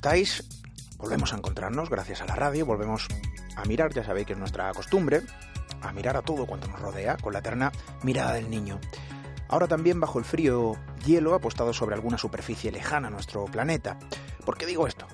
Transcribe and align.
Estáis? 0.00 0.42
Volvemos 0.96 1.34
a 1.34 1.36
encontrarnos 1.36 1.90
gracias 1.90 2.22
a 2.22 2.24
la 2.24 2.34
radio, 2.34 2.64
volvemos 2.64 3.06
a 3.54 3.66
mirar, 3.66 3.92
ya 3.92 4.02
sabéis 4.02 4.26
que 4.26 4.32
es 4.32 4.38
nuestra 4.38 4.72
costumbre, 4.72 5.20
a 5.82 5.92
mirar 5.92 6.16
a 6.16 6.22
todo 6.22 6.46
cuanto 6.46 6.68
nos 6.68 6.80
rodea 6.80 7.18
con 7.18 7.34
la 7.34 7.40
eterna 7.40 7.70
mirada 8.02 8.32
del 8.32 8.48
niño. 8.48 8.80
Ahora 9.48 9.68
también 9.68 10.00
bajo 10.00 10.18
el 10.18 10.24
frío 10.24 10.72
hielo 11.04 11.34
apostado 11.34 11.74
sobre 11.74 11.96
alguna 11.96 12.16
superficie 12.16 12.72
lejana 12.72 13.08
a 13.08 13.10
nuestro 13.10 13.44
planeta. 13.44 13.98
¿Por 14.46 14.56
qué 14.56 14.64
digo 14.64 14.86
esto? 14.86 15.06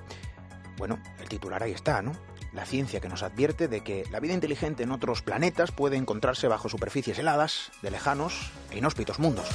Bueno, 0.76 1.00
el 1.18 1.28
titular 1.28 1.64
ahí 1.64 1.72
está, 1.72 2.00
¿no? 2.00 2.12
La 2.52 2.64
ciencia 2.64 3.00
que 3.00 3.08
nos 3.08 3.24
advierte 3.24 3.66
de 3.66 3.80
que 3.80 4.04
la 4.12 4.20
vida 4.20 4.34
inteligente 4.34 4.84
en 4.84 4.92
otros 4.92 5.20
planetas 5.20 5.72
puede 5.72 5.96
encontrarse 5.96 6.46
bajo 6.46 6.68
superficies 6.68 7.18
heladas, 7.18 7.72
de 7.82 7.90
lejanos 7.90 8.52
e 8.70 8.78
inhóspitos 8.78 9.18
mundos. 9.18 9.48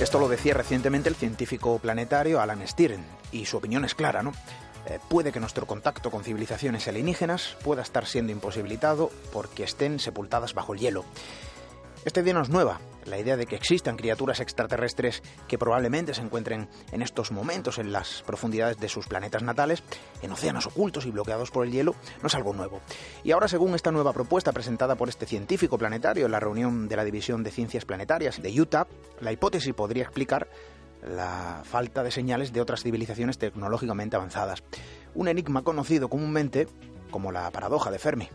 Esto 0.00 0.20
lo 0.20 0.28
decía 0.28 0.54
recientemente 0.54 1.08
el 1.08 1.16
científico 1.16 1.76
planetario 1.80 2.40
Alan 2.40 2.66
Stirn, 2.66 3.04
y 3.32 3.46
su 3.46 3.56
opinión 3.56 3.84
es 3.84 3.96
clara, 3.96 4.22
¿no? 4.22 4.32
Eh, 4.86 5.00
puede 5.08 5.32
que 5.32 5.40
nuestro 5.40 5.66
contacto 5.66 6.12
con 6.12 6.22
civilizaciones 6.22 6.86
alienígenas 6.86 7.56
pueda 7.64 7.82
estar 7.82 8.06
siendo 8.06 8.30
imposibilitado 8.30 9.10
porque 9.32 9.64
estén 9.64 9.98
sepultadas 9.98 10.54
bajo 10.54 10.72
el 10.72 10.78
hielo. 10.78 11.04
Esta 12.04 12.20
idea 12.20 12.32
no 12.32 12.42
es 12.42 12.48
nueva, 12.48 12.80
la 13.08 13.18
idea 13.18 13.36
de 13.36 13.46
que 13.46 13.56
existan 13.56 13.96
criaturas 13.96 14.40
extraterrestres 14.40 15.22
que 15.46 15.58
probablemente 15.58 16.14
se 16.14 16.20
encuentren 16.20 16.68
en 16.92 17.02
estos 17.02 17.32
momentos 17.32 17.78
en 17.78 17.92
las 17.92 18.22
profundidades 18.26 18.78
de 18.78 18.88
sus 18.88 19.06
planetas 19.06 19.42
natales, 19.42 19.82
en 20.22 20.32
océanos 20.32 20.66
ocultos 20.66 21.06
y 21.06 21.10
bloqueados 21.10 21.50
por 21.50 21.66
el 21.66 21.72
hielo, 21.72 21.94
no 22.22 22.28
es 22.28 22.34
algo 22.34 22.52
nuevo. 22.52 22.80
Y 23.24 23.32
ahora, 23.32 23.48
según 23.48 23.74
esta 23.74 23.90
nueva 23.90 24.12
propuesta 24.12 24.52
presentada 24.52 24.96
por 24.96 25.08
este 25.08 25.26
científico 25.26 25.78
planetario 25.78 26.26
en 26.26 26.32
la 26.32 26.40
reunión 26.40 26.88
de 26.88 26.96
la 26.96 27.04
División 27.04 27.42
de 27.42 27.50
Ciencias 27.50 27.84
Planetarias 27.84 28.40
de 28.40 28.60
Utah, 28.60 28.86
la 29.20 29.32
hipótesis 29.32 29.74
podría 29.74 30.04
explicar 30.04 30.48
la 31.02 31.62
falta 31.64 32.02
de 32.02 32.10
señales 32.10 32.52
de 32.52 32.60
otras 32.60 32.82
civilizaciones 32.82 33.38
tecnológicamente 33.38 34.16
avanzadas. 34.16 34.62
Un 35.14 35.28
enigma 35.28 35.62
conocido 35.62 36.08
comúnmente 36.08 36.66
como 37.10 37.32
la 37.32 37.50
paradoja 37.50 37.90
de 37.90 37.98
Fermi. 37.98 38.28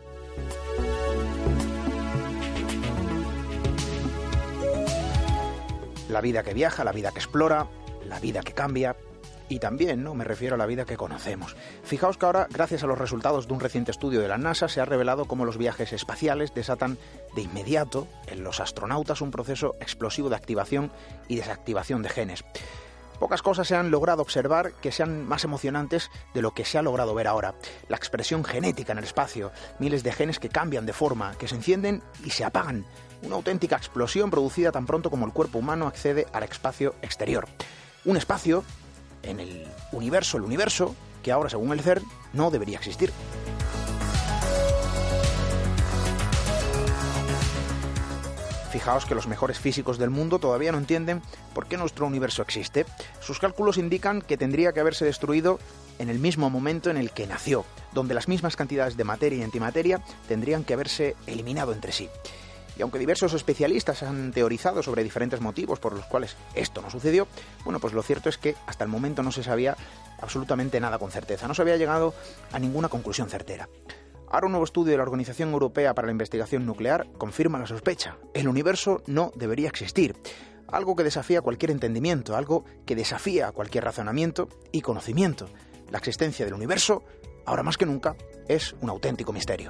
La 6.14 6.22
vida 6.22 6.44
que 6.44 6.54
viaja, 6.54 6.84
la 6.84 6.94
vida 6.94 7.12
que 7.12 7.20
explora, 7.20 7.68
la 8.08 8.20
vida 8.20 8.42
que 8.42 8.54
cambia. 8.54 8.96
Y 9.50 9.60
también, 9.60 10.04
¿no? 10.04 10.16
Me 10.16 10.24
refiero 10.24 10.56
a 10.56 10.58
la 10.58 10.66
vida 10.66 10.86
que 10.86 10.96
conocemos. 10.96 11.56
Fijaos 11.84 12.18
que 12.18 12.26
ahora, 12.26 12.48
gracias 12.50 12.84
a 12.84 12.88
los 12.88 12.98
resultados 12.98 13.48
de 13.48 13.54
un 13.54 13.60
reciente 13.60 13.92
estudio 13.92 14.22
de 14.22 14.30
la 14.30 14.38
NASA, 14.38 14.70
se 14.70 14.80
ha 14.80 14.86
revelado 14.86 15.26
cómo 15.26 15.44
los 15.44 15.58
viajes 15.58 15.92
espaciales 15.92 16.54
desatan 16.54 16.98
de 17.36 17.42
inmediato 17.42 18.08
en 18.28 18.44
los 18.44 18.62
astronautas 18.62 19.22
un 19.22 19.32
proceso 19.32 19.76
explosivo 19.82 20.30
de 20.30 20.38
activación 20.38 20.92
y 21.28 21.36
desactivación 21.36 22.02
de 22.02 22.10
genes. 22.10 22.44
Pocas 23.20 23.42
cosas 23.42 23.68
se 23.68 23.76
han 23.76 23.92
logrado 23.92 24.22
observar 24.22 24.74
que 24.82 24.92
sean 24.92 25.26
más 25.26 25.44
emocionantes 25.44 26.10
de 26.34 26.42
lo 26.42 26.52
que 26.52 26.66
se 26.66 26.78
ha 26.78 26.82
logrado 26.82 27.14
ver 27.14 27.28
ahora. 27.28 27.54
La 27.90 27.98
expresión 27.98 28.44
genética 28.44 28.94
en 28.94 28.98
el 28.98 29.04
espacio, 29.04 29.52
miles 29.80 30.04
de 30.04 30.14
genes 30.14 30.40
que 30.40 30.50
cambian 30.50 30.86
de 30.86 30.94
forma, 30.94 31.36
que 31.38 31.48
se 31.48 31.56
encienden 31.56 32.02
y 32.26 32.32
se 32.32 32.44
apagan, 32.44 32.86
una 33.24 33.36
auténtica 33.36 33.76
explosión 33.76 34.30
producida 34.30 34.72
tan 34.72 34.86
pronto 34.86 35.10
como 35.10 35.26
el 35.26 35.34
cuerpo 35.34 35.60
humano 35.60 35.88
accede 35.88 36.28
al 36.34 36.44
espacio 36.44 36.96
exterior. 37.02 37.48
Un 38.06 38.18
espacio 38.18 38.64
en 39.24 39.40
el 39.40 39.68
universo, 39.92 40.38
el 40.38 40.44
universo, 40.44 40.96
que 41.24 41.32
ahora 41.32 41.50
según 41.50 41.72
el 41.72 41.82
CERN 41.82 42.04
no 42.34 42.52
debería 42.52 42.78
existir. 42.78 43.12
Fijaos 48.72 49.06
que 49.06 49.14
los 49.14 49.28
mejores 49.28 49.60
físicos 49.60 50.00
del 50.00 50.10
mundo 50.10 50.40
todavía 50.40 50.72
no 50.72 50.80
entienden 50.80 51.22
por 51.54 51.68
qué 51.68 51.78
nuestro 51.78 52.08
universo 52.08 52.42
existe. 52.42 52.88
Sus 53.22 53.38
cálculos 53.38 53.78
indican 53.78 54.20
que 54.20 54.36
tendría 54.36 54.74
que 54.74 54.80
haberse 54.80 55.06
destruido 55.06 55.60
en 56.00 56.10
el 56.10 56.18
mismo 56.18 56.50
momento 56.50 56.90
en 56.90 56.98
el 56.98 57.12
que 57.12 57.28
nació, 57.28 57.66
donde 57.94 58.16
las 58.16 58.28
mismas 58.28 58.56
cantidades 58.56 58.98
de 58.98 59.04
materia 59.04 59.38
y 59.38 59.44
antimateria 59.44 60.02
tendrían 60.28 60.64
que 60.64 60.74
haberse 60.74 61.16
eliminado 61.28 61.72
entre 61.72 61.92
sí. 61.92 62.10
Y 62.78 62.82
aunque 62.82 63.00
diversos 63.00 63.34
especialistas 63.34 64.04
han 64.04 64.32
teorizado 64.32 64.82
sobre 64.82 65.04
diferentes 65.04 65.42
motivos 65.42 65.80
por 65.80 65.94
los 65.94 66.06
cuales 66.06 66.36
esto 66.56 66.82
no 66.82 66.90
sucedió, 66.90 67.28
bueno, 67.64 67.80
pues 67.80 67.94
lo 67.94 68.02
cierto 68.02 68.30
es 68.30 68.38
que 68.38 68.56
hasta 68.66 68.84
el 68.84 68.90
momento 68.90 69.24
no 69.24 69.32
se 69.32 69.44
sabía 69.44 69.78
absolutamente 70.22 70.80
nada 70.80 70.98
con 70.98 71.12
certeza, 71.12 71.48
no 71.48 71.54
se 71.54 71.62
había 71.62 71.78
llegado 71.78 72.14
a 72.52 72.60
ninguna 72.60 72.90
conclusión 72.90 73.30
certera. 73.30 73.70
Ahora 74.34 74.48
un 74.48 74.54
nuevo 74.54 74.66
estudio 74.66 74.92
de 74.92 74.98
la 74.98 75.04
Organización 75.04 75.52
Europea 75.52 75.94
para 75.94 76.08
la 76.08 76.12
Investigación 76.12 76.66
Nuclear 76.66 77.08
confirma 77.20 77.60
la 77.60 77.68
sospecha. 77.68 78.18
El 78.34 78.48
universo 78.48 79.04
no 79.06 79.32
debería 79.36 79.70
existir. 79.70 80.16
Algo 80.68 80.96
que 80.96 81.04
desafía 81.04 81.42
cualquier 81.42 81.70
entendimiento, 81.70 82.36
algo 82.36 82.66
que 82.88 82.96
desafía 82.96 83.52
cualquier 83.52 83.84
razonamiento 83.84 84.50
y 84.72 84.82
conocimiento. 84.82 85.50
La 85.92 86.00
existencia 86.00 86.46
del 86.46 86.56
universo, 86.56 87.04
ahora 87.46 87.62
más 87.62 87.78
que 87.78 87.86
nunca, 87.86 88.16
es 88.48 88.74
un 88.82 88.90
auténtico 88.90 89.34
misterio. 89.34 89.70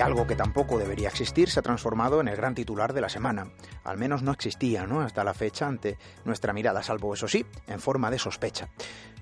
Algo 0.00 0.26
que 0.26 0.36
tampoco 0.36 0.78
debería 0.78 1.08
existir 1.08 1.48
se 1.48 1.60
ha 1.60 1.62
transformado 1.62 2.20
en 2.20 2.28
el 2.28 2.36
gran 2.36 2.54
titular 2.54 2.92
de 2.92 3.00
la 3.00 3.08
semana. 3.08 3.52
Al 3.84 3.96
menos 3.96 4.22
no 4.22 4.32
existía, 4.32 4.86
¿no? 4.86 5.00
Hasta 5.00 5.24
la 5.24 5.32
fecha 5.32 5.66
ante 5.66 5.96
nuestra 6.24 6.52
mirada, 6.52 6.82
salvo 6.82 7.14
eso 7.14 7.28
sí, 7.28 7.46
en 7.66 7.80
forma 7.80 8.10
de 8.10 8.18
sospecha. 8.18 8.68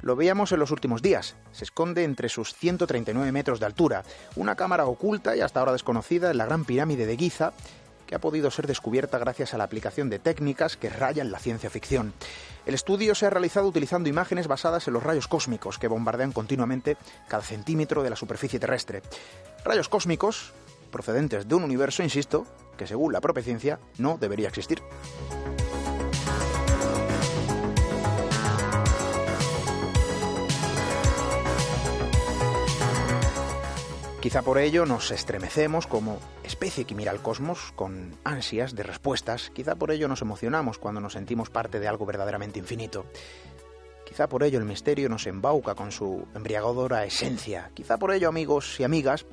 Lo 0.01 0.17
veíamos 0.17 0.53
en 0.53 0.61
los 0.61 0.71
últimos 0.71 1.01
días. 1.01 1.37
Se 1.53 1.65
esconde 1.65 2.05
entre 2.05 2.29
sus 2.29 2.55
139 2.55 3.31
metros 3.33 3.61
de 3.61 3.67
altura, 3.67 4.05
una 4.37 4.57
cámara 4.57 4.87
oculta 4.87 5.37
y 5.37 5.41
hasta 5.41 5.61
ahora 5.61 5.73
desconocida 5.73 6.31
en 6.31 6.39
la 6.39 6.47
gran 6.47 6.65
pirámide 6.65 7.07
de 7.07 7.17
Giza, 7.17 7.53
que 8.07 8.15
ha 8.15 8.21
podido 8.21 8.51
ser 8.51 8.67
descubierta 8.67 9.19
gracias 9.19 9.55
a 9.55 9.59
la 9.59 9.65
aplicación 9.65 10.11
de 10.11 10.19
técnicas 10.19 10.77
que 10.77 10.91
rayan 10.91 11.31
la 11.31 11.39
ciencia 11.39 11.71
ficción. 11.71 12.13
El 12.67 12.75
estudio 12.75 13.15
se 13.15 13.27
ha 13.27 13.31
realizado 13.31 13.67
utilizando 13.67 14.09
imágenes 14.09 14.47
basadas 14.47 14.87
en 14.89 14.95
los 14.95 15.03
rayos 15.03 15.29
cósmicos 15.29 15.79
que 15.79 15.89
bombardean 15.89 16.33
continuamente 16.33 16.97
cada 17.29 17.43
centímetro 17.43 18.03
de 18.03 18.11
la 18.11 18.17
superficie 18.17 18.59
terrestre. 18.59 19.03
Rayos 19.65 19.89
cósmicos 19.89 20.53
procedentes 20.95 21.49
de 21.49 21.57
un 21.57 21.65
universo, 21.65 22.05
insisto, 22.05 22.47
que 22.79 22.87
según 22.87 23.13
la 23.13 23.21
propia 23.21 23.43
ciencia 23.43 23.81
no 23.99 24.17
debería 24.17 24.47
existir. 24.47 24.81
Quizá 34.21 34.43
por 34.43 34.57
ello 34.57 34.87
nos 34.87 35.11
estremecemos 35.11 35.89
como 35.89 36.21
especie 36.45 36.85
que 36.85 36.95
mira 36.95 37.11
al 37.11 37.21
cosmos 37.21 37.73
con 37.75 38.17
ansias 38.23 38.77
de 38.77 38.85
respuestas. 38.85 39.51
Quizá 39.51 39.75
por 39.75 39.91
ello 39.91 40.07
nos 40.07 40.23
emocionamos 40.23 40.79
cuando 40.79 41.01
nos 41.01 41.15
sentimos 41.15 41.51
parte 41.51 41.81
de 41.81 41.89
algo 41.89 42.07
verdaderamente 42.07 42.61
infinito. 42.61 43.05
Quizá 44.07 44.29
por 44.29 44.45
ello 44.45 44.61
el 44.61 44.65
misterio 44.65 45.09
nos 45.09 45.27
embauca 45.27 45.75
con 45.75 45.91
su 45.91 46.27
embriagadora 46.37 47.05
esencia. 47.05 47.73
Quizá 47.75 47.99
por 47.99 48.13
ello, 48.13 48.29
amigos 48.29 48.79
y 48.79 48.85
amigas, 48.85 49.27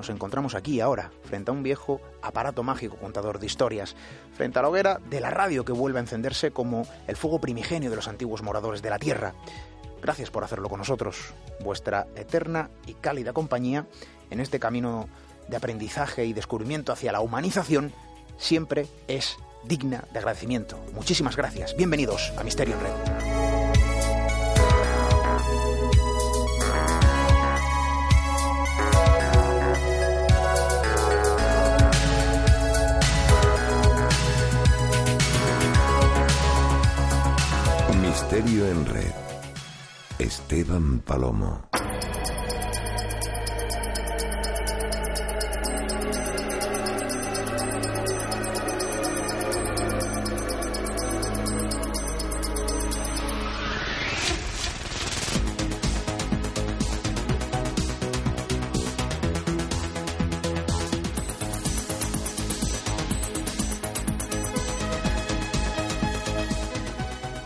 nos 0.00 0.08
encontramos 0.08 0.54
aquí 0.54 0.80
ahora, 0.80 1.12
frente 1.24 1.50
a 1.50 1.54
un 1.54 1.62
viejo 1.62 2.00
aparato 2.22 2.62
mágico 2.62 2.96
contador 2.96 3.38
de 3.38 3.44
historias, 3.44 3.94
frente 4.34 4.58
a 4.58 4.62
la 4.62 4.70
hoguera 4.70 4.98
de 5.10 5.20
la 5.20 5.28
radio 5.28 5.62
que 5.62 5.72
vuelve 5.72 5.98
a 5.98 6.00
encenderse 6.00 6.52
como 6.52 6.86
el 7.06 7.16
fuego 7.16 7.38
primigenio 7.38 7.90
de 7.90 7.96
los 7.96 8.08
antiguos 8.08 8.42
moradores 8.42 8.80
de 8.80 8.88
la 8.88 8.98
Tierra. 8.98 9.34
Gracias 10.00 10.30
por 10.30 10.42
hacerlo 10.42 10.70
con 10.70 10.78
nosotros, 10.78 11.34
vuestra 11.62 12.06
eterna 12.16 12.70
y 12.86 12.94
cálida 12.94 13.34
compañía 13.34 13.86
en 14.30 14.40
este 14.40 14.58
camino 14.58 15.06
de 15.48 15.58
aprendizaje 15.58 16.24
y 16.24 16.32
descubrimiento 16.32 16.92
hacia 16.92 17.12
la 17.12 17.20
humanización 17.20 17.92
siempre 18.38 18.86
es 19.06 19.36
digna 19.64 20.04
de 20.14 20.18
agradecimiento. 20.18 20.78
Muchísimas 20.94 21.36
gracias. 21.36 21.76
Bienvenidos 21.76 22.32
a 22.38 22.42
Misterio 22.42 22.74
en 22.76 22.80
Red. 22.80 23.29
Esteban 40.50 40.98
Palomo. 41.06 41.62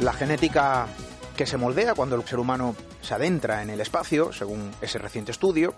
La 0.01 0.15
genética 0.15 0.87
que 1.37 1.45
se 1.45 1.59
moldea 1.59 1.95
cuando 1.95 2.17
el 2.17 2.25
ser 2.25 2.39
humano 2.39 2.75
se 3.05 3.15
adentra 3.15 3.62
en 3.62 3.71
el 3.71 3.81
espacio, 3.81 4.33
según 4.33 4.71
ese 4.81 4.99
reciente 4.99 5.31
estudio, 5.31 5.75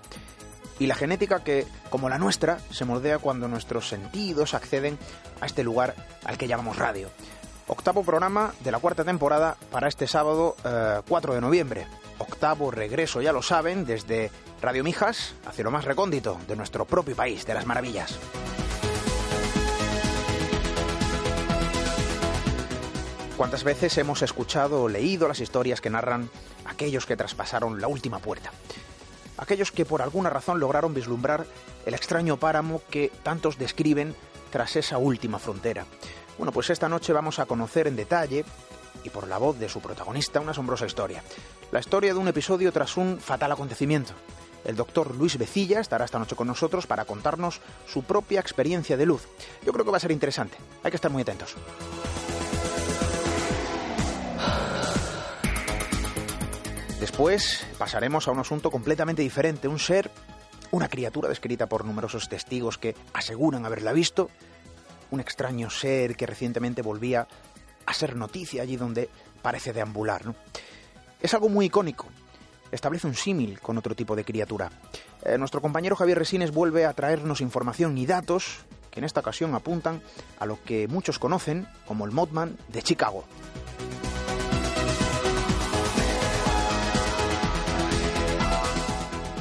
y 0.79 0.87
la 0.87 0.95
genética 0.95 1.43
que, 1.43 1.67
como 1.91 2.09
la 2.09 2.19
nuestra, 2.19 2.59
se 2.71 2.85
moldea 2.85 3.19
cuando 3.19 3.49
nuestros 3.49 3.89
sentidos 3.89 4.55
acceden 4.55 4.99
a 5.41 5.47
este 5.47 5.65
lugar 5.65 5.95
al 6.25 6.39
que 6.39 6.49
llamamos 6.49 6.77
radio. 6.77 7.09
Octavo 7.67 8.05
programa 8.05 8.55
de 8.61 8.71
la 8.71 8.79
cuarta 8.79 9.03
temporada 9.03 9.57
para 9.71 9.89
este 9.89 10.07
sábado 10.07 10.55
4 11.09 11.35
de 11.35 11.41
noviembre. 11.41 11.87
Octavo 12.19 12.71
regreso, 12.71 13.21
ya 13.21 13.33
lo 13.33 13.43
saben, 13.43 13.85
desde 13.85 14.31
Radio 14.63 14.85
Mijas 14.85 15.35
hacia 15.47 15.65
lo 15.65 15.71
más 15.71 15.85
recóndito 15.85 16.39
de 16.47 16.57
nuestro 16.57 16.85
propio 16.85 17.17
país, 17.17 17.45
de 17.45 17.55
las 17.55 17.67
maravillas. 17.67 18.19
¿Cuántas 23.37 23.65
veces 23.65 23.99
hemos 23.99 24.23
escuchado 24.23 24.83
o 24.83 24.89
leído 24.89 25.29
las 25.29 25.41
historias 25.41 25.83
que 25.83 25.91
narran 25.91 26.31
aquellos 26.65 27.05
que 27.05 27.19
traspasaron 27.19 27.83
la 27.83 27.87
última 27.87 28.19
puerta? 28.19 28.51
Aquellos 29.37 29.73
que 29.73 29.85
por 29.85 30.01
alguna 30.01 30.31
razón 30.31 30.59
lograron 30.59 30.95
vislumbrar 30.95 31.45
el 31.85 31.93
extraño 31.93 32.39
páramo 32.39 32.81
que 32.89 33.13
tantos 33.23 33.59
describen 33.59 34.15
tras 34.51 34.77
esa 34.77 34.97
última 34.97 35.39
frontera. 35.39 35.85
Bueno, 36.39 36.51
pues 36.51 36.71
esta 36.71 36.89
noche 36.89 37.13
vamos 37.13 37.39
a 37.39 37.45
conocer 37.45 37.87
en 37.87 37.97
detalle, 37.97 38.47
y 39.05 39.11
por 39.11 39.29
la 39.29 39.37
voz 39.37 39.59
de 39.59 39.69
su 39.69 39.83
protagonista, 39.83 40.41
una 40.41 40.53
asombrosa 40.53 40.87
historia. 40.87 41.23
La 41.73 41.81
historia 41.81 42.15
de 42.15 42.19
un 42.19 42.29
episodio 42.29 42.73
tras 42.73 42.97
un 42.97 43.19
fatal 43.21 43.53
acontecimiento. 43.53 44.15
El 44.65 44.77
doctor 44.77 45.15
Luis 45.15 45.37
Becilla 45.37 45.81
estará 45.81 46.07
esta 46.07 46.19
noche 46.19 46.37
con 46.37 46.47
nosotros 46.47 46.87
para 46.87 47.05
contarnos 47.05 47.61
su 47.87 48.03
propia 48.03 48.41
experiencia 48.41 48.97
de 48.97 49.05
luz. 49.05 49.29
Yo 49.63 49.75
creo 49.75 49.85
que 49.85 49.91
va 49.91 49.99
a 49.99 50.01
ser 50.01 50.11
interesante. 50.11 50.57
Hay 50.83 50.91
que 50.91 50.97
estar 50.97 51.11
muy 51.11 51.21
atentos. 51.21 51.55
Después 57.01 57.67
pasaremos 57.79 58.27
a 58.27 58.33
un 58.33 58.39
asunto 58.41 58.71
completamente 58.71 59.23
diferente, 59.23 59.69
un 59.69 59.79
ser, 59.79 60.11
una 60.71 60.89
criatura 60.89 61.29
descrita 61.29 61.67
por 61.67 61.85
numerosos 61.85 62.29
testigos 62.29 62.79
que 62.79 62.95
aseguran 63.13 63.65
haberla 63.65 63.93
visto, 63.93 64.31
un 65.11 65.21
extraño 65.21 65.71
ser 65.71 66.17
que 66.17 66.27
recientemente 66.27 66.83
volvía 66.83 67.29
a 67.87 67.95
ser 67.95 68.17
noticia 68.17 68.63
allí 68.63 68.77
donde 68.77 69.09
parece 69.43 69.73
deambular. 69.73 70.23
Es 71.21 71.33
algo 71.35 71.49
muy 71.49 71.67
icónico, 71.67 72.07
establece 72.71 73.07
un 73.07 73.15
símil 73.15 73.61
con 73.61 73.79
otro 73.79 73.95
tipo 73.95 74.17
de 74.17 74.25
criatura. 74.25 74.71
Eh, 75.25 75.39
nuestro 75.39 75.63
compañero 75.63 75.97
Javier 75.97 76.19
Resines 76.19 76.51
vuelve 76.51 76.85
a 76.85 76.93
traernos 76.93 77.41
información 77.41 77.97
y 77.99 78.07
datos 78.07 78.65
que 78.91 79.01
en 79.01 79.05
esta 79.05 79.21
ocasión 79.21 79.55
apuntan 79.55 80.03
a 80.39 80.47
lo 80.47 80.63
que 80.63 80.89
muchos 80.89 81.19
conocen 81.19 81.67
como 81.87 82.05
el 82.05 82.13
Mothman 82.13 82.57
de 82.69 82.83
Chicago. 82.83 83.25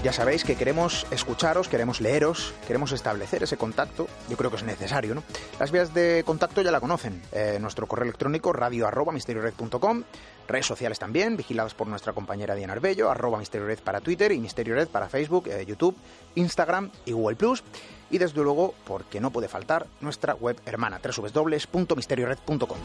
Ya 0.06 0.13
sabéis 0.13 0.44
que 0.44 0.56
queremos 0.56 1.07
escucharos, 1.10 1.68
queremos 1.68 2.00
leeros, 2.00 2.54
queremos 2.68 2.92
establecer 2.92 3.42
ese 3.42 3.57
contacto. 3.57 4.07
Yo 4.30 4.38
creo 4.38 4.52
que 4.52 4.57
es 4.57 4.63
necesario, 4.63 5.16
¿no? 5.16 5.24
Las 5.60 5.72
vías 5.72 5.96
de 5.96 6.22
contacto 6.24 6.62
ya 6.62 6.69
la 6.69 6.80
conocen. 6.80 7.24
Eh, 7.31 7.57
nuestro 7.60 7.88
correo 7.88 8.04
electrónico 8.04 8.54
radio 8.54 8.86
arroba 8.86 9.12
misteriored.com, 9.12 10.04
redes 10.48 10.68
sociales 10.68 11.00
también, 11.00 11.36
vigiladas 11.36 11.74
por 11.74 11.88
nuestra 11.88 12.13
compañera 12.13 12.54
Diana 12.54 12.74
Arbello, 12.74 13.10
arroba 13.10 13.40
misteriored 13.40 13.80
para 13.80 14.00
Twitter 14.00 14.31
y 14.31 14.40
misteriored 14.40 14.90
para 14.90 15.10
Facebook, 15.10 15.48
eh, 15.48 15.66
YouTube, 15.66 15.98
Instagram 16.36 16.92
y 17.06 17.13
Google 17.13 17.36
Plus. 17.36 17.63
Y 18.12 18.19
desde 18.19 18.44
luego, 18.44 18.75
porque 18.86 19.19
no 19.19 19.31
puede 19.31 19.48
faltar, 19.48 19.88
nuestra 20.01 20.36
web 20.36 20.62
hermana, 20.68 21.01
www.misteriored.com. 21.04 22.78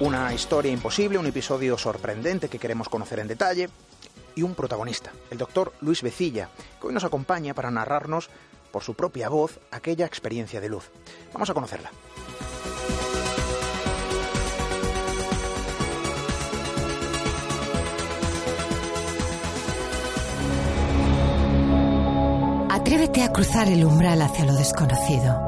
Una 0.00 0.32
historia 0.32 0.70
imposible, 0.70 1.18
un 1.18 1.26
episodio 1.26 1.76
sorprendente 1.76 2.48
que 2.48 2.60
queremos 2.60 2.88
conocer 2.88 3.18
en 3.18 3.26
detalle 3.26 3.68
y 4.36 4.42
un 4.42 4.54
protagonista, 4.54 5.10
el 5.28 5.38
doctor 5.38 5.72
Luis 5.80 6.02
Becilla, 6.02 6.50
que 6.80 6.86
hoy 6.86 6.94
nos 6.94 7.02
acompaña 7.02 7.52
para 7.52 7.72
narrarnos 7.72 8.30
por 8.70 8.84
su 8.84 8.94
propia 8.94 9.28
voz 9.28 9.58
aquella 9.72 10.06
experiencia 10.06 10.60
de 10.60 10.68
luz. 10.68 10.90
Vamos 11.32 11.50
a 11.50 11.54
conocerla. 11.54 11.90
Atrévete 22.70 23.24
a 23.24 23.32
cruzar 23.32 23.66
el 23.66 23.84
umbral 23.84 24.22
hacia 24.22 24.44
lo 24.44 24.54
desconocido. 24.54 25.47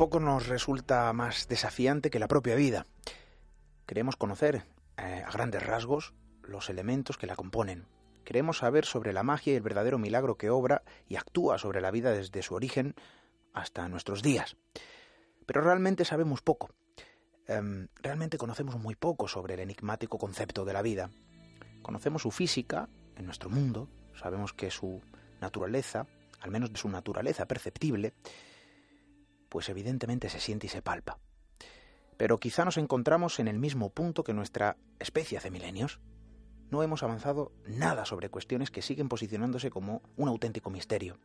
Poco 0.00 0.18
nos 0.18 0.46
resulta 0.46 1.12
más 1.12 1.46
desafiante 1.46 2.08
que 2.08 2.18
la 2.18 2.26
propia 2.26 2.54
vida. 2.54 2.86
Queremos 3.84 4.16
conocer, 4.16 4.64
eh, 4.96 5.22
a 5.26 5.30
grandes 5.30 5.62
rasgos, 5.62 6.14
los 6.42 6.70
elementos 6.70 7.18
que 7.18 7.26
la 7.26 7.36
componen. 7.36 7.84
Queremos 8.24 8.56
saber 8.56 8.86
sobre 8.86 9.12
la 9.12 9.22
magia 9.22 9.52
y 9.52 9.56
el 9.56 9.62
verdadero 9.62 9.98
milagro 9.98 10.38
que 10.38 10.48
obra 10.48 10.84
y 11.06 11.16
actúa 11.16 11.58
sobre 11.58 11.82
la 11.82 11.90
vida 11.90 12.12
desde 12.12 12.40
su 12.40 12.54
origen 12.54 12.94
hasta 13.52 13.90
nuestros 13.90 14.22
días. 14.22 14.56
Pero 15.44 15.60
realmente 15.60 16.06
sabemos 16.06 16.40
poco. 16.40 16.70
Em, 17.46 17.88
realmente 17.96 18.38
conocemos 18.38 18.78
muy 18.78 18.94
poco 18.94 19.28
sobre 19.28 19.52
el 19.52 19.60
enigmático 19.60 20.16
concepto 20.16 20.64
de 20.64 20.72
la 20.72 20.80
vida. 20.80 21.10
Conocemos 21.82 22.22
su 22.22 22.30
física 22.30 22.88
en 23.16 23.26
nuestro 23.26 23.50
mundo, 23.50 23.86
sabemos 24.14 24.54
que 24.54 24.70
su 24.70 25.02
naturaleza, 25.42 26.06
al 26.40 26.50
menos 26.50 26.72
de 26.72 26.78
su 26.78 26.88
naturaleza 26.88 27.44
perceptible, 27.44 28.14
pues 29.50 29.68
evidentemente 29.68 30.30
se 30.30 30.40
siente 30.40 30.68
y 30.68 30.70
se 30.70 30.80
palpa. 30.80 31.18
Pero 32.16 32.40
quizá 32.40 32.64
nos 32.64 32.78
encontramos 32.78 33.38
en 33.38 33.48
el 33.48 33.58
mismo 33.58 33.90
punto 33.90 34.24
que 34.24 34.32
nuestra 34.32 34.78
especie 34.98 35.36
hace 35.36 35.50
milenios. 35.50 36.00
No 36.70 36.82
hemos 36.82 37.02
avanzado 37.02 37.52
nada 37.66 38.04
sobre 38.06 38.30
cuestiones 38.30 38.70
que 38.70 38.80
siguen 38.80 39.08
posicionándose 39.08 39.70
como 39.70 40.02
un 40.16 40.28
auténtico 40.28 40.70
misterio. 40.70 41.18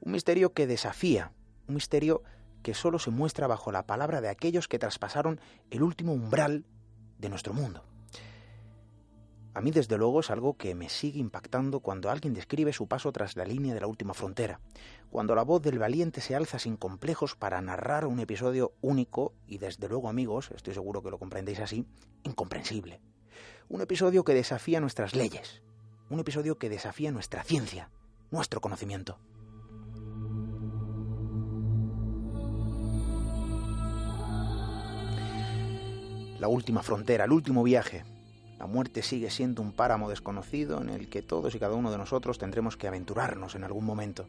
Un 0.00 0.12
misterio 0.12 0.52
que 0.52 0.66
desafía, 0.66 1.32
un 1.68 1.76
misterio 1.76 2.22
que 2.62 2.74
solo 2.74 2.98
se 2.98 3.10
muestra 3.10 3.46
bajo 3.46 3.72
la 3.72 3.86
palabra 3.86 4.20
de 4.20 4.28
aquellos 4.28 4.68
que 4.68 4.78
traspasaron 4.78 5.40
el 5.70 5.82
último 5.82 6.12
umbral 6.12 6.64
de 7.18 7.28
nuestro 7.28 7.54
mundo. 7.54 7.84
A 9.54 9.60
mí 9.60 9.70
desde 9.70 9.98
luego 9.98 10.20
es 10.20 10.30
algo 10.30 10.56
que 10.56 10.74
me 10.74 10.88
sigue 10.88 11.20
impactando 11.20 11.80
cuando 11.80 12.10
alguien 12.10 12.32
describe 12.32 12.72
su 12.72 12.86
paso 12.86 13.12
tras 13.12 13.36
la 13.36 13.44
línea 13.44 13.74
de 13.74 13.80
la 13.80 13.86
última 13.86 14.14
frontera, 14.14 14.60
cuando 15.10 15.34
la 15.34 15.42
voz 15.42 15.60
del 15.60 15.78
valiente 15.78 16.22
se 16.22 16.34
alza 16.34 16.58
sin 16.58 16.78
complejos 16.78 17.36
para 17.36 17.60
narrar 17.60 18.06
un 18.06 18.18
episodio 18.18 18.72
único 18.80 19.34
y 19.46 19.58
desde 19.58 19.88
luego 19.88 20.08
amigos, 20.08 20.50
estoy 20.54 20.72
seguro 20.72 21.02
que 21.02 21.10
lo 21.10 21.18
comprendéis 21.18 21.60
así, 21.60 21.84
incomprensible. 22.22 23.00
Un 23.68 23.82
episodio 23.82 24.24
que 24.24 24.32
desafía 24.32 24.80
nuestras 24.80 25.14
leyes, 25.14 25.62
un 26.08 26.18
episodio 26.18 26.56
que 26.56 26.70
desafía 26.70 27.12
nuestra 27.12 27.44
ciencia, 27.44 27.90
nuestro 28.30 28.62
conocimiento. 28.62 29.18
La 36.40 36.48
última 36.48 36.82
frontera, 36.82 37.26
el 37.26 37.32
último 37.32 37.62
viaje, 37.62 38.04
la 38.62 38.68
muerte 38.68 39.02
sigue 39.02 39.28
siendo 39.28 39.60
un 39.60 39.72
páramo 39.72 40.08
desconocido 40.08 40.80
en 40.80 40.88
el 40.88 41.08
que 41.10 41.20
todos 41.20 41.52
y 41.52 41.58
cada 41.58 41.74
uno 41.74 41.90
de 41.90 41.98
nosotros 41.98 42.38
tendremos 42.38 42.76
que 42.76 42.86
aventurarnos 42.86 43.56
en 43.56 43.64
algún 43.64 43.84
momento. 43.84 44.28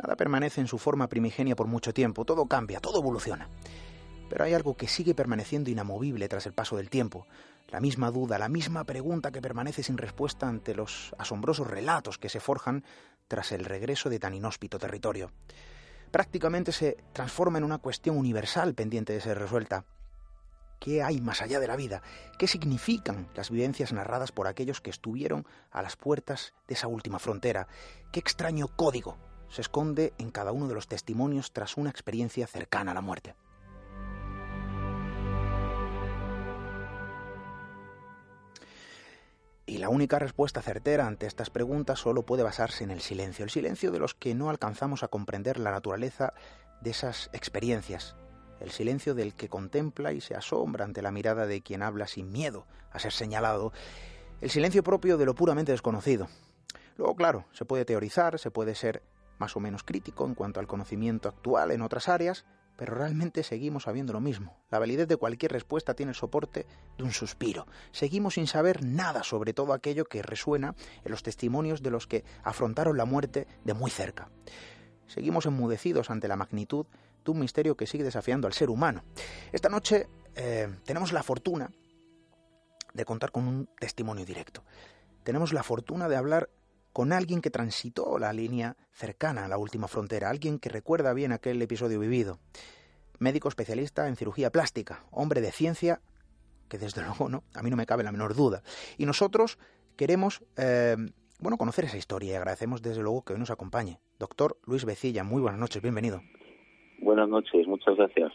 Nada 0.00 0.14
permanece 0.14 0.60
en 0.60 0.68
su 0.68 0.78
forma 0.78 1.08
primigenia 1.08 1.56
por 1.56 1.66
mucho 1.66 1.92
tiempo, 1.92 2.24
todo 2.24 2.46
cambia, 2.46 2.78
todo 2.78 3.00
evoluciona. 3.00 3.48
Pero 4.28 4.44
hay 4.44 4.54
algo 4.54 4.76
que 4.76 4.86
sigue 4.86 5.16
permaneciendo 5.16 5.68
inamovible 5.68 6.28
tras 6.28 6.46
el 6.46 6.52
paso 6.52 6.76
del 6.76 6.90
tiempo, 6.90 7.26
la 7.72 7.80
misma 7.80 8.12
duda, 8.12 8.38
la 8.38 8.48
misma 8.48 8.84
pregunta 8.84 9.32
que 9.32 9.42
permanece 9.42 9.82
sin 9.82 9.98
respuesta 9.98 10.46
ante 10.48 10.76
los 10.76 11.12
asombrosos 11.18 11.66
relatos 11.66 12.18
que 12.18 12.28
se 12.28 12.38
forjan 12.38 12.84
tras 13.26 13.50
el 13.50 13.64
regreso 13.64 14.10
de 14.10 14.20
tan 14.20 14.32
inhóspito 14.32 14.78
territorio. 14.78 15.32
Prácticamente 16.12 16.70
se 16.70 16.98
transforma 17.12 17.58
en 17.58 17.64
una 17.64 17.78
cuestión 17.78 18.16
universal 18.16 18.74
pendiente 18.74 19.12
de 19.12 19.20
ser 19.20 19.40
resuelta. 19.40 19.86
¿Qué 20.80 21.02
hay 21.02 21.20
más 21.20 21.42
allá 21.42 21.60
de 21.60 21.66
la 21.66 21.76
vida? 21.76 22.02
¿Qué 22.38 22.48
significan 22.48 23.28
las 23.34 23.50
vivencias 23.50 23.92
narradas 23.92 24.32
por 24.32 24.46
aquellos 24.46 24.80
que 24.80 24.88
estuvieron 24.88 25.46
a 25.70 25.82
las 25.82 25.96
puertas 25.96 26.54
de 26.66 26.74
esa 26.74 26.86
última 26.86 27.18
frontera? 27.18 27.68
¿Qué 28.12 28.18
extraño 28.18 28.66
código 28.66 29.18
se 29.50 29.60
esconde 29.60 30.14
en 30.16 30.30
cada 30.30 30.52
uno 30.52 30.68
de 30.68 30.74
los 30.74 30.88
testimonios 30.88 31.52
tras 31.52 31.76
una 31.76 31.90
experiencia 31.90 32.46
cercana 32.46 32.92
a 32.92 32.94
la 32.94 33.02
muerte? 33.02 33.34
Y 39.66 39.78
la 39.78 39.90
única 39.90 40.18
respuesta 40.18 40.62
certera 40.62 41.06
ante 41.06 41.26
estas 41.26 41.50
preguntas 41.50 41.98
solo 41.98 42.24
puede 42.24 42.42
basarse 42.42 42.84
en 42.84 42.90
el 42.90 43.02
silencio, 43.02 43.44
el 43.44 43.50
silencio 43.50 43.92
de 43.92 43.98
los 43.98 44.14
que 44.14 44.34
no 44.34 44.48
alcanzamos 44.48 45.02
a 45.02 45.08
comprender 45.08 45.60
la 45.60 45.72
naturaleza 45.72 46.32
de 46.80 46.90
esas 46.90 47.28
experiencias, 47.34 48.16
el 48.60 48.70
silencio 48.70 49.14
del 49.14 49.34
que 49.34 49.48
contempla 49.48 50.12
y 50.12 50.20
se 50.20 50.34
asombra 50.34 50.84
ante 50.84 51.02
la 51.02 51.10
mirada 51.10 51.46
de 51.46 51.62
quien 51.62 51.82
habla 51.82 52.06
sin 52.06 52.30
miedo 52.30 52.66
a 52.92 52.98
ser 52.98 53.12
señalado, 53.12 53.72
el 54.40 54.50
silencio 54.50 54.82
propio 54.82 55.18
de 55.18 55.26
lo 55.26 55.34
puramente 55.34 55.72
desconocido. 55.72 56.28
Luego, 56.96 57.16
claro, 57.16 57.46
se 57.52 57.64
puede 57.64 57.84
teorizar, 57.84 58.38
se 58.38 58.50
puede 58.50 58.74
ser 58.74 59.02
más 59.38 59.56
o 59.56 59.60
menos 59.60 59.82
crítico 59.82 60.26
en 60.26 60.34
cuanto 60.34 60.60
al 60.60 60.66
conocimiento 60.66 61.28
actual 61.28 61.70
en 61.70 61.82
otras 61.82 62.08
áreas, 62.08 62.44
pero 62.76 62.94
realmente 62.94 63.42
seguimos 63.42 63.82
sabiendo 63.82 64.12
lo 64.12 64.20
mismo. 64.20 64.56
La 64.70 64.78
validez 64.78 65.06
de 65.06 65.16
cualquier 65.16 65.52
respuesta 65.52 65.94
tiene 65.94 66.10
el 66.10 66.16
soporte 66.16 66.66
de 66.96 67.04
un 67.04 67.12
suspiro. 67.12 67.66
Seguimos 67.92 68.34
sin 68.34 68.46
saber 68.46 68.84
nada 68.84 69.22
sobre 69.22 69.52
todo 69.52 69.72
aquello 69.72 70.06
que 70.06 70.22
resuena 70.22 70.74
en 71.04 71.10
los 71.10 71.22
testimonios 71.22 71.82
de 71.82 71.90
los 71.90 72.06
que 72.06 72.24
afrontaron 72.42 72.96
la 72.96 73.04
muerte 73.04 73.46
de 73.64 73.74
muy 73.74 73.90
cerca. 73.90 74.30
Seguimos 75.06 75.44
enmudecidos 75.44 76.08
ante 76.08 76.28
la 76.28 76.36
magnitud 76.36 76.86
un 77.28 77.38
misterio 77.38 77.76
que 77.76 77.86
sigue 77.86 78.04
desafiando 78.04 78.46
al 78.46 78.52
ser 78.52 78.70
humano. 78.70 79.02
Esta 79.52 79.68
noche 79.68 80.08
eh, 80.34 80.68
tenemos 80.84 81.12
la 81.12 81.22
fortuna 81.22 81.70
de 82.94 83.04
contar 83.04 83.30
con 83.30 83.46
un 83.46 83.68
testimonio 83.78 84.24
directo. 84.24 84.64
Tenemos 85.22 85.52
la 85.52 85.62
fortuna 85.62 86.08
de 86.08 86.16
hablar 86.16 86.50
con 86.92 87.12
alguien 87.12 87.40
que 87.40 87.50
transitó 87.50 88.18
la 88.18 88.32
línea 88.32 88.76
cercana 88.92 89.44
a 89.44 89.48
la 89.48 89.58
última 89.58 89.86
frontera, 89.86 90.28
alguien 90.28 90.58
que 90.58 90.68
recuerda 90.68 91.12
bien 91.12 91.32
aquel 91.32 91.60
episodio 91.62 92.00
vivido. 92.00 92.38
Médico 93.18 93.48
especialista 93.48 94.08
en 94.08 94.16
cirugía 94.16 94.50
plástica, 94.50 95.04
hombre 95.10 95.40
de 95.40 95.52
ciencia, 95.52 96.00
que 96.68 96.78
desde 96.78 97.02
luego 97.06 97.28
no, 97.28 97.44
a 97.54 97.62
mí 97.62 97.70
no 97.70 97.76
me 97.76 97.86
cabe 97.86 98.02
la 98.02 98.12
menor 98.12 98.34
duda. 98.34 98.62
Y 98.98 99.06
nosotros 99.06 99.58
queremos 99.96 100.42
eh, 100.56 100.96
bueno, 101.40 101.56
conocer 101.56 101.84
esa 101.84 101.96
historia 101.96 102.32
y 102.32 102.34
agradecemos 102.34 102.82
desde 102.82 103.02
luego 103.02 103.22
que 103.22 103.32
hoy 103.32 103.38
nos 103.38 103.50
acompañe. 103.50 104.00
Doctor 104.18 104.58
Luis 104.64 104.84
Becilla, 104.84 105.24
muy 105.24 105.40
buenas 105.40 105.60
noches, 105.60 105.82
bienvenido. 105.82 106.22
Buenas 107.00 107.28
noches, 107.28 107.66
muchas 107.66 107.96
gracias. 107.96 108.32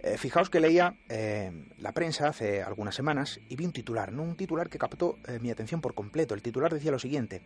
Eh, 0.00 0.16
fijaos 0.16 0.48
que 0.48 0.60
leía 0.60 0.94
eh, 1.08 1.50
la 1.78 1.92
prensa 1.92 2.28
hace 2.28 2.62
algunas 2.62 2.94
semanas 2.94 3.40
y 3.48 3.56
vi 3.56 3.64
un 3.64 3.72
titular, 3.72 4.12
¿no? 4.12 4.22
un 4.22 4.36
titular 4.36 4.68
que 4.68 4.78
captó 4.78 5.16
eh, 5.26 5.38
mi 5.40 5.50
atención 5.50 5.80
por 5.80 5.94
completo. 5.94 6.34
El 6.34 6.42
titular 6.42 6.72
decía 6.72 6.92
lo 6.92 6.98
siguiente, 6.98 7.40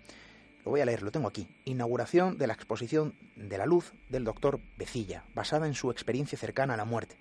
lo 0.65 0.73
voy 0.73 0.81
a 0.81 0.85
leer, 0.85 1.03
lo 1.03 1.13
tengo 1.13 1.29
aquí. 1.29 1.47
Inauguración 1.65 2.37
de 2.37 2.47
la 2.49 2.53
exposición 2.53 3.15
de 3.37 3.57
la 3.57 3.65
luz 3.65 3.95
del 4.11 4.25
doctor 4.25 4.59
Becilla, 4.77 5.25
basada 5.35 5.67
en 5.67 5.75
su 5.75 5.91
experiencia 5.91 6.37
cercana 6.37 6.75
a 6.75 6.77
la 6.77 6.85
muerte. 6.85 7.17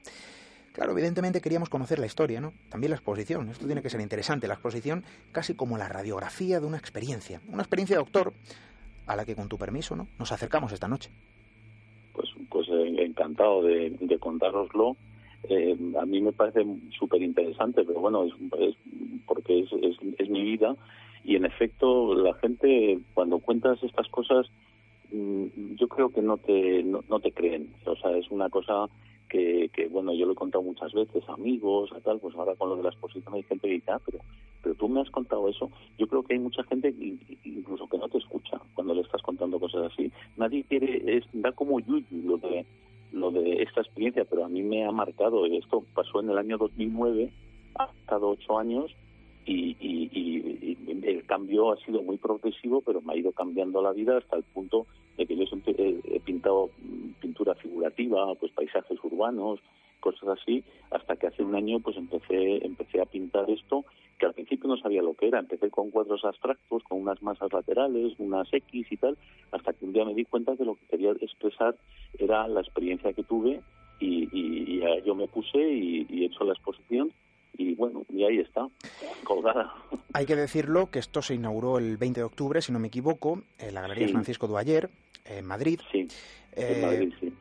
Claro, 0.73 0.93
evidentemente 0.93 1.39
queríamos 1.39 1.69
conocer 1.69 1.99
la 1.99 2.05
historia, 2.05 2.41
¿no? 2.41 2.53
También 2.69 2.91
la 2.91 2.95
exposición. 2.95 3.49
Esto 3.49 3.65
tiene 3.65 3.81
que 3.81 3.89
ser 3.89 4.01
interesante. 4.01 4.47
La 4.47 4.53
exposición 4.55 5.03
casi 5.31 5.53
como 5.53 5.77
la 5.77 5.87
radiografía 5.87 6.59
de 6.59 6.65
una 6.65 6.77
experiencia. 6.77 7.41
Una 7.47 7.61
experiencia, 7.61 7.97
doctor, 7.97 8.33
a 9.05 9.15
la 9.15 9.25
que 9.25 9.35
con 9.35 9.49
tu 9.49 9.57
permiso, 9.57 9.95
¿no? 9.95 10.07
Nos 10.17 10.31
acercamos 10.31 10.71
esta 10.71 10.87
noche. 10.87 11.11
Encantado 13.21 13.61
de, 13.61 13.91
de 13.99 14.17
contároslo. 14.17 14.97
Eh, 15.43 15.77
a 15.99 16.05
mí 16.07 16.21
me 16.21 16.31
parece 16.31 16.65
súper 16.97 17.21
interesante, 17.21 17.83
pero 17.83 17.99
bueno, 17.99 18.23
es, 18.23 18.33
porque 19.27 19.59
es, 19.59 19.69
es, 20.17 20.29
mi 20.29 20.41
vida 20.41 20.75
y 21.23 21.35
en 21.35 21.45
efecto 21.45 22.15
la 22.15 22.33
gente 22.35 22.99
cuando 23.13 23.37
cuentas 23.37 23.81
estas 23.83 24.07
cosas 24.09 24.47
mm, 25.11 25.75
yo 25.75 25.87
creo 25.87 26.09
que 26.09 26.23
no 26.23 26.37
te 26.37 26.81
no, 26.83 27.03
no 27.07 27.19
te 27.19 27.31
creen. 27.31 27.75
O 27.85 27.95
sea, 27.95 28.17
es 28.17 28.29
una 28.31 28.49
cosa 28.49 28.87
que, 29.31 29.87
bueno, 29.89 30.13
yo 30.13 30.25
lo 30.25 30.33
he 30.33 30.35
contado 30.35 30.63
muchas 30.63 30.91
veces, 30.93 31.23
amigos, 31.29 31.91
a 31.93 32.01
tal, 32.01 32.19
pues 32.19 32.35
ahora 32.35 32.55
con 32.55 32.69
lo 32.69 32.75
de 32.75 32.83
la 32.83 32.89
exposición 32.89 33.33
hay 33.33 33.43
gente 33.43 33.67
que 33.67 33.75
dice, 33.75 33.91
ah, 33.91 34.01
pero, 34.05 34.19
pero 34.61 34.75
tú 34.75 34.89
me 34.89 34.99
has 34.99 35.09
contado 35.09 35.47
eso. 35.47 35.71
Yo 35.97 36.07
creo 36.07 36.23
que 36.23 36.33
hay 36.33 36.39
mucha 36.39 36.63
gente 36.63 36.93
incluso 37.43 37.87
que 37.87 37.97
no 37.97 38.09
te 38.09 38.17
escucha 38.17 38.59
cuando 38.73 38.93
le 38.93 39.01
estás 39.01 39.21
contando 39.21 39.59
cosas 39.59 39.91
así. 39.91 40.11
Nadie 40.35 40.65
quiere, 40.65 41.17
es, 41.17 41.23
da 41.31 41.51
como 41.53 41.79
yuyu 41.79 42.05
lo 42.25 42.37
de, 42.37 42.65
lo 43.11 43.31
de 43.31 43.63
esta 43.63 43.81
experiencia, 43.81 44.25
pero 44.25 44.45
a 44.45 44.49
mí 44.49 44.61
me 44.61 44.85
ha 44.85 44.91
marcado. 44.91 45.45
Esto 45.45 45.83
pasó 45.93 46.21
en 46.21 46.29
el 46.29 46.37
año 46.37 46.57
2009, 46.57 47.31
ha 47.75 47.89
estado 47.99 48.29
ocho 48.29 48.57
años 48.57 48.91
y, 49.45 49.75
y, 49.79 50.77
el 51.03 51.25
cambio 51.25 51.71
ha 51.71 51.77
sido 51.77 52.01
muy 52.03 52.17
progresivo, 52.17 52.81
pero 52.81 53.01
me 53.01 53.13
ha 53.13 53.17
ido 53.17 53.31
cambiando 53.31 53.81
la 53.81 53.91
vida 53.91 54.17
hasta 54.17 54.37
el 54.37 54.43
punto 54.43 54.85
de 55.17 55.25
que 55.25 55.35
yo 55.35 55.45
siempre 55.45 55.75
he, 55.77 56.19
pintado 56.19 56.69
pintura 57.19 57.55
figurativa, 57.55 58.33
pues 58.35 58.51
paisajes 58.51 58.97
urbanos, 59.03 59.59
cosas 60.01 60.37
así, 60.37 60.65
hasta 60.89 61.15
que 61.15 61.27
hace 61.27 61.43
un 61.43 61.55
año 61.55 61.79
pues 61.79 61.95
empecé 61.95 62.65
empecé 62.65 62.99
a 63.01 63.05
pintar 63.05 63.49
esto 63.49 63.85
que 64.19 64.25
al 64.25 64.33
principio 64.33 64.67
no 64.67 64.77
sabía 64.77 65.01
lo 65.01 65.13
que 65.15 65.29
era, 65.29 65.39
empecé 65.39 65.69
con 65.69 65.89
cuadros 65.89 66.23
abstractos, 66.25 66.83
con 66.83 67.01
unas 67.01 67.23
masas 67.23 67.51
laterales, 67.53 68.13
unas 68.19 68.53
X 68.53 68.87
y 68.91 68.97
tal, 68.97 69.17
hasta 69.51 69.73
que 69.73 69.85
un 69.85 69.93
día 69.93 70.05
me 70.05 70.13
di 70.13 70.25
cuenta 70.25 70.55
que 70.57 70.65
lo 70.65 70.75
que 70.75 70.85
quería 70.87 71.11
expresar 71.11 71.75
era 72.19 72.47
la 72.47 72.61
experiencia 72.61 73.13
que 73.13 73.23
tuve 73.23 73.61
y, 73.99 74.27
y, 74.31 74.81
yo 75.05 75.15
me 75.15 75.27
puse 75.27 75.57
y, 75.57 76.05
y 76.09 76.23
he 76.23 76.25
hecho 76.25 76.43
la 76.43 76.53
exposición 76.53 77.11
y 77.57 77.75
bueno, 77.75 78.03
y 78.09 78.23
ahí 78.23 78.39
está, 78.39 78.67
colgada. 79.23 79.73
Hay 80.13 80.25
que 80.25 80.35
decirlo 80.35 80.89
que 80.89 80.99
esto 80.99 81.21
se 81.21 81.35
inauguró 81.35 81.77
el 81.77 81.97
20 81.97 82.19
de 82.19 82.23
octubre, 82.23 82.61
si 82.61 82.71
no 82.71 82.79
me 82.79 82.87
equivoco, 82.87 83.41
en 83.59 83.73
la 83.73 83.81
Galería 83.81 84.07
Francisco 84.09 84.47
Duayer, 84.47 84.89
en 85.25 85.45
Madrid. 85.45 85.79
Sí, 85.91 86.07
en 86.53 86.77
eh, 86.77 86.81
Madrid, 86.81 87.13
sí. 87.19 87.33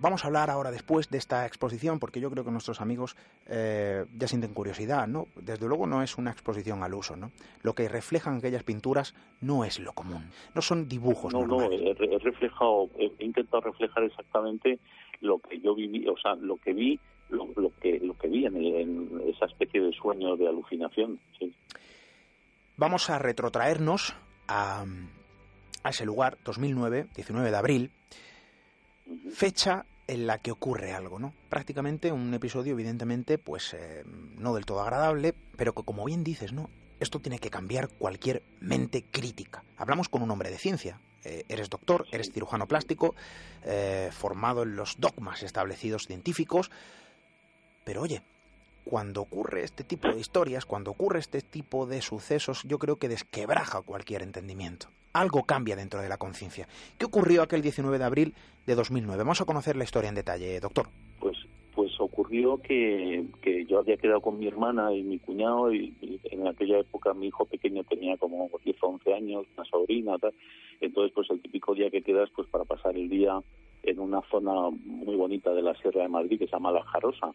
Vamos 0.00 0.24
a 0.24 0.26
hablar 0.26 0.50
ahora 0.50 0.70
después 0.70 1.08
de 1.10 1.18
esta 1.18 1.46
exposición 1.46 1.98
porque 1.98 2.20
yo 2.20 2.30
creo 2.30 2.44
que 2.44 2.50
nuestros 2.50 2.80
amigos 2.80 3.16
eh, 3.46 4.04
ya 4.16 4.28
sienten 4.28 4.52
curiosidad, 4.52 5.06
¿no? 5.06 5.26
Desde 5.36 5.66
luego 5.66 5.86
no 5.86 6.02
es 6.02 6.18
una 6.18 6.30
exposición 6.30 6.82
al 6.82 6.94
uso, 6.94 7.16
¿no? 7.16 7.30
Lo 7.62 7.74
que 7.74 7.88
reflejan 7.88 8.36
aquellas 8.36 8.64
pinturas 8.64 9.14
no 9.40 9.64
es 9.64 9.78
lo 9.78 9.92
común, 9.92 10.30
no 10.54 10.62
son 10.62 10.88
dibujos 10.88 11.32
No, 11.32 11.46
no, 11.46 11.70
he, 11.70 11.94
reflejado, 12.18 12.90
he 12.98 13.24
intentado 13.24 13.60
reflejar 13.62 14.04
exactamente 14.04 14.78
lo 15.20 15.38
que 15.38 15.60
yo 15.60 15.74
viví, 15.74 16.06
o 16.08 16.16
sea, 16.18 16.34
lo 16.34 16.56
que 16.56 16.72
vi 16.72 16.98
lo, 17.30 17.70
que 17.80 18.00
lo 18.00 18.16
que 18.16 18.28
vi 18.28 18.46
en, 18.46 19.22
esa 19.26 19.46
especie 19.46 19.80
de 19.80 19.92
sueño 19.92 20.36
de 20.36 20.48
alucinación. 20.48 21.18
Vamos 22.76 23.10
a 23.10 23.18
retrotraernos 23.18 24.14
a, 24.48 24.84
ese 25.88 26.04
lugar, 26.04 26.38
2009, 26.44 27.06
19 27.14 27.50
de 27.50 27.56
abril, 27.56 27.90
fecha 29.32 29.86
en 30.06 30.26
la 30.26 30.38
que 30.38 30.50
ocurre 30.50 30.92
algo, 30.92 31.18
¿no? 31.18 31.32
Prácticamente 31.48 32.12
un 32.12 32.32
episodio, 32.34 32.72
evidentemente, 32.72 33.38
pues 33.38 33.74
eh, 33.74 34.04
no 34.36 34.54
del 34.54 34.66
todo 34.66 34.80
agradable, 34.80 35.34
pero 35.56 35.74
que 35.74 35.82
como 35.82 36.04
bien 36.04 36.24
dices, 36.24 36.52
¿no? 36.52 36.68
Esto 37.00 37.20
tiene 37.20 37.38
que 37.38 37.50
cambiar 37.50 37.88
cualquier 37.88 38.42
mente 38.60 39.04
crítica. 39.10 39.64
Hablamos 39.76 40.08
con 40.08 40.22
un 40.22 40.30
hombre 40.30 40.50
de 40.50 40.58
ciencia. 40.58 41.00
Eh, 41.24 41.44
eres 41.48 41.70
doctor, 41.70 42.06
eres 42.12 42.30
cirujano 42.32 42.66
plástico, 42.66 43.14
eh, 43.64 44.10
formado 44.12 44.62
en 44.62 44.76
los 44.76 45.00
dogmas 45.00 45.42
establecidos 45.42 46.06
científicos. 46.06 46.70
Pero 47.84 48.02
oye, 48.02 48.22
cuando 48.84 49.22
ocurre 49.22 49.64
este 49.64 49.84
tipo 49.84 50.08
de 50.08 50.20
historias, 50.20 50.66
cuando 50.66 50.90
ocurre 50.90 51.18
este 51.18 51.40
tipo 51.40 51.86
de 51.86 52.02
sucesos, 52.02 52.62
yo 52.64 52.78
creo 52.78 52.96
que 52.96 53.08
desquebraja 53.08 53.80
cualquier 53.80 54.22
entendimiento. 54.22 54.88
Algo 55.14 55.44
cambia 55.44 55.76
dentro 55.76 56.02
de 56.02 56.08
la 56.08 56.18
conciencia. 56.18 56.66
¿Qué 56.98 57.06
ocurrió 57.06 57.42
aquel 57.42 57.62
19 57.62 57.98
de 57.98 58.04
abril 58.04 58.34
de 58.66 58.74
2009? 58.74 59.22
Vamos 59.22 59.40
a 59.40 59.44
conocer 59.44 59.76
la 59.76 59.84
historia 59.84 60.08
en 60.08 60.16
detalle, 60.16 60.58
doctor. 60.58 60.88
Pues, 61.20 61.38
pues 61.72 61.92
ocurrió 62.00 62.60
que, 62.60 63.24
que 63.40 63.64
yo 63.64 63.78
había 63.78 63.96
quedado 63.96 64.20
con 64.20 64.40
mi 64.40 64.48
hermana 64.48 64.92
y 64.92 65.04
mi 65.04 65.20
cuñado 65.20 65.72
y, 65.72 65.94
en 66.24 66.48
aquella 66.48 66.80
época 66.80 67.14
mi 67.14 67.28
hijo 67.28 67.44
pequeño 67.44 67.84
tenía 67.84 68.16
como 68.16 68.50
10 68.64 68.76
o 68.82 68.88
11 68.88 69.14
años, 69.14 69.46
una 69.56 69.64
sobrina, 69.66 70.18
tal. 70.18 70.34
Entonces, 70.80 71.12
pues 71.14 71.30
el 71.30 71.40
típico 71.40 71.74
día 71.74 71.90
que 71.90 72.02
quedas 72.02 72.28
pues 72.34 72.48
para 72.48 72.64
pasar 72.64 72.96
el 72.96 73.08
día 73.08 73.40
en 73.84 74.00
una 74.00 74.20
zona 74.30 74.70
muy 74.84 75.14
bonita 75.14 75.54
de 75.54 75.62
la 75.62 75.74
Sierra 75.76 76.02
de 76.02 76.08
Madrid 76.08 76.40
que 76.40 76.46
se 76.46 76.52
llama 76.52 76.72
La 76.72 76.82
Jarosa 76.82 77.32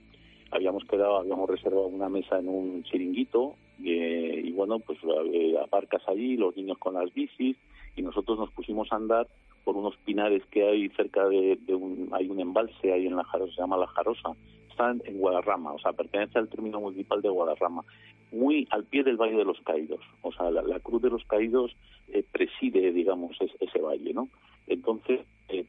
habíamos 0.52 0.84
quedado, 0.86 1.18
habíamos 1.18 1.50
reservado 1.50 1.88
una 1.88 2.10
mesa 2.10 2.40
en 2.40 2.50
un 2.50 2.84
chiringuito 2.84 3.56
eh, 3.84 4.42
y 4.44 4.52
bueno, 4.52 4.80
pues 4.80 5.00
eh, 5.34 5.56
aparcas 5.64 6.02
allí, 6.08 6.38
los 6.38 6.56
niños 6.56 6.78
con 6.78 6.96
las 6.96 7.14
bicis 7.14 7.56
y 7.96 8.02
nosotros 8.02 8.38
nos 8.38 8.52
pusimos 8.52 8.92
a 8.92 8.98
andar 8.98 9.28
por 9.64 9.78
unos 9.78 9.96
pinares 9.98 10.44
que 10.48 10.68
hay 10.68 10.90
cerca 10.90 11.28
de, 11.28 11.58
un, 11.70 12.10
hay 12.12 12.28
un 12.30 12.40
embalse 12.40 12.92
ahí 12.92 13.08
en 13.08 13.16
la 13.16 13.24
Jarosa, 13.24 13.54
se 13.54 13.62
llama 13.62 13.78
La 13.78 13.88
Jarosa, 13.88 14.32
está 14.70 14.92
en, 14.92 15.18
Guadarrama, 15.20 15.74
o 15.74 15.80
sea, 15.80 15.94
pertenece 15.94 16.40
al 16.40 16.50
término 16.50 16.80
municipal 16.80 17.22
de 17.22 17.30
Guadarrama, 17.30 17.84
muy 18.32 18.68
al 18.72 18.86
pie 18.86 19.04
del 19.04 19.18
Valle 19.18 19.38
de 19.38 19.46
los 19.46 19.60
Caídos, 19.62 20.02
o 20.22 20.32
sea, 20.32 20.50
la, 20.52 20.80
Cruz 20.80 21.02
de 21.02 21.10
los 21.10 21.24
Caídos 21.26 21.76
eh, 22.08 22.24
preside, 22.32 22.92
digamos, 22.92 23.38
ese 23.60 23.80
valle, 23.80 24.14
¿no? 24.14 24.28
Entonces, 24.68 25.22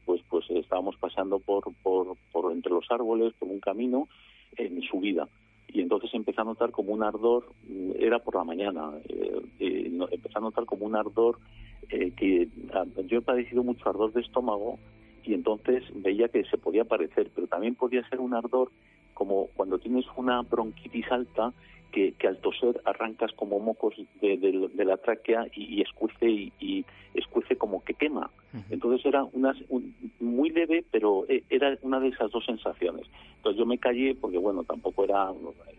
pues 0.05 0.21
pues 0.29 0.47
estábamos 0.51 0.95
pasando 0.97 1.39
por, 1.39 1.63
por, 1.81 2.15
por 2.31 2.51
entre 2.51 2.71
los 2.71 2.85
árboles, 2.91 3.33
por 3.39 3.49
un 3.49 3.59
camino 3.59 4.07
en 4.57 4.81
su 4.81 4.99
vida. 4.99 5.27
Y 5.67 5.81
entonces 5.81 6.13
empecé 6.13 6.41
a 6.41 6.43
notar 6.43 6.71
como 6.71 6.93
un 6.93 7.03
ardor, 7.03 7.45
era 7.97 8.19
por 8.19 8.35
la 8.35 8.43
mañana, 8.43 8.91
eh, 9.07 9.41
eh, 9.59 9.91
empecé 10.11 10.37
a 10.37 10.41
notar 10.41 10.65
como 10.65 10.85
un 10.85 10.95
ardor 10.95 11.39
eh, 11.89 12.11
que 12.11 12.49
ah, 12.73 12.85
yo 13.07 13.19
he 13.19 13.21
padecido 13.21 13.63
mucho 13.63 13.87
ardor 13.87 14.11
de 14.11 14.21
estómago 14.21 14.79
y 15.23 15.33
entonces 15.33 15.83
veía 15.95 16.27
que 16.27 16.43
se 16.45 16.57
podía 16.57 16.83
parecer, 16.83 17.31
pero 17.33 17.47
también 17.47 17.75
podía 17.75 18.07
ser 18.09 18.19
un 18.19 18.33
ardor 18.33 18.71
como 19.13 19.47
cuando 19.55 19.79
tienes 19.79 20.05
una 20.17 20.41
bronquitis 20.41 21.09
alta 21.11 21.53
que, 21.91 22.15
al 22.27 22.37
toser 22.37 22.81
arrancas 22.85 23.31
como 23.33 23.59
mocos 23.59 23.95
de, 24.21 24.69
la 24.85 24.97
tráquea 24.97 25.47
y, 25.53 25.75
y 25.75 25.81
escuece 25.81 26.29
y, 26.29 26.85
escuece 27.13 27.57
como 27.57 27.83
que 27.83 27.93
quema. 27.93 28.31
Entonces 28.69 29.05
era 29.05 29.25
una, 29.33 29.53
muy 30.19 30.49
leve, 30.49 30.85
pero 30.91 31.25
eh, 31.27 31.43
era 31.49 31.77
una 31.81 31.99
de 31.99 32.09
esas 32.09 32.31
dos 32.31 32.45
sensaciones. 32.45 33.05
Entonces 33.37 33.59
yo 33.59 33.65
me 33.65 33.77
callé 33.77 34.15
porque, 34.15 34.37
bueno, 34.37 34.63
tampoco 34.63 35.03
era, 35.03 35.29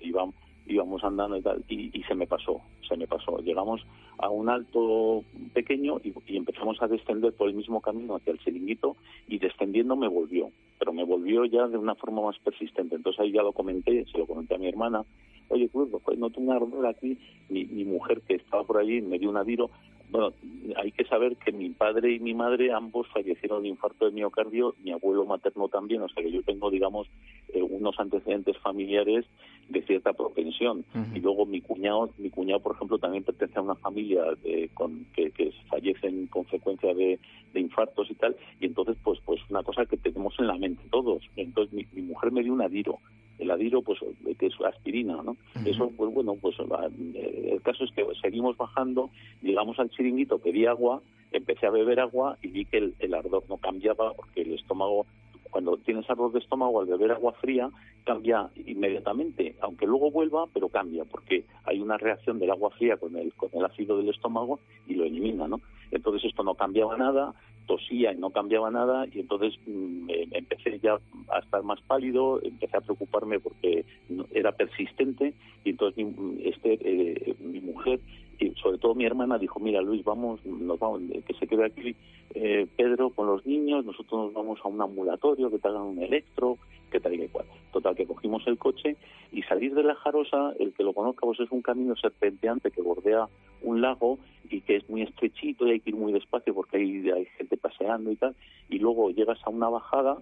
íbamos, 0.01 0.35
íbamos 0.67 1.03
andando 1.05 1.37
y 1.37 1.43
tal, 1.43 1.65
y, 1.69 2.03
se 2.03 2.15
me 2.15 2.27
pasó, 2.27 2.61
se 2.89 2.97
me 2.97 3.07
pasó. 3.07 3.39
Llegamos 3.39 3.81
a 4.19 4.29
un 4.29 4.49
alto 4.49 5.25
pequeño 5.53 6.01
y, 6.03 6.13
y 6.27 6.37
empezamos 6.37 6.81
a 6.81 6.89
descender 6.89 7.33
por 7.33 7.49
el 7.49 7.55
mismo 7.55 7.81
camino 7.81 8.17
hacia 8.17 8.33
el 8.33 8.39
chiringuito 8.39 8.97
y 9.29 9.39
descendiendo 9.39 9.97
me 9.97 10.09
volvió, 10.09 10.51
pero 10.79 10.93
me 10.93 11.05
volvió 11.05 11.45
ya 11.45 11.67
de 11.69 11.79
una 11.79 11.95
forma 11.95 12.23
más 12.23 12.39
persistente. 12.39 12.97
Entonces 12.97 13.21
ahí 13.21 13.33
ya 13.33 13.43
lo 13.43 13.53
comenté, 13.53 14.05
se 14.07 14.19
lo 14.19 14.27
comenté 14.27 14.55
a 14.55 14.59
mi 14.59 14.69
hermana, 14.69 15.05
oye, 15.49 15.69
pues, 15.69 15.89
no 16.19 16.31
tengo 16.31 16.51
un 16.51 16.57
ardor 16.57 16.87
aquí, 16.87 17.19
mi, 17.49 17.65
mi 17.65 17.85
mujer 17.85 18.23
que 18.23 18.35
estaba 18.35 18.65
por 18.65 18.79
allí 18.79 19.01
me 19.01 19.19
dio 19.19 19.31
un 19.31 19.37
adiro. 19.37 19.71
Bueno, 20.13 20.35
hay 20.77 20.93
que 20.93 21.07
saber 21.07 21.37
que 21.37 21.53
mi 21.53 21.71
padre 21.71 22.13
y 22.13 22.21
mi 22.21 22.35
madre 22.35 22.71
ambos 22.71 23.09
fallecieron 23.09 23.63
de 23.63 23.71
infarto 23.71 24.05
de 24.05 24.11
miocardio, 24.11 24.75
mi 24.85 24.93
abuelo 24.93 25.25
materno 25.25 25.69
también, 25.69 26.03
o 26.03 26.09
sea 26.11 26.23
que 26.23 26.31
yo 26.31 26.43
tengo, 26.43 26.71
digamos, 26.71 27.09
eh, 27.49 27.63
unos 27.63 27.99
antecedentes 27.99 28.59
familiares 28.59 29.25
de 29.71 29.81
cierta 29.83 30.13
propensión. 30.13 30.85
Y 31.15 31.21
luego 31.21 31.47
mi 31.47 31.63
cuñado, 31.63 32.11
mi 32.19 32.29
cuñado, 32.29 32.61
por 32.61 32.77
ejemplo, 32.77 32.99
también 32.99 33.25
pertenece 33.25 33.59
a 33.59 33.63
una 33.63 33.75
familia 33.77 34.23
de, 34.43 34.69
con, 34.75 35.07
que, 35.15 35.31
que 35.31 35.51
fallecen 35.71 36.27
con 36.27 36.45
frecuencia 36.45 36.93
de, 36.93 37.19
de, 37.55 37.61
infartos 37.61 38.11
y 38.11 38.15
tal, 38.15 38.37
y 38.61 38.67
entonces, 38.67 38.99
pues, 39.03 39.19
pues 39.25 39.41
una 39.49 39.63
cosa 39.63 39.87
que 39.87 39.97
tenemos 39.97 40.35
en 40.39 40.47
la 40.47 40.59
mente 40.59 40.83
todos. 40.91 41.23
Entonces 41.37 41.73
mi, 41.73 41.87
mi 41.93 42.03
mujer 42.03 42.33
me 42.33 42.43
dio 42.43 42.53
un 42.53 42.61
adiro 42.61 42.99
el 43.43 43.51
adiro 43.51 43.83
pues 43.83 43.99
que 44.39 44.47
es 44.47 44.55
aspirina 44.67 45.23
no 45.23 45.37
eso 45.65 45.91
pues 45.97 46.13
bueno 46.13 46.37
pues 46.41 46.57
el 46.59 47.63
caso 47.63 47.85
es 47.85 47.91
que 47.93 48.05
seguimos 48.21 48.57
bajando 48.57 49.11
llegamos 49.43 49.79
al 49.79 49.91
chiringuito 49.91 50.39
pedí 50.39 50.67
agua 50.67 51.03
empecé 51.33 51.67
a 51.67 51.71
beber 51.71 52.01
agua 52.01 52.39
y 52.43 52.49
vi 52.49 52.65
que 52.65 52.79
el, 52.79 52.95
el 52.99 53.15
ardor 53.15 53.45
no 53.49 53.57
cambiaba 53.57 54.13
porque 54.15 54.43
el 54.43 54.55
estómago 54.55 55.07
cuando 55.53 55.77
tienes 55.77 56.09
ardor 56.09 56.33
de 56.33 56.39
estómago 56.39 56.81
al 56.81 56.87
beber 56.87 57.13
agua 57.13 57.33
fría 57.35 57.71
cambia 58.05 58.51
inmediatamente, 58.57 59.55
aunque 59.61 59.87
luego 59.87 60.11
vuelva, 60.11 60.47
pero 60.53 60.69
cambia, 60.69 61.05
porque 61.05 61.45
hay 61.65 61.79
una 61.79 61.99
reacción 61.99 62.39
del 62.39 62.51
agua 62.51 62.71
fría 62.71 62.97
con 62.97 63.17
el, 63.17 63.33
con 63.35 63.51
el 63.53 63.65
ácido 63.65 63.99
del 63.99 64.09
estómago 64.09 64.59
y 64.89 64.95
lo 64.95 65.05
elimina, 65.05 65.47
¿no? 65.47 65.61
Entonces 65.91 66.25
esto 66.25 66.43
no 66.43 66.55
cambiaba 66.55 66.97
nada, 66.97 67.35
tosía 67.67 68.13
y 68.13 68.17
no 68.17 68.31
cambiaba 68.31 68.71
nada, 68.71 69.07
y 69.13 69.21
entonces 69.21 69.55
mm, 69.67 70.09
empecé 70.33 70.81
ya 70.81 70.99
a 71.29 71.39
estar 71.39 71.63
más 71.63 71.81
pálido, 71.83 72.41
empecé 72.43 72.79
a 72.79 72.81
preocuparme 72.81 73.39
porque 73.39 73.85
era 74.33 74.53
persistente, 74.53 75.35
y 75.65 75.71
entonces 75.71 76.05
mi, 76.05 76.43
este, 76.45 76.79
eh, 76.81 77.37
mi 77.41 77.61
mujer 77.61 78.01
y 78.43 78.55
sobre 78.57 78.79
todo 78.79 78.95
mi 78.95 79.05
hermana 79.05 79.39
dijo, 79.39 79.61
mira 79.61 79.81
Luis, 79.81 80.05
vamos, 80.05 80.45
nos 80.45 80.79
vamos, 80.79 81.03
que 81.27 81.35
se 81.35 81.47
quede 81.47 81.67
aquí 81.67 81.95
eh, 82.35 82.67
Pedro 82.77 83.11
con 83.11 83.27
los 83.27 83.47
niños, 83.47 83.85
nosotros 83.85 84.25
nos 84.25 84.35
vamos 84.35 84.59
a 84.65 84.69
un 84.69 84.81
ambulatorio, 84.81 85.51
que 85.51 85.59
te 85.59 85.69
hagan 85.69 85.83
un 85.83 86.03
electro, 86.03 86.59
que 86.91 87.01
tal 87.01 87.15
y 87.15 87.19
que 87.19 87.29
cual. 87.29 87.47
Total, 87.73 87.95
que 87.95 88.07
cogimos 88.07 88.47
el 88.47 88.59
coche 88.59 88.97
y 89.33 89.43
salir 89.43 89.75
de 89.75 89.83
la 89.83 89.95
Jarosa, 89.95 90.53
el 90.59 90.73
que 90.73 90.83
lo 90.83 90.93
conozca, 90.93 91.23
pues 91.23 91.41
es 91.41 91.51
un 91.51 91.63
camino 91.63 91.95
serpenteante 91.97 92.71
que 92.71 92.83
bordea 92.83 93.29
un 93.63 93.81
lago 93.81 94.19
y 94.51 94.61
que 94.61 94.77
es 94.77 94.89
muy 94.91 95.03
estrechito 95.03 95.67
y 95.67 95.73
hay 95.73 95.81
que 95.81 95.91
ir 95.91 95.97
muy 95.97 96.13
despacio 96.13 96.55
porque 96.55 96.79
hay, 96.79 97.11
hay 97.11 97.27
gente 97.37 97.57
paseando 97.57 98.11
y 98.11 98.17
tal, 98.17 98.35
y 98.69 98.79
luego 98.79 99.11
llegas 99.11 99.39
a 99.45 99.51
una 99.51 99.69
bajada 99.69 100.19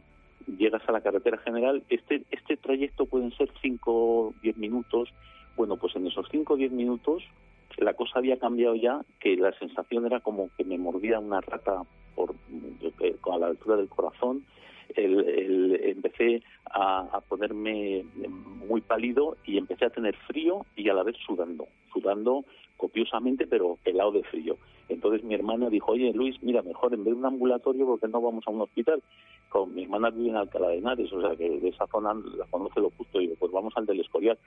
llegas 0.58 0.82
a 0.88 0.92
la 0.92 1.00
carretera 1.00 1.38
general, 1.38 1.82
este, 1.90 2.24
este 2.30 2.56
trayecto 2.56 3.06
pueden 3.06 3.30
ser 3.32 3.50
5 3.60 3.92
o 3.92 4.34
10 4.42 4.56
minutos, 4.56 5.10
bueno, 5.56 5.76
pues 5.76 5.94
en 5.96 6.06
esos 6.06 6.26
5 6.30 6.54
o 6.54 6.56
10 6.56 6.72
minutos 6.72 7.22
la 7.80 7.94
cosa 7.94 8.18
había 8.18 8.38
cambiado 8.38 8.74
ya, 8.74 9.00
que 9.18 9.36
la 9.36 9.52
sensación 9.58 10.06
era 10.06 10.20
como 10.20 10.50
que 10.56 10.64
me 10.64 10.78
mordía 10.78 11.18
una 11.18 11.40
rata 11.40 11.82
por, 12.14 12.34
a 13.32 13.38
la 13.38 13.46
altura 13.46 13.76
del 13.76 13.88
corazón. 13.88 14.44
El, 14.94 15.80
empecé 15.84 16.42
a, 16.72 17.20
ponerme 17.28 18.04
muy 18.68 18.80
pálido 18.80 19.36
y 19.44 19.58
empecé 19.58 19.86
a 19.86 19.90
tener 19.90 20.16
frío 20.26 20.64
y 20.76 20.88
a 20.88 20.94
la 20.94 21.02
vez 21.02 21.16
sudando, 21.26 21.66
sudando 21.92 22.44
copiosamente 22.76 23.46
pero 23.46 23.78
helado 23.84 24.12
de 24.12 24.22
frío. 24.24 24.56
Entonces 24.88 25.22
mi 25.22 25.34
hermana 25.34 25.68
dijo, 25.68 25.92
oye 25.92 26.12
Luis, 26.12 26.36
mira, 26.42 26.62
mejor 26.62 26.94
en 26.94 27.04
vez 27.04 27.14
de 27.14 27.20
un 27.20 27.26
ambulatorio, 27.26 27.86
porque 27.86 28.08
no 28.08 28.20
vamos 28.20 28.44
a 28.46 28.50
un 28.50 28.62
hospital? 28.62 29.02
Con 29.48 29.74
mi 29.74 29.84
hermana 29.84 30.10
vive 30.10 30.30
en 30.30 30.36
Alcalá 30.36 30.68
de 30.68 30.78
Henares, 30.78 31.12
o 31.12 31.20
sea 31.20 31.36
que 31.36 31.48
de 31.48 31.68
esa 31.68 31.86
zona 31.88 32.14
la 32.14 32.46
conoce 32.46 32.80
lo 32.80 32.90
justo. 32.90 33.20
Y 33.20 33.26
digo, 33.26 33.36
pues 33.38 33.52
vamos 33.52 33.72
al 33.76 33.86
del 33.86 34.00
Escorial. 34.00 34.38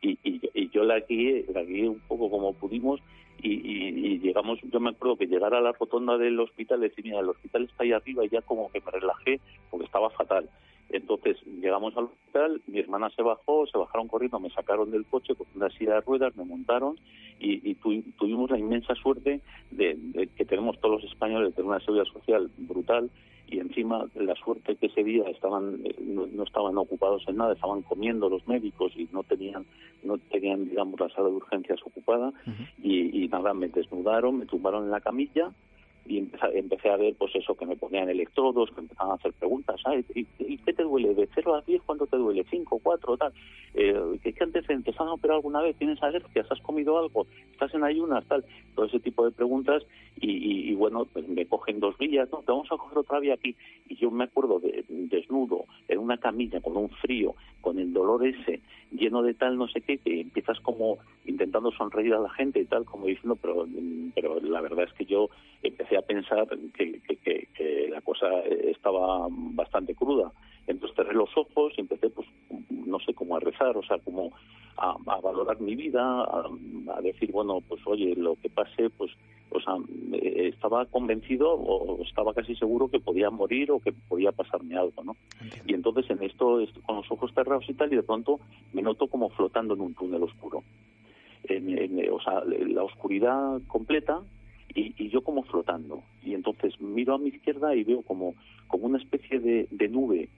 Y, 0.00 0.18
y, 0.22 0.70
yo 0.70 0.84
la 0.84 1.00
guié, 1.00 1.44
la 1.52 1.62
guié 1.62 1.88
un 1.88 2.00
poco 2.08 2.30
como 2.30 2.54
pudimos 2.54 3.00
y, 3.42 3.50
y, 3.50 4.18
llegamos, 4.20 4.60
yo 4.62 4.80
me 4.80 4.90
acuerdo 4.90 5.16
que 5.16 5.26
llegar 5.26 5.52
a 5.54 5.60
la 5.60 5.72
rotonda 5.72 6.16
del 6.16 6.38
hospital, 6.38 6.80
decir, 6.80 7.04
mira, 7.04 7.20
el 7.20 7.28
hospital 7.28 7.64
está 7.64 7.82
ahí 7.82 7.92
arriba 7.92 8.24
y 8.24 8.28
ya 8.28 8.40
como 8.42 8.70
que 8.70 8.80
me 8.80 8.90
relajé 8.90 9.40
porque 9.70 9.86
estaba 9.86 10.10
fatal. 10.10 10.48
Entonces 10.90 11.36
llegamos 11.60 11.96
al 11.96 12.04
hospital, 12.04 12.60
mi 12.66 12.78
hermana 12.78 13.10
se 13.10 13.22
bajó, 13.22 13.66
se 13.66 13.78
bajaron 13.78 14.08
corriendo, 14.08 14.38
me 14.38 14.50
sacaron 14.50 14.90
del 14.90 15.06
coche 15.06 15.34
con 15.34 15.46
una 15.54 15.70
silla 15.70 15.94
de 15.94 16.00
ruedas, 16.02 16.36
me 16.36 16.44
montaron 16.44 16.98
y, 17.40 17.74
tuvimos 18.18 18.50
la 18.50 18.58
inmensa 18.58 18.94
suerte 18.94 19.40
de, 19.70 20.28
que 20.36 20.44
tenemos 20.44 20.78
todos 20.80 21.02
los 21.02 21.10
españoles 21.10 21.48
de 21.48 21.54
tener 21.54 21.68
una 21.68 21.80
seguridad 21.80 22.04
social 22.04 22.50
brutal 22.58 23.10
y 23.48 23.58
encima 23.58 24.06
la 24.14 24.34
suerte 24.36 24.76
que 24.76 24.86
ese 24.86 25.02
día 25.02 25.24
estaban 25.28 25.80
eh, 25.84 25.94
no, 26.00 26.42
estaban 26.44 26.76
ocupados 26.78 27.24
en 27.26 27.36
nada, 27.36 27.54
estaban 27.54 27.82
comiendo 27.82 28.28
los 28.28 28.46
médicos 28.46 28.92
y 28.96 29.08
no 29.12 29.22
tenían 29.24 29.66
no 30.04 30.18
tenían 30.18 30.68
digamos 30.68 31.00
la 31.00 31.08
sala 31.10 31.28
de 31.28 31.34
urgencias 31.34 31.80
ocupada 31.84 32.32
y, 32.82 33.24
y 33.24 33.28
nada 33.28 33.52
me 33.54 33.68
desnudaron, 33.68 34.38
me 34.38 34.46
tumbaron 34.46 34.84
en 34.84 34.90
la 34.90 35.00
camilla 35.00 35.50
y 36.04 36.18
empecé, 36.18 36.90
a 36.90 36.96
ver 36.96 37.14
pues 37.16 37.34
eso 37.36 37.54
que 37.54 37.64
me 37.64 37.76
ponían 37.76 38.08
electrodos 38.08 38.70
que 38.72 38.80
empezaban 38.80 39.12
a 39.12 39.14
hacer 39.14 39.32
preguntas 39.34 39.80
¿y, 40.14 40.24
qué 40.58 40.72
te 40.72 40.82
duele 40.82 41.14
de 41.14 41.28
0 41.34 41.54
a 41.54 41.60
10 41.62 41.82
cuánto 41.82 42.06
te 42.06 42.16
duele 42.16 42.44
5 42.50 42.80
4 42.82 43.16
tal 43.16 43.32
eh, 43.74 44.18
¿qué, 44.22 44.32
qué 44.32 44.44
antecedentes 44.44 44.98
han 45.00 45.08
operado 45.08 45.38
alguna 45.38 45.62
vez 45.62 45.76
tienes 45.76 46.02
alergias 46.02 46.50
has 46.50 46.60
comido 46.60 46.98
algo 46.98 47.26
estás 47.52 47.72
en 47.74 47.84
ayunas 47.84 48.24
tal 48.26 48.44
todo 48.74 48.86
ese 48.86 48.98
tipo 48.98 49.24
de 49.24 49.30
preguntas 49.30 49.84
y, 50.20 50.74
bueno 50.74 51.04
pues 51.04 51.28
me 51.28 51.46
cogen 51.46 51.78
dos 51.78 51.96
vías 51.98 52.28
no 52.32 52.38
te 52.38 52.50
vamos 52.50 52.70
a 52.70 52.76
coger 52.76 52.98
otra 52.98 53.20
vía 53.20 53.34
aquí 53.34 53.54
y 53.88 53.96
yo 53.96 54.10
me 54.10 54.24
acuerdo 54.24 54.58
de, 54.58 54.84
desnudo 54.88 55.66
en 55.88 55.98
una 55.98 56.18
camilla 56.18 56.60
con 56.60 56.76
un 56.76 56.90
frío 56.90 57.34
con 57.60 57.78
el 57.78 57.92
dolor 57.92 58.26
ese 58.26 58.60
lleno 58.90 59.22
de 59.22 59.34
tal 59.34 59.56
no 59.56 59.68
sé 59.68 59.80
qué 59.80 59.98
que 59.98 60.20
empiezas 60.20 60.58
como 60.60 60.98
intentando 61.24 61.70
sonreír 61.72 62.14
a 62.14 62.20
la 62.20 62.30
gente 62.30 62.60
y 62.60 62.64
tal 62.64 62.84
como 62.84 63.06
diciendo 63.06 63.36
pero 63.40 63.66
pero 64.14 64.40
la 64.40 64.60
verdad 64.60 64.84
es 64.84 64.92
que 64.94 65.04
yo 65.04 65.30
empecé 65.62 65.91
a 65.96 66.02
pensar 66.02 66.46
que, 66.74 67.00
la 67.90 68.00
cosa 68.00 68.26
estaba 68.40 69.28
bastante 69.30 69.94
cruda. 69.94 70.32
Entonces 70.66 70.96
cerré 70.96 71.14
los 71.14 71.30
ojos 71.36 71.72
y 71.76 71.82
empecé, 71.82 72.08
pues, 72.08 72.26
no 72.70 72.98
sé, 73.00 73.12
cómo 73.14 73.36
a 73.36 73.40
rezar, 73.40 73.76
o 73.76 73.82
sea, 73.82 73.98
como 73.98 74.32
a, 74.76 74.96
valorar 75.20 75.60
mi 75.60 75.76
vida, 75.76 76.02
a, 76.22 77.00
decir, 77.02 77.30
bueno, 77.32 77.60
pues 77.68 77.80
oye, 77.86 78.14
lo 78.16 78.36
que 78.36 78.48
pase, 78.48 78.90
pues, 78.90 79.10
o 79.50 79.60
sea, 79.60 79.74
estaba 80.12 80.86
convencido 80.86 81.52
o 81.52 82.02
estaba 82.02 82.32
casi 82.32 82.54
seguro 82.56 82.88
que 82.88 83.00
podía 83.00 83.30
morir 83.30 83.70
o 83.70 83.80
que 83.80 83.92
podía 83.92 84.32
pasarme 84.32 84.76
algo, 84.76 85.04
¿no? 85.04 85.16
Y 85.66 85.74
entonces 85.74 86.08
en 86.10 86.22
esto, 86.22 86.60
con 86.86 86.96
los 86.96 87.10
ojos 87.10 87.32
cerrados 87.34 87.68
y 87.68 87.74
tal, 87.74 87.92
y 87.92 87.96
de 87.96 88.02
pronto 88.02 88.40
me 88.72 88.82
noto 88.82 89.08
como 89.08 89.28
flotando 89.30 89.74
en 89.74 89.82
un 89.82 89.94
túnel 89.94 90.22
oscuro. 90.22 90.62
En, 91.44 92.08
o 92.10 92.20
sea, 92.20 92.42
la 92.44 92.84
oscuridad 92.84 93.60
completa 93.66 94.22
y, 94.74 95.08
yo 95.08 95.22
como 95.22 95.42
flotando. 95.42 96.02
Y 96.22 96.34
entonces 96.34 96.80
miro 96.80 97.14
a 97.14 97.18
mi 97.18 97.28
izquierda 97.28 97.74
y 97.74 97.84
veo 97.84 98.02
como, 98.02 98.34
como 98.66 98.86
una 98.86 98.98
especie 98.98 99.40
de, 99.40 99.88
nube, 99.88 100.28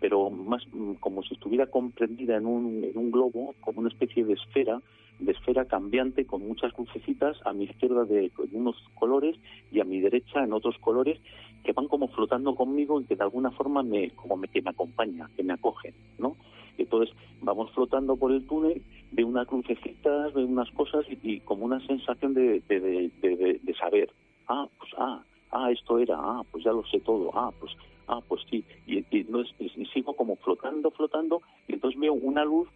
pero 0.00 0.30
más 0.30 0.62
mm, 0.72 0.94
como 0.94 1.22
si 1.22 1.34
estuviera 1.34 1.66
comprendida 1.66 2.36
en 2.36 2.46
un, 2.46 2.84
en 2.84 2.96
un 2.96 3.10
globo, 3.10 3.54
como 3.60 3.80
una 3.80 3.88
especie 3.88 4.24
de 4.24 4.34
esfera, 4.34 4.80
de 5.18 5.32
esfera 5.32 5.66
cambiante 5.66 6.24
con 6.24 6.46
muchas 6.46 6.72
lucecitas 6.76 7.36
a 7.44 7.52
mi 7.52 7.64
izquierda 7.64 8.04
de 8.04 8.32
unos 8.52 8.76
colores 8.94 9.36
y 9.70 9.80
a 9.80 9.84
mi 9.84 10.00
derecha 10.00 10.42
en 10.42 10.52
otros 10.52 10.76
colores 10.78 11.20
que 11.64 11.72
van 11.72 11.88
como 11.88 12.08
flotando 12.08 12.54
conmigo 12.54 13.00
y 13.00 13.04
que 13.04 13.16
de 13.16 13.24
alguna 13.24 13.50
forma 13.50 13.82
me 13.82 14.10
como 14.10 14.36
me, 14.36 14.48
que 14.48 14.62
me 14.62 14.70
acompaña, 14.70 15.28
que 15.36 15.42
me 15.42 15.54
acogen, 15.54 15.94
¿no? 16.18 16.36
Entonces 16.76 17.14
vamos 17.40 17.70
flotando 17.72 18.16
por 18.16 18.32
el 18.32 18.46
túnel, 18.46 18.82
de 19.12 19.24
unas 19.24 19.50
lucecitas, 19.50 20.34
de 20.34 20.44
unas 20.44 20.70
cosas 20.72 21.06
y, 21.08 21.40
como 21.40 21.64
una 21.64 21.84
sensación 21.86 22.34
de, 22.34 22.60
de, 22.68 23.74
saber, 23.78 24.10
ah, 24.48 24.66
pues 24.78 24.90
ah, 24.98 25.22
ah, 25.52 25.70
esto 25.70 25.98
era, 25.98 26.16
ah, 26.18 26.42
pues 26.50 26.64
ya 26.64 26.72
lo 26.72 26.84
sé 26.86 27.00
todo, 27.00 27.30
ah, 27.34 27.52
pues 27.58 27.72
ah, 28.08 28.20
pues 28.26 28.42
sí, 28.50 28.64
y, 28.86 28.98
y, 29.10 29.86
sigo 29.92 30.14
como 30.14 30.36
flotando, 30.36 30.90
flotando, 30.90 31.42
y 31.68 31.74
entonces 31.74 31.98
veo 32.00 32.12
una 32.14 32.44
luz 32.44 32.68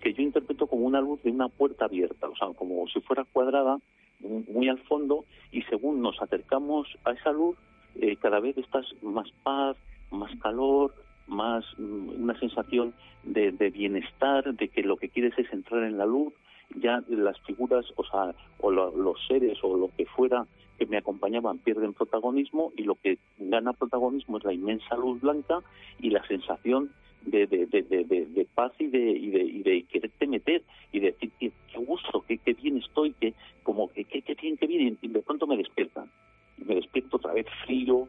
que 0.00 0.14
yo 0.14 0.22
interpreto 0.22 0.66
como 0.66 0.86
una 0.86 1.00
luz 1.00 1.22
de 1.22 1.30
una 1.30 1.48
puerta 1.48 1.86
abierta, 1.86 2.28
o 2.28 2.36
sea, 2.36 2.48
como 2.54 2.86
si 2.88 3.00
fuera 3.00 3.24
cuadrada, 3.24 3.78
muy 4.20 4.68
al 4.68 4.78
fondo, 4.84 5.24
y 5.50 5.62
según 5.62 6.00
nos 6.00 6.20
acercamos 6.22 6.86
a 7.04 7.10
esa 7.12 7.32
luz, 7.32 7.56
eh, 7.96 8.16
cada 8.16 8.40
vez 8.40 8.56
estás 8.58 8.86
más 9.02 9.30
paz, 9.42 9.76
más 10.10 10.30
calor, 10.40 10.94
más 11.26 11.64
mm, 11.78 12.22
una 12.22 12.38
sensación 12.38 12.94
de, 13.22 13.50
bienestar, 13.70 14.54
de 14.54 14.68
que 14.68 14.82
lo 14.82 14.96
que 14.96 15.08
quieres 15.08 15.38
es 15.38 15.52
entrar 15.52 15.84
en 15.84 15.98
la 15.98 16.06
luz, 16.06 16.32
ya 16.76 17.02
las 17.08 17.38
figuras, 17.40 17.86
o 17.96 18.04
sea, 18.04 18.34
o 18.60 18.70
los 18.70 19.26
seres 19.26 19.58
o 19.62 19.76
lo 19.76 19.90
que 19.96 20.06
fuera 20.06 20.46
que 20.78 20.86
me 20.86 20.96
acompañaban 20.96 21.58
pierden 21.58 21.92
protagonismo 21.92 22.72
y 22.76 22.82
lo 22.82 22.96
que 22.96 23.18
gana 23.38 23.72
protagonismo 23.72 24.38
es 24.38 24.44
la 24.44 24.52
inmensa 24.52 24.96
luz 24.96 25.20
blanca 25.20 25.60
y 26.00 26.10
la 26.10 26.26
sensación 26.26 26.90
de, 27.24 27.46
de, 27.46 27.66
de, 27.66 28.46
paz 28.54 28.72
y 28.78 28.88
de, 28.88 28.98
y 28.98 29.30
de, 29.30 29.42
y 29.42 29.62
de 29.62 29.82
quererte 29.84 30.26
meter 30.26 30.62
y 30.92 31.00
decir 31.00 31.30
qué, 31.38 31.52
gusto, 31.78 32.24
qué, 32.26 32.38
qué 32.38 32.54
bien 32.54 32.78
estoy, 32.78 33.12
que 33.14 33.34
como 33.62 33.90
que 33.90 34.04
qué 34.04 34.22
bien, 34.34 34.56
qué 34.56 34.66
bien, 34.66 34.98
y 35.00 35.08
de 35.08 35.22
pronto 35.22 35.46
me 35.46 35.56
despiertan. 35.56 36.10
Me 36.58 36.76
despierto 36.76 37.16
otra 37.16 37.32
vez 37.32 37.46
frío, 37.64 38.08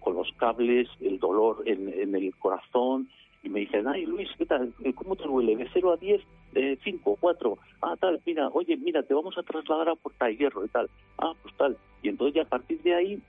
con 0.00 0.14
los 0.14 0.32
cables, 0.38 0.88
el 1.00 1.18
dolor 1.18 1.62
en, 1.66 2.14
el 2.14 2.34
corazón, 2.36 3.08
y 3.42 3.48
me 3.48 3.60
dicen, 3.60 3.86
ay 3.86 4.06
Luis, 4.06 4.28
¿qué 4.36 4.46
tal? 4.46 4.72
¿Cómo 4.94 5.14
te 5.16 5.24
duele? 5.24 5.56
¿De 5.56 5.68
0 5.72 5.92
a 5.92 5.96
10? 5.96 6.20
¿De 6.52 6.78
5, 6.82 7.16
4? 7.20 7.58
Ah, 7.82 7.94
tal, 8.00 8.20
mira, 8.26 8.48
oye, 8.48 8.76
mira, 8.76 9.02
te 9.02 9.14
vamos 9.14 9.36
a 9.38 9.42
trasladar 9.42 9.90
a 9.90 9.94
Puerta 9.94 10.26
de 10.26 10.36
Hierro 10.36 10.64
y 10.64 10.68
tal. 10.68 10.88
Ah, 11.18 11.32
pues 11.42 11.54
tal. 11.56 11.76
Y 12.02 12.08
entonces 12.08 12.34
ya 12.34 12.42
a 12.42 12.48
partir 12.48 12.80
de 12.82 12.94
ahí 12.94 13.22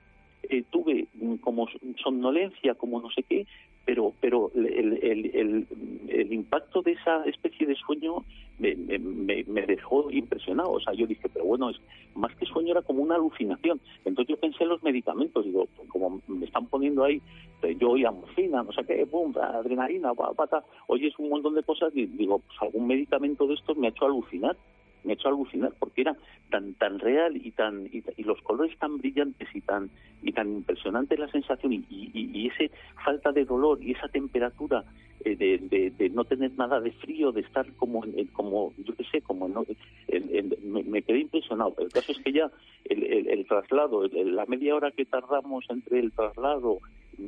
eh, 0.43 0.63
tuve 0.71 1.07
como 1.41 1.67
somnolencia, 2.01 2.73
como 2.75 3.01
no 3.01 3.09
sé 3.11 3.23
qué, 3.23 3.45
pero 3.89 4.13
pero 4.21 4.51
el, 4.53 4.99
el, 5.01 5.67
el, 6.09 6.31
impacto 6.31 6.83
de 6.83 6.91
esa 6.91 7.23
especie 7.23 7.65
de 7.65 7.73
sueño 7.73 8.23
me, 8.59 8.75
me, 8.75 9.43
me, 9.47 9.65
dejó 9.65 10.11
impresionado. 10.11 10.73
O 10.73 10.79
sea, 10.79 10.93
yo 10.93 11.07
dije, 11.07 11.27
pero 11.33 11.45
bueno, 11.45 11.71
es 11.71 11.77
más 12.13 12.35
que 12.35 12.45
sueño 12.45 12.73
era 12.73 12.83
como 12.83 13.01
una 13.01 13.15
alucinación. 13.15 13.81
Entonces 14.05 14.35
yo 14.35 14.39
pensé 14.39 14.63
en 14.63 14.69
los 14.69 14.83
medicamentos, 14.83 15.43
digo, 15.43 15.67
como 15.87 16.21
me 16.27 16.45
están 16.45 16.67
poniendo 16.67 17.03
ahí, 17.03 17.19
eh, 17.63 17.75
yo 17.79 17.89
oía 17.89 18.11
morfina, 18.11 18.61
no 18.61 18.71
sé 18.73 18.83
qué, 18.83 19.07
pum, 19.07 19.33
adrenalina, 19.35 20.13
pata, 20.13 20.63
oyes 20.85 21.17
un 21.17 21.29
montón 21.29 21.55
de 21.55 21.63
cosas 21.63 21.91
digo, 21.91 22.39
pues 22.45 22.61
algún 22.61 22.85
medicamento 22.85 23.47
de 23.47 23.55
estos 23.55 23.75
me 23.75 23.87
ha 23.87 23.89
hecho 23.89 24.05
alucinar 24.05 24.55
me 25.03 25.13
ha 25.13 25.15
hecho 25.15 25.27
alucinar 25.27 25.73
porque 25.79 26.01
era 26.01 26.15
tan 26.49 26.73
tan 26.73 26.99
real 26.99 27.35
y 27.35 27.51
tan 27.51 27.87
y, 27.91 28.23
los 28.23 28.41
colores 28.41 28.77
tan 28.77 28.97
brillantes 28.97 29.47
y 29.53 29.61
tan 29.61 29.89
y 30.21 30.31
tan 30.31 30.49
impresionante 30.49 31.17
la 31.17 31.29
sensación 31.29 31.73
y, 31.73 31.85
y, 31.89 32.47
ese 32.47 32.71
falta 33.03 33.31
de 33.31 33.45
dolor 33.45 33.81
y 33.81 33.91
esa 33.91 34.07
temperatura 34.07 34.83
eh, 35.25 35.35
de, 35.35 35.91
de, 35.91 36.09
no 36.09 36.23
tener 36.23 36.51
nada 36.57 36.79
de 36.79 36.91
frío 36.91 37.31
de 37.31 37.41
estar 37.41 37.65
como 37.73 38.03
en, 38.05 38.27
como 38.27 38.73
yo 38.77 38.95
qué 38.95 39.03
sé 39.05 39.21
como 39.21 39.47
me, 39.49 41.01
quedé 41.01 41.19
impresionado. 41.19 41.75
El 41.79 41.89
caso 41.89 42.11
es 42.11 42.19
que 42.19 42.31
ya 42.31 42.49
el, 42.85 43.27
el, 43.27 43.45
traslado 43.45 44.07
la 44.07 44.45
media 44.45 44.75
hora 44.75 44.91
que 44.91 45.05
tardamos 45.05 45.65
entre 45.69 45.99
el 45.99 46.11
traslado 46.11 46.79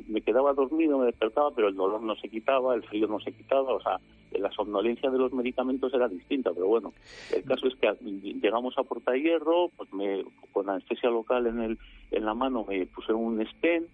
me 0.08 0.20
quedaba 0.22 0.52
dormido, 0.54 0.98
me 0.98 1.06
despertaba, 1.06 1.50
pero 1.54 1.68
el 1.68 1.74
dolor 1.74 2.02
no 2.02 2.14
se 2.16 2.28
quitaba, 2.28 2.74
el 2.74 2.82
frío 2.82 3.06
no 3.06 3.20
se 3.20 3.32
quitaba, 3.32 3.74
o 3.74 3.80
sea, 3.80 4.00
la 4.32 4.50
somnolencia 4.52 5.10
de 5.10 5.18
los 5.18 5.32
medicamentos 5.32 5.92
era 5.92 6.08
distinta, 6.08 6.52
pero 6.52 6.66
bueno, 6.66 6.92
el 7.34 7.44
caso 7.44 7.68
es 7.68 7.74
que 7.76 7.92
llegamos 8.40 8.76
a 8.78 8.82
Porta 8.82 9.14
Hierro, 9.14 9.70
pues 9.76 9.92
me, 9.92 10.24
con 10.52 10.68
anestesia 10.68 11.10
local 11.10 11.46
en, 11.46 11.60
el, 11.60 11.78
en 12.10 12.24
la 12.24 12.34
mano 12.34 12.64
me 12.68 12.86
puse 12.86 13.12
un 13.12 13.44
stent, 13.46 13.88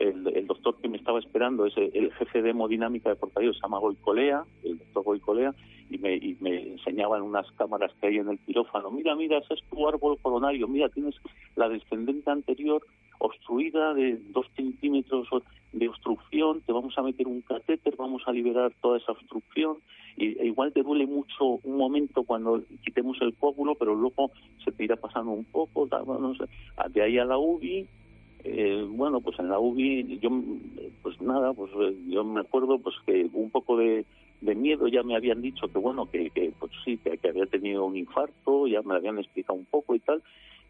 el, 0.00 0.46
doctor 0.46 0.76
que 0.82 0.88
me 0.88 0.96
estaba 0.96 1.20
esperando 1.20 1.66
es 1.66 1.76
el, 1.76 2.12
jefe 2.14 2.42
de 2.42 2.50
hemodinámica 2.50 3.10
de 3.10 3.16
Porta 3.16 3.40
Hierro, 3.40 3.54
se 3.54 3.60
llama 3.60 3.78
Goicolea, 3.78 4.44
el 4.64 4.78
doctor 4.78 5.04
Goicolea, 5.04 5.54
y 5.90 5.98
me, 5.98 6.16
y 6.16 6.36
me 6.40 6.72
enseñaban 6.72 7.22
unas 7.22 7.50
cámaras 7.52 7.92
que 8.00 8.08
hay 8.08 8.16
en 8.16 8.28
el 8.28 8.38
quirófano, 8.40 8.90
mira, 8.90 9.14
mira, 9.14 9.38
ese 9.38 9.54
es 9.54 9.60
tu 9.70 9.86
árbol 9.86 10.18
coronario, 10.20 10.66
mira, 10.66 10.88
tienes 10.88 11.14
la 11.54 11.68
descendente 11.68 12.30
anterior 12.30 12.82
obstruida 13.18 13.94
de 13.94 14.18
dos 14.30 14.46
centímetros 14.54 15.28
de 15.72 15.88
obstrucción, 15.88 16.60
te 16.60 16.72
vamos 16.72 16.96
a 16.96 17.02
meter 17.02 17.26
un 17.26 17.40
catéter, 17.40 17.96
vamos 17.96 18.22
a 18.26 18.32
liberar 18.32 18.72
toda 18.80 18.98
esa 18.98 19.12
obstrucción, 19.12 19.78
y 20.16 20.38
e 20.38 20.46
igual 20.46 20.72
te 20.72 20.82
duele 20.82 21.06
mucho 21.06 21.58
un 21.64 21.76
momento 21.76 22.22
cuando 22.22 22.62
quitemos 22.84 23.20
el 23.20 23.34
coágulo, 23.34 23.74
pero 23.74 23.94
luego 23.94 24.30
se 24.64 24.70
te 24.70 24.84
irá 24.84 24.96
pasando 24.96 25.32
un 25.32 25.44
poco, 25.44 25.88
no 25.90 26.34
sé, 26.36 26.44
de 26.90 27.02
ahí 27.02 27.18
a 27.18 27.24
la 27.24 27.38
UBI, 27.38 27.88
eh, 28.44 28.86
bueno, 28.88 29.20
pues 29.20 29.38
en 29.38 29.48
la 29.48 29.58
UBI, 29.58 30.18
yo, 30.20 30.30
pues 31.02 31.20
nada, 31.20 31.54
pues 31.54 31.72
eh, 31.80 31.96
yo 32.08 32.22
me 32.24 32.42
acuerdo 32.42 32.78
pues 32.78 32.94
que 33.06 33.28
un 33.32 33.50
poco 33.50 33.76
de, 33.76 34.04
miedo 34.42 34.86
ya 34.88 35.02
me 35.02 35.16
habían 35.16 35.40
dicho 35.40 35.66
que 35.68 35.78
bueno, 35.78 36.10
que, 36.10 36.28
que 36.28 36.52
pues 36.58 36.70
sí, 36.84 36.98
que, 36.98 37.18
había 37.26 37.46
tenido 37.46 37.86
un 37.86 37.96
infarto, 37.96 38.66
ya 38.66 38.82
me 38.82 38.94
habían 38.94 39.18
explicado 39.18 39.58
un 39.58 39.64
poco 39.64 39.94
y 39.94 40.00
tal, 40.00 40.22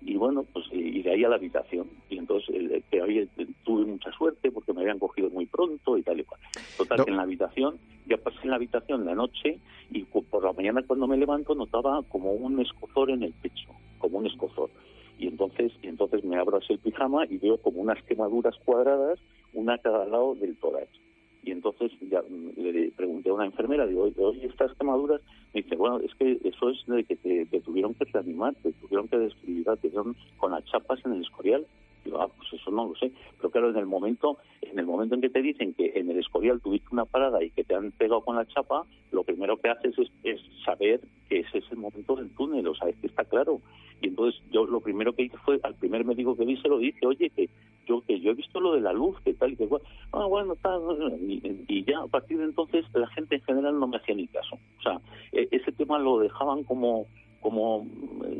y 0.04 0.16
bueno, 0.16 0.44
pues 0.52 0.66
y 0.70 1.02
de 1.02 1.10
ahí 1.10 1.24
a 1.24 1.28
la 1.28 1.36
habitación. 1.36 1.88
Y 2.10 2.18
entonces 2.18 2.82
que 2.90 3.00
ahí 3.00 3.28
tuve 3.64 3.86
mucha 3.86 4.12
suerte 4.12 4.50
porque 4.50 4.72
me 4.72 4.82
habían 4.82 4.98
cogido 4.98 5.30
muy 5.30 5.46
pronto 5.46 5.96
y 5.96 6.02
tal 6.02 6.20
y 6.20 6.24
cual. 6.24 6.40
Total, 6.76 7.04
en 7.06 7.16
la 7.16 7.22
habitación, 7.22 7.78
ya 8.06 8.18
pasé 8.18 8.38
en 8.42 8.50
la 8.50 8.56
habitación 8.56 9.06
la 9.06 9.14
noche 9.14 9.58
y 9.90 10.02
por 10.04 10.44
la 10.44 10.52
mañana 10.52 10.82
cuando 10.86 11.06
me 11.06 11.16
levanto 11.16 11.54
notaba 11.54 12.02
como 12.08 12.32
un 12.32 12.60
escozor 12.60 13.10
en 13.10 13.22
el 13.22 13.32
pecho, 13.32 13.70
como 13.98 14.18
un 14.18 14.26
escozor. 14.26 14.70
Y 15.18 15.28
entonces, 15.28 15.72
y 15.82 15.86
entonces 15.86 16.22
me 16.24 16.36
abro 16.36 16.58
así 16.58 16.74
el 16.74 16.80
pijama 16.80 17.24
y 17.26 17.38
veo 17.38 17.56
como 17.58 17.80
unas 17.80 18.02
quemaduras 18.04 18.56
cuadradas, 18.64 19.18
una 19.54 19.74
a 19.74 19.78
cada 19.78 20.04
lado 20.06 20.34
del 20.34 20.56
tórax 20.56 21.03
y 21.44 21.50
entonces 21.50 21.92
ya 22.10 22.22
le 22.56 22.90
pregunté 22.92 23.30
a 23.30 23.34
una 23.34 23.46
enfermera, 23.46 23.86
digo, 23.86 24.10
oye, 24.16 24.46
estas 24.46 24.74
quemaduras, 24.74 25.20
me 25.52 25.62
dice, 25.62 25.76
bueno, 25.76 26.00
es 26.00 26.14
que 26.14 26.38
eso 26.44 26.70
es 26.70 26.78
de 26.86 27.04
que 27.04 27.16
te, 27.16 27.60
tuvieron 27.60 27.94
que 27.94 28.04
reanimar, 28.04 28.54
te 28.62 28.72
tuvieron 28.72 29.08
que 29.08 29.18
describir, 29.18 29.66
te 29.80 29.88
dieron 29.88 30.16
con 30.38 30.52
las 30.52 30.64
chapas 30.64 31.04
en 31.04 31.12
el 31.12 31.22
escorial. 31.22 31.66
Digo, 32.04 32.20
ah, 32.20 32.28
pues 32.28 32.52
eso 32.52 32.70
no 32.70 32.88
lo 32.88 32.94
sé. 32.96 33.12
Pero 33.36 33.50
claro, 33.50 33.70
en 33.70 33.76
el 33.76 33.86
momento, 33.86 34.38
en 34.62 34.78
el 34.78 34.86
momento 34.86 35.14
en 35.14 35.20
que 35.20 35.30
te 35.30 35.42
dicen 35.42 35.74
que 35.74 35.92
en 35.94 36.10
el 36.10 36.18
Escorial 36.18 36.60
tuviste 36.60 36.88
una 36.92 37.04
parada 37.04 37.42
y 37.42 37.50
que 37.50 37.64
te 37.64 37.74
han 37.74 37.92
pegado 37.92 38.22
con 38.22 38.36
la 38.36 38.46
chapa, 38.46 38.84
lo 39.12 39.24
primero 39.24 39.56
que 39.56 39.68
haces 39.68 39.94
es, 40.22 40.40
saber 40.64 41.00
que 41.28 41.40
ese 41.40 41.58
es 41.58 41.64
el 41.70 41.78
momento 41.78 42.16
del 42.16 42.30
túnel, 42.30 42.66
o 42.66 42.74
sea, 42.74 42.88
es 42.88 42.96
que 42.96 43.06
está 43.06 43.24
claro. 43.24 43.60
Y 44.00 44.08
entonces 44.08 44.40
yo 44.50 44.66
lo 44.66 44.80
primero 44.80 45.12
que 45.12 45.22
hice 45.22 45.36
fue, 45.38 45.60
al 45.62 45.74
primer 45.74 46.04
médico 46.04 46.36
que 46.36 46.44
vi 46.44 46.56
se 46.58 46.68
lo 46.68 46.78
dije, 46.78 47.06
oye, 47.06 47.30
que 47.30 47.48
yo 47.86 48.00
que 48.02 48.18
yo 48.20 48.30
he 48.30 48.34
visto 48.34 48.60
lo 48.60 48.74
de 48.74 48.80
la 48.80 48.92
luz, 48.92 49.20
que 49.20 49.34
tal 49.34 49.52
y 49.52 49.56
que 49.56 49.68
ah, 50.12 50.24
bueno, 50.26 50.56
tal, 50.56 50.80
y, 51.20 51.84
ya 51.84 52.00
a 52.00 52.06
partir 52.06 52.38
de 52.38 52.44
entonces 52.44 52.84
la 52.94 53.06
gente 53.08 53.36
en 53.36 53.42
general 53.42 53.78
no 53.78 53.86
me 53.86 53.98
hacía 53.98 54.14
ni 54.14 54.26
caso. 54.26 54.56
O 54.78 54.82
sea, 54.82 55.00
e, 55.32 55.48
ese 55.50 55.72
tema 55.72 55.98
lo 55.98 56.18
dejaban 56.18 56.64
como 56.64 57.06
como 57.44 57.86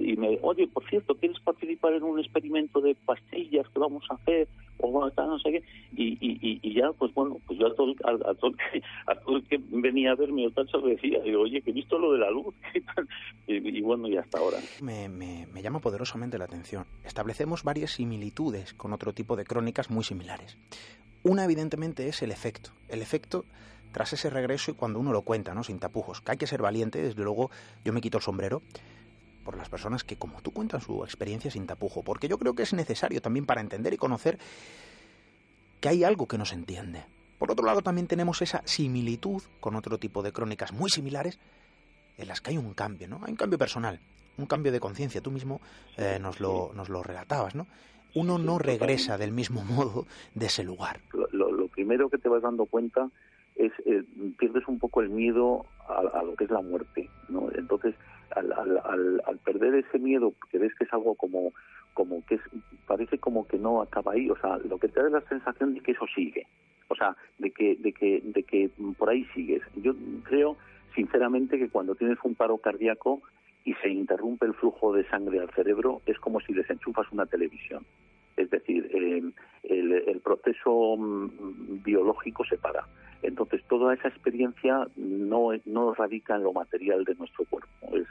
y 0.01 0.17
me 0.17 0.38
oye 0.40 0.67
por 0.67 0.83
cierto 0.88 1.14
quieres 1.14 1.38
participar 1.40 1.93
en 1.93 2.05
un 2.05 2.19
experimento 2.19 2.81
de 2.81 2.95
pastillas 2.95 3.69
que 3.69 3.79
vamos 3.79 4.03
a 4.09 4.14
hacer 4.14 4.49
o 4.79 4.90
no 4.90 5.38
sé 5.40 5.53
qué 5.53 5.62
y, 5.95 6.17
y, 6.21 6.59
y, 6.62 6.75
ya 6.75 6.90
pues 6.93 7.12
bueno 7.12 7.37
pues 7.47 7.59
yo 7.59 7.67
a 7.67 7.75
todo, 7.75 7.95
a, 8.05 8.35
todo, 9.14 9.37
el 9.37 9.45
que 9.45 9.61
venía 9.69 10.12
a 10.12 10.14
verme 10.14 10.47
o 10.47 10.51
tal 10.53 10.67
se 10.71 10.79
decía 10.79 11.19
oye 11.38 11.61
que 11.61 11.71
he 11.71 11.75
visto 11.75 11.99
lo 11.99 12.12
de 12.12 12.19
la 12.19 12.31
luz 12.31 12.55
y, 13.47 13.83
bueno 13.83 14.09
y 14.09 14.17
hasta 14.17 14.38
ahora. 14.38 14.57
Me, 14.81 15.11
me, 15.11 15.47
me 15.53 15.61
llama 15.61 15.81
poderosamente 15.81 16.38
la 16.38 16.47
atención. 16.47 16.87
Establecemos 17.05 17.62
varias 17.62 17.93
similitudes 17.93 18.73
con 18.73 18.95
otro 18.95 19.12
tipo 19.12 19.37
de 19.37 19.45
crónicas 19.45 19.90
muy 19.90 20.03
similares. 20.03 20.57
Una 21.23 21.45
evidentemente 21.45 22.09
es 22.09 22.23
el 22.23 22.31
efecto. 22.31 22.71
El 22.88 23.03
efecto 23.03 23.45
tras 23.94 24.12
ese 24.12 24.28
regreso 24.28 24.72
y 24.72 24.74
cuando 24.74 24.98
uno 24.98 25.12
lo 25.12 25.22
cuenta, 25.22 25.54
¿no? 25.54 25.62
Sin 25.62 25.78
tapujos. 25.78 26.20
Que 26.20 26.33
hay 26.33 26.37
que 26.37 26.48
ser 26.48 26.61
valiente, 26.61 27.00
desde 27.00 27.22
luego 27.22 27.52
yo 27.85 27.92
me 27.92 28.00
quito 28.00 28.18
el 28.18 28.24
sombrero 28.24 28.61
por 29.44 29.57
las 29.57 29.68
personas 29.68 30.02
que, 30.02 30.16
como 30.16 30.42
tú, 30.42 30.50
cuentan 30.50 30.80
su 30.80 31.04
experiencia 31.04 31.48
sin 31.48 31.64
tapujo, 31.64 32.02
porque 32.02 32.26
yo 32.26 32.37
creo 32.37 32.57
que 32.57 32.64
es 32.64 32.72
necesario 32.72 33.22
también 33.22 33.46
para 33.46 33.61
entender 33.61 33.94
y 33.94 33.96
conocer 33.96 34.38
que 35.80 35.88
hay 35.88 36.02
algo 36.02 36.26
que 36.26 36.37
no 36.37 36.44
se 36.44 36.57
entiende. 36.57 37.04
Por 37.38 37.52
otro 37.52 37.64
lado, 37.64 37.83
también 37.83 38.09
tenemos 38.09 38.42
esa 38.42 38.62
similitud 38.64 39.40
con 39.61 39.76
otro 39.76 39.98
tipo 39.98 40.24
de 40.24 40.33
crónicas 40.33 40.72
muy 40.72 40.90
similares 40.90 41.38
en 42.18 42.26
las 42.26 42.40
que 42.40 42.50
hay 42.50 42.59
un 42.59 42.74
cambio, 42.74 43.07
¿no? 43.07 43.20
Hay 43.22 43.30
un 43.30 43.37
cambio 43.37 43.59
personal, 43.61 44.00
un 44.38 44.46
cambio 44.46 44.72
de 44.72 44.80
conciencia. 44.80 45.20
Tú 45.20 45.30
mismo 45.30 45.61
eh, 45.98 46.18
nos, 46.20 46.40
lo, 46.40 46.72
nos 46.74 46.88
lo 46.88 47.04
relatabas, 47.04 47.54
¿no? 47.54 47.68
Uno 48.16 48.38
no 48.38 48.59
regresa 48.59 49.18
del 49.18 49.30
mismo 49.30 49.62
modo 49.62 50.09
de 50.35 50.46
ese 50.46 50.64
lugar. 50.64 51.00
lo 51.12 51.68
primero 51.68 52.11
que 52.11 52.18
te 52.18 52.28
vas 52.28 52.42
dando 52.42 52.66
cuenta 52.66 53.09
es 53.57 53.73
eh, 53.87 54.03
pierdes 54.38 54.67
un 54.67 54.79
poco 54.79 55.01
el 55.01 55.11
miedo 55.11 55.67
a, 55.88 56.23
lo 56.23 56.35
que 56.35 56.45
es 56.45 56.51
la 56.51 56.61
muerte, 56.61 57.09
¿no? 57.29 57.49
Entonces, 57.55 57.95
al, 58.31 58.53
al, 58.53 59.23
al, 59.25 59.38
perder 59.38 59.75
ese 59.75 59.99
miedo, 59.99 60.33
que 60.51 60.59
ves 60.59 60.75
que 60.75 60.85
es 60.85 60.93
algo 60.93 61.14
como 61.14 61.53
como 61.93 62.25
que 62.27 62.37
es, 62.37 62.40
parece 62.87 63.19
como 63.19 63.47
que 63.47 63.59
no 63.59 63.81
acaba 63.81 64.12
ahí, 64.12 64.29
o 64.29 64.37
sea, 64.37 64.59
lo 64.59 64.79
que 64.79 64.88
te 64.88 65.01
da 65.01 65.09
la 65.09 65.21
sensación 65.23 65.75
de 65.75 65.81
que 65.81 65.93
eso 65.93 66.07
sigue, 66.14 66.47
o 66.88 66.95
sea, 66.97 67.17
de 67.38 67.51
que 67.51 67.77
de 67.77 67.93
que 67.93 68.21
de 68.25 68.43
que 68.43 68.71
por 68.99 69.11
ahí 69.11 69.25
sigues. 69.35 69.62
Yo 69.77 69.95
creo 70.25 70.57
sinceramente 70.95 71.59
que 71.59 71.69
cuando 71.69 71.95
tienes 71.95 72.19
un 72.25 72.35
paro 72.35 72.59
cardíaco 72.59 73.23
y 73.64 73.75
se 73.75 73.88
interrumpe 73.88 74.47
el 74.47 74.55
flujo 74.55 74.93
de 74.93 75.09
sangre 75.09 75.40
al 75.40 75.51
cerebro, 75.51 76.03
es 76.07 76.19
como 76.19 76.40
si 76.40 76.53
desenchufas 76.53 77.11
una 77.12 77.27
televisión. 77.27 77.85
Es 78.37 78.51
decir, 78.51 78.90
eh, 78.93 79.23
el, 79.62 79.93
el, 79.93 80.21
proceso 80.21 80.97
mm, 80.97 81.83
biológico 81.83 82.45
se 82.45 82.59
para. 82.59 82.85
Entonces, 83.24 83.62
toda 83.68 83.94
esa 83.94 84.08
experiencia 84.08 84.87
no, 84.96 85.94
radica 85.94 86.37
en 86.37 86.44
lo 86.44 86.52
material 86.52 87.04
de 87.04 87.14
nuestro 87.14 87.44
cuerpo. 87.46 87.68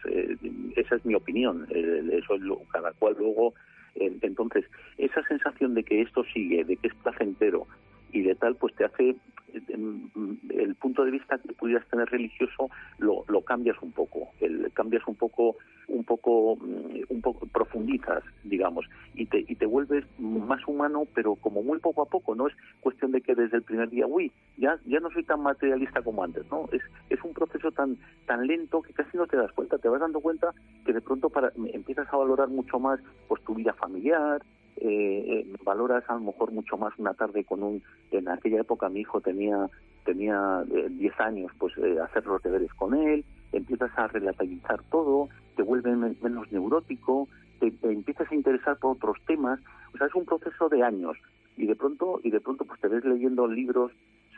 Eh, 0.09 0.37
esa 0.75 0.95
es 0.95 1.05
mi 1.05 1.15
opinión. 1.15 1.67
eso 1.69 2.35
es 2.35 2.41
lo, 2.41 2.59
cada 2.71 2.91
cual 2.93 3.15
luego. 3.17 3.53
entonces, 3.95 4.65
esa 4.97 5.23
sensación 5.27 5.75
de 5.75 5.83
que 5.83 6.01
esto 6.01 6.23
sigue, 6.33 6.63
de 6.63 6.77
que 6.77 6.87
es 6.87 6.95
placentero 6.95 7.67
y 8.11 8.21
de 8.21 8.35
tal, 8.35 8.55
pues 8.55 8.73
te 8.75 8.85
hace 8.85 9.15
el 9.53 10.75
punto 10.75 11.05
de 11.05 11.11
vista 11.11 11.37
que 11.37 11.53
pudieras 11.53 11.87
tener 11.87 12.09
religioso 12.09 12.69
lo, 12.97 13.23
lo 13.27 13.41
cambias 13.41 13.77
un 13.81 13.91
poco, 13.91 14.29
el, 14.39 14.71
cambias 14.73 15.03
un 15.07 15.15
poco, 15.15 15.57
un 15.87 16.03
poco, 16.03 16.55
mm, 16.55 17.03
un 17.09 17.21
poco 17.21 17.45
profundizas, 17.47 18.23
digamos, 18.43 18.85
y 19.13 19.25
te, 19.25 19.39
y 19.47 19.55
te 19.55 19.65
vuelves 19.65 20.05
más 20.17 20.65
humano, 20.67 21.03
pero 21.13 21.35
como 21.35 21.61
muy 21.61 21.79
poco 21.79 22.01
a 22.01 22.05
poco, 22.05 22.35
no 22.35 22.47
es 22.47 22.53
cuestión 22.81 23.11
de 23.11 23.21
que 23.21 23.35
desde 23.35 23.57
el 23.57 23.63
primer 23.63 23.89
día, 23.89 24.07
uy, 24.07 24.31
ya, 24.63 24.79
ya 24.85 24.99
no 25.01 25.11
soy 25.11 25.23
tan 25.25 25.43
materialista 25.43 26.01
como 26.01 26.23
antes, 26.23 26.49
¿no? 26.49 26.69
Es, 26.71 26.81
es 27.09 27.21
un 27.21 27.33
proceso 27.33 27.69
tan, 27.71 27.97
tan 28.25 28.47
lento 28.47 28.81
que 28.81 28.93
casi 28.93 29.17
no 29.17 29.27
te 29.27 29.35
das 29.35 29.51
cuenta, 29.51 29.77
te 29.77 29.89
vas 29.89 29.99
dando 29.99 30.21
cuenta 30.21 30.53
que 30.85 30.93
de 30.93 31.01
pronto 31.01 31.29
para, 31.29 31.51
empiezas 31.73 32.07
a 32.11 32.15
valorar 32.15 32.47
mucho 32.47 32.79
más 32.79 33.01
pues 33.27 33.43
tu 33.43 33.55
vida 33.55 33.73
familiar, 33.73 34.41
eh, 34.77 35.25
eh, 35.27 35.53
valoras 35.63 36.03
a 36.09 36.13
lo 36.13 36.21
mejor 36.21 36.51
mucho 36.51 36.77
más 36.77 36.97
una 36.97 37.13
tarde 37.13 37.43
con 37.43 37.61
un 37.61 37.83
en 38.11 38.27
aquella 38.27 38.61
época 38.61 38.89
mi 38.89 39.01
hijo 39.01 39.21
tenía 39.21 39.69
tenía 40.03 40.63
10 40.65 40.91
eh, 40.99 41.15
años 41.19 41.51
pues 41.59 41.77
eh, 41.77 41.99
hacer 42.01 42.25
los 42.25 42.41
deberes 42.41 42.73
con 42.73 42.95
él 42.95 43.23
empiezas 43.51 43.91
a 43.95 44.07
relativizar 44.07 44.81
todo 44.89 45.29
te 45.55 45.61
vuelves 45.61 45.95
menos 46.23 46.51
neurótico 46.51 47.27
te, 47.59 47.71
empiezas 47.83 48.31
a 48.31 48.35
interesar 48.35 48.77
por 48.77 48.95
otros 48.95 49.17
temas 49.27 49.59
o 49.93 49.97
sea 49.99 50.07
es 50.07 50.15
un 50.15 50.25
proceso 50.25 50.67
de 50.69 50.81
años 50.81 51.17
y 51.55 51.67
de 51.67 51.75
pronto 51.75 52.19
y 52.23 52.31
de 52.31 52.41
pronto 52.41 52.65
pues 52.65 52.81
te 52.81 52.87
ves 52.87 53.05
leyendo 53.05 53.47
libros 53.47 53.91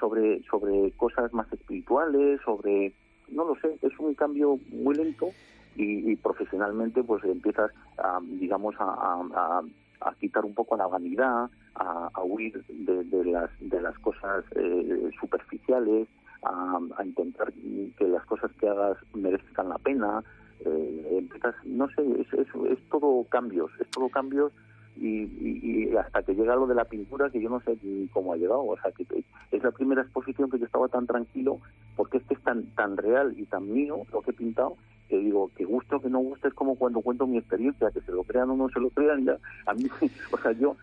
sobre 0.06 0.44
sobre 0.44 0.91
cosas 0.91 1.34
más 1.34 1.52
espirituales 1.52 2.39
sobre 2.46 2.94
no 3.30 3.46
lo 3.46 3.56
sé 3.56 3.78
es 3.82 3.98
un 4.00 4.13
cambio 4.13 4.60
muy 4.72 4.96
lento 4.96 5.30
y, 5.78 6.15
profesionalmente 6.15 7.04
pues 7.04 7.22
empiezas 7.26 7.70
a, 7.98 8.22
digamos 8.24 8.76
a 8.80 9.62
a 10.02 10.13
quitar 10.13 10.46
un 10.46 10.54
poco 10.54 10.78
la 10.78 10.88
vanidad, 10.88 11.50
a, 11.76 12.24
huir 12.24 12.63
de, 12.68 13.26
las, 13.26 13.50
de 13.60 13.82
las 13.82 13.98
cosas 14.00 14.44
eh, 14.56 15.10
superficiales, 15.20 16.08
a, 16.44 16.80
intentar 17.04 17.52
que 17.54 18.08
las 18.08 18.26
cosas 18.26 18.52
que 18.60 18.70
hagas 18.70 18.98
merezcan 19.13 19.70
la 19.70 19.78
pena. 19.78 20.24
Eh, 20.62 21.28
no 21.65 21.88
sé, 21.89 22.02
es, 22.22 22.34
es, 22.34 22.89
todo 22.89 23.26
cambios, 23.30 23.72
es 23.80 23.89
todo 23.89 24.10
cambios 24.10 24.52
y, 24.97 25.95
hasta 25.95 26.23
que 26.23 26.34
llega 26.34 26.55
lo 26.55 26.67
de 26.67 26.75
la 26.75 26.86
pintura 26.86 27.29
que 27.29 27.41
yo 27.41 27.49
no 27.49 27.62
sé 27.62 27.77
cómo 28.12 28.34
ha 28.34 28.38
llegado 28.38 28.65
o 28.65 28.77
sea 28.77 28.91
que 28.91 29.05
es 29.51 29.63
la 29.63 29.71
primera 29.71 30.01
exposición 30.01 30.49
que 30.49 30.60
yo 30.60 30.65
estaba 30.65 30.88
tan 30.88 31.08
tranquilo 31.08 31.60
porque 31.95 32.17
es 32.17 32.23
que 32.23 32.34
es 32.34 32.41
tan 32.41 32.63
tan 32.75 32.97
real 32.97 33.34
y 33.38 33.45
tan 33.45 33.71
mío 33.71 34.01
lo 34.12 34.21
que 34.21 34.31
he 34.31 34.34
pintado 34.34 34.75
que 35.08 35.17
digo, 35.19 35.51
que 35.55 35.65
gusto 35.65 35.99
que 35.99 36.10
no 36.10 36.19
guste 36.19 36.47
es 36.47 36.53
como 36.53 36.75
cuando 36.75 37.01
cuento 37.01 37.27
mi 37.27 37.38
experiencia, 37.38 37.91
que 37.91 38.01
se 38.01 38.12
lo 38.12 38.23
crean 38.23 38.49
o 38.49 38.55
no 38.55 38.69
se 38.69 38.79
lo 38.79 38.89
crean, 38.89 39.25
ya 39.25 39.38
a 39.65 39.73
mí, 39.73 39.88
o 40.31 40.38
sea, 40.38 40.51
yo 40.53 40.75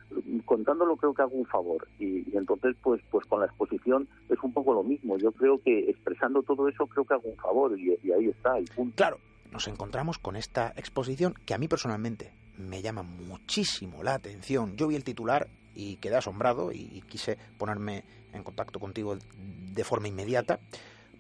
contándolo 0.44 0.96
creo 0.96 1.14
que 1.14 1.22
hago 1.22 1.36
un 1.36 1.46
favor 1.46 1.86
y, 1.98 2.24
entonces 2.36 2.76
pues 2.82 3.00
pues 3.10 3.26
con 3.26 3.40
la 3.40 3.46
exposición 3.46 4.08
es 4.28 4.38
un 4.42 4.52
poco 4.52 4.74
lo 4.74 4.82
mismo, 4.82 5.16
yo 5.18 5.32
creo 5.32 5.60
que 5.60 5.90
expresando 5.90 6.42
todo 6.42 6.68
eso 6.68 6.86
creo 6.86 7.04
que 7.04 7.14
hago 7.14 7.28
un 7.28 7.36
favor 7.36 7.78
y, 7.78 7.90
ahí 8.12 8.28
está, 8.28 8.60
y 8.60 8.64
punto. 8.64 8.96
Claro, 8.96 9.18
nos 9.50 9.66
encontramos 9.68 10.18
con 10.18 10.36
esta 10.36 10.72
exposición 10.76 11.34
que 11.44 11.54
a 11.54 11.58
mí 11.58 11.68
personalmente 11.68 12.32
me 12.62 12.82
llama 12.82 13.02
muchísimo 13.02 14.02
la 14.02 14.14
atención. 14.14 14.76
Yo 14.76 14.88
vi 14.88 14.96
el 14.96 15.04
titular 15.04 15.48
y 15.74 15.96
quedé 15.96 16.16
asombrado 16.16 16.72
y 16.72 17.02
quise 17.08 17.38
ponerme 17.58 18.04
en 18.32 18.42
contacto 18.42 18.80
contigo 18.80 19.16
de 19.36 19.84
forma 19.84 20.08
inmediata, 20.08 20.60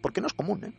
porque 0.00 0.20
no 0.20 0.26
es 0.26 0.32
común, 0.32 0.64
¿eh? 0.64 0.72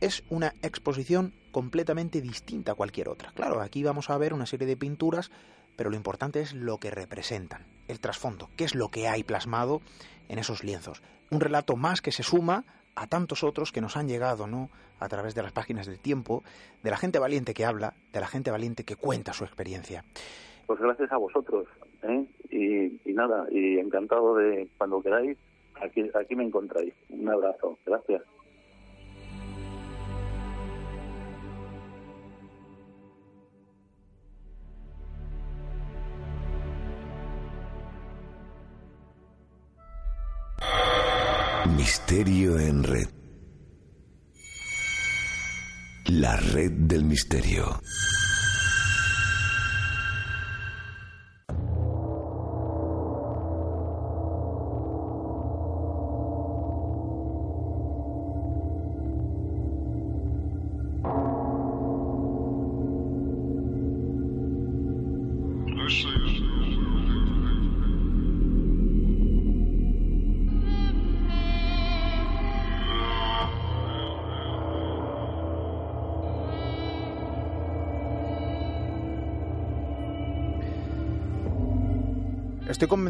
es 0.00 0.22
una 0.28 0.54
exposición 0.62 1.34
completamente 1.52 2.20
distinta 2.20 2.72
a 2.72 2.74
cualquier 2.74 3.08
otra. 3.08 3.32
Claro, 3.32 3.60
aquí 3.60 3.82
vamos 3.82 4.10
a 4.10 4.18
ver 4.18 4.34
una 4.34 4.46
serie 4.46 4.66
de 4.66 4.76
pinturas, 4.76 5.30
pero 5.76 5.90
lo 5.90 5.96
importante 5.96 6.40
es 6.40 6.52
lo 6.52 6.78
que 6.78 6.90
representan, 6.90 7.66
el 7.88 8.00
trasfondo, 8.00 8.50
qué 8.56 8.64
es 8.64 8.74
lo 8.74 8.88
que 8.88 9.08
hay 9.08 9.24
plasmado 9.24 9.80
en 10.28 10.38
esos 10.38 10.64
lienzos. 10.64 11.02
Un 11.30 11.40
relato 11.40 11.76
más 11.76 12.00
que 12.00 12.12
se 12.12 12.22
suma 12.22 12.64
a 12.96 13.06
tantos 13.06 13.44
otros 13.44 13.70
que 13.70 13.80
nos 13.80 13.96
han 13.96 14.08
llegado, 14.08 14.46
¿no? 14.46 14.70
A 14.98 15.08
través 15.08 15.34
de 15.34 15.42
las 15.42 15.52
páginas 15.52 15.86
del 15.86 16.00
tiempo, 16.00 16.42
de 16.82 16.90
la 16.90 16.96
gente 16.96 17.18
valiente 17.18 17.54
que 17.54 17.64
habla, 17.64 17.94
de 18.12 18.20
la 18.20 18.26
gente 18.26 18.50
valiente 18.50 18.84
que 18.84 18.96
cuenta 18.96 19.32
su 19.32 19.44
experiencia. 19.44 20.04
Pues 20.66 20.80
gracias 20.80 21.12
a 21.12 21.16
vosotros, 21.18 21.66
¿eh? 22.02 22.24
y, 22.50 23.08
y 23.08 23.12
nada, 23.12 23.46
y 23.50 23.78
encantado 23.78 24.34
de 24.36 24.68
cuando 24.78 25.00
queráis, 25.00 25.38
aquí, 25.80 26.10
aquí 26.14 26.34
me 26.34 26.44
encontráis. 26.44 26.92
Un 27.10 27.28
abrazo, 27.28 27.78
gracias. 27.86 28.22
Misterio 41.86 42.58
en 42.58 42.82
red. 42.82 43.08
La 46.06 46.34
red 46.36 46.72
del 46.72 47.04
misterio. 47.04 47.80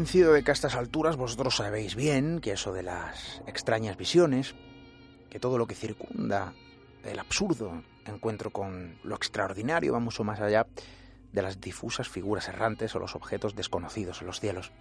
Convencido 0.07 0.31
de 0.31 0.41
que 0.41 0.51
a 0.51 0.53
estas 0.53 0.75
alturas 0.75 1.17
vosotros 1.17 1.57
sabéis 1.57 1.95
bien 1.95 2.39
que 2.39 2.53
eso 2.53 2.71
de 2.71 2.81
las 2.81 3.41
extrañas 3.45 3.97
visiones, 3.97 4.55
que 5.29 5.37
todo 5.37 5.57
lo 5.57 5.67
que 5.67 5.75
circunda 5.75 6.53
el 7.03 7.19
absurdo 7.19 7.83
encuentro 8.05 8.49
con 8.51 8.97
lo 9.03 9.15
extraordinario 9.17 9.91
va 9.91 9.99
mucho 9.99 10.23
más 10.23 10.39
allá 10.39 10.65
de 11.33 11.41
las 11.41 11.59
difusas 11.59 12.07
figuras 12.07 12.47
errantes 12.47 12.95
o 12.95 12.99
los 12.99 13.17
objetos 13.17 13.53
desconocidos 13.53 14.21
en 14.21 14.27
los 14.27 14.39
cielos. 14.39 14.71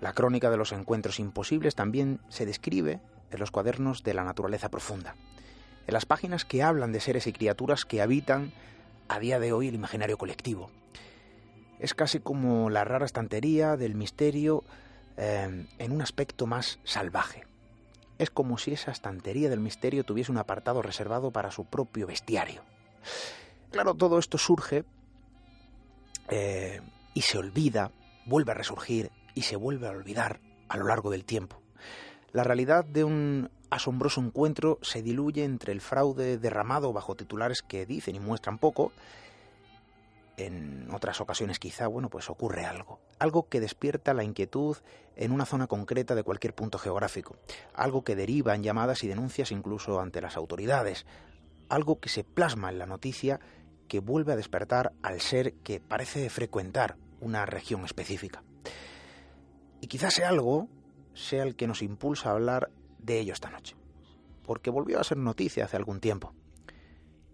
La 0.00 0.14
crónica 0.14 0.48
de 0.48 0.56
los 0.56 0.72
encuentros 0.72 1.20
imposibles 1.20 1.74
también 1.74 2.18
se 2.30 2.46
describe 2.46 2.98
en 3.30 3.40
los 3.40 3.50
cuadernos 3.50 4.02
de 4.02 4.14
la 4.14 4.24
naturaleza 4.24 4.70
profunda, 4.70 5.16
en 5.86 5.92
las 5.92 6.06
páginas 6.06 6.46
que 6.46 6.62
hablan 6.62 6.92
de 6.92 7.00
seres 7.00 7.26
y 7.26 7.34
criaturas 7.34 7.84
que 7.84 8.00
habitan 8.00 8.54
a 9.08 9.18
día 9.18 9.38
de 9.38 9.52
hoy 9.52 9.68
el 9.68 9.74
imaginario 9.74 10.16
colectivo. 10.16 10.70
Es 11.82 11.94
casi 11.94 12.20
como 12.20 12.70
la 12.70 12.84
rara 12.84 13.04
estantería 13.04 13.76
del 13.76 13.96
misterio 13.96 14.62
eh, 15.16 15.66
en 15.78 15.92
un 15.92 16.00
aspecto 16.00 16.46
más 16.46 16.78
salvaje. 16.84 17.44
Es 18.18 18.30
como 18.30 18.56
si 18.56 18.72
esa 18.72 18.92
estantería 18.92 19.50
del 19.50 19.58
misterio 19.58 20.04
tuviese 20.04 20.30
un 20.30 20.38
apartado 20.38 20.80
reservado 20.80 21.32
para 21.32 21.50
su 21.50 21.64
propio 21.64 22.06
bestiario. 22.06 22.62
Claro, 23.72 23.94
todo 23.94 24.20
esto 24.20 24.38
surge 24.38 24.84
eh, 26.28 26.80
y 27.14 27.22
se 27.22 27.38
olvida, 27.38 27.90
vuelve 28.26 28.52
a 28.52 28.54
resurgir 28.54 29.10
y 29.34 29.42
se 29.42 29.56
vuelve 29.56 29.88
a 29.88 29.90
olvidar 29.90 30.38
a 30.68 30.76
lo 30.76 30.86
largo 30.86 31.10
del 31.10 31.24
tiempo. 31.24 31.60
La 32.30 32.44
realidad 32.44 32.84
de 32.84 33.02
un 33.02 33.50
asombroso 33.70 34.20
encuentro 34.20 34.78
se 34.82 35.02
diluye 35.02 35.42
entre 35.42 35.72
el 35.72 35.80
fraude 35.80 36.38
derramado 36.38 36.92
bajo 36.92 37.16
titulares 37.16 37.60
que 37.60 37.86
dicen 37.86 38.14
y 38.14 38.20
muestran 38.20 38.58
poco 38.58 38.92
en 40.36 40.88
otras 40.92 41.20
ocasiones 41.20 41.58
quizá, 41.58 41.86
bueno, 41.86 42.08
pues 42.08 42.30
ocurre 42.30 42.64
algo. 42.64 43.00
Algo 43.18 43.48
que 43.48 43.60
despierta 43.60 44.14
la 44.14 44.24
inquietud 44.24 44.76
en 45.16 45.32
una 45.32 45.46
zona 45.46 45.66
concreta 45.66 46.14
de 46.14 46.22
cualquier 46.22 46.54
punto 46.54 46.78
geográfico. 46.78 47.36
Algo 47.74 48.02
que 48.04 48.16
deriva 48.16 48.54
en 48.54 48.62
llamadas 48.62 49.04
y 49.04 49.08
denuncias 49.08 49.52
incluso 49.52 50.00
ante 50.00 50.20
las 50.20 50.36
autoridades. 50.36 51.06
Algo 51.68 52.00
que 52.00 52.08
se 52.08 52.24
plasma 52.24 52.70
en 52.70 52.78
la 52.78 52.86
noticia 52.86 53.40
que 53.88 54.00
vuelve 54.00 54.32
a 54.32 54.36
despertar 54.36 54.92
al 55.02 55.20
ser 55.20 55.54
que 55.54 55.80
parece 55.80 56.30
frecuentar 56.30 56.96
una 57.20 57.46
región 57.46 57.84
específica. 57.84 58.42
Y 59.80 59.86
quizás 59.86 60.14
sea 60.14 60.28
algo 60.28 60.68
sea 61.14 61.42
el 61.42 61.56
que 61.56 61.66
nos 61.66 61.82
impulsa 61.82 62.30
a 62.30 62.32
hablar 62.32 62.70
de 62.98 63.20
ello 63.20 63.32
esta 63.32 63.50
noche. 63.50 63.76
Porque 64.44 64.70
volvió 64.70 64.98
a 64.98 65.04
ser 65.04 65.18
noticia 65.18 65.64
hace 65.64 65.76
algún 65.76 66.00
tiempo. 66.00 66.32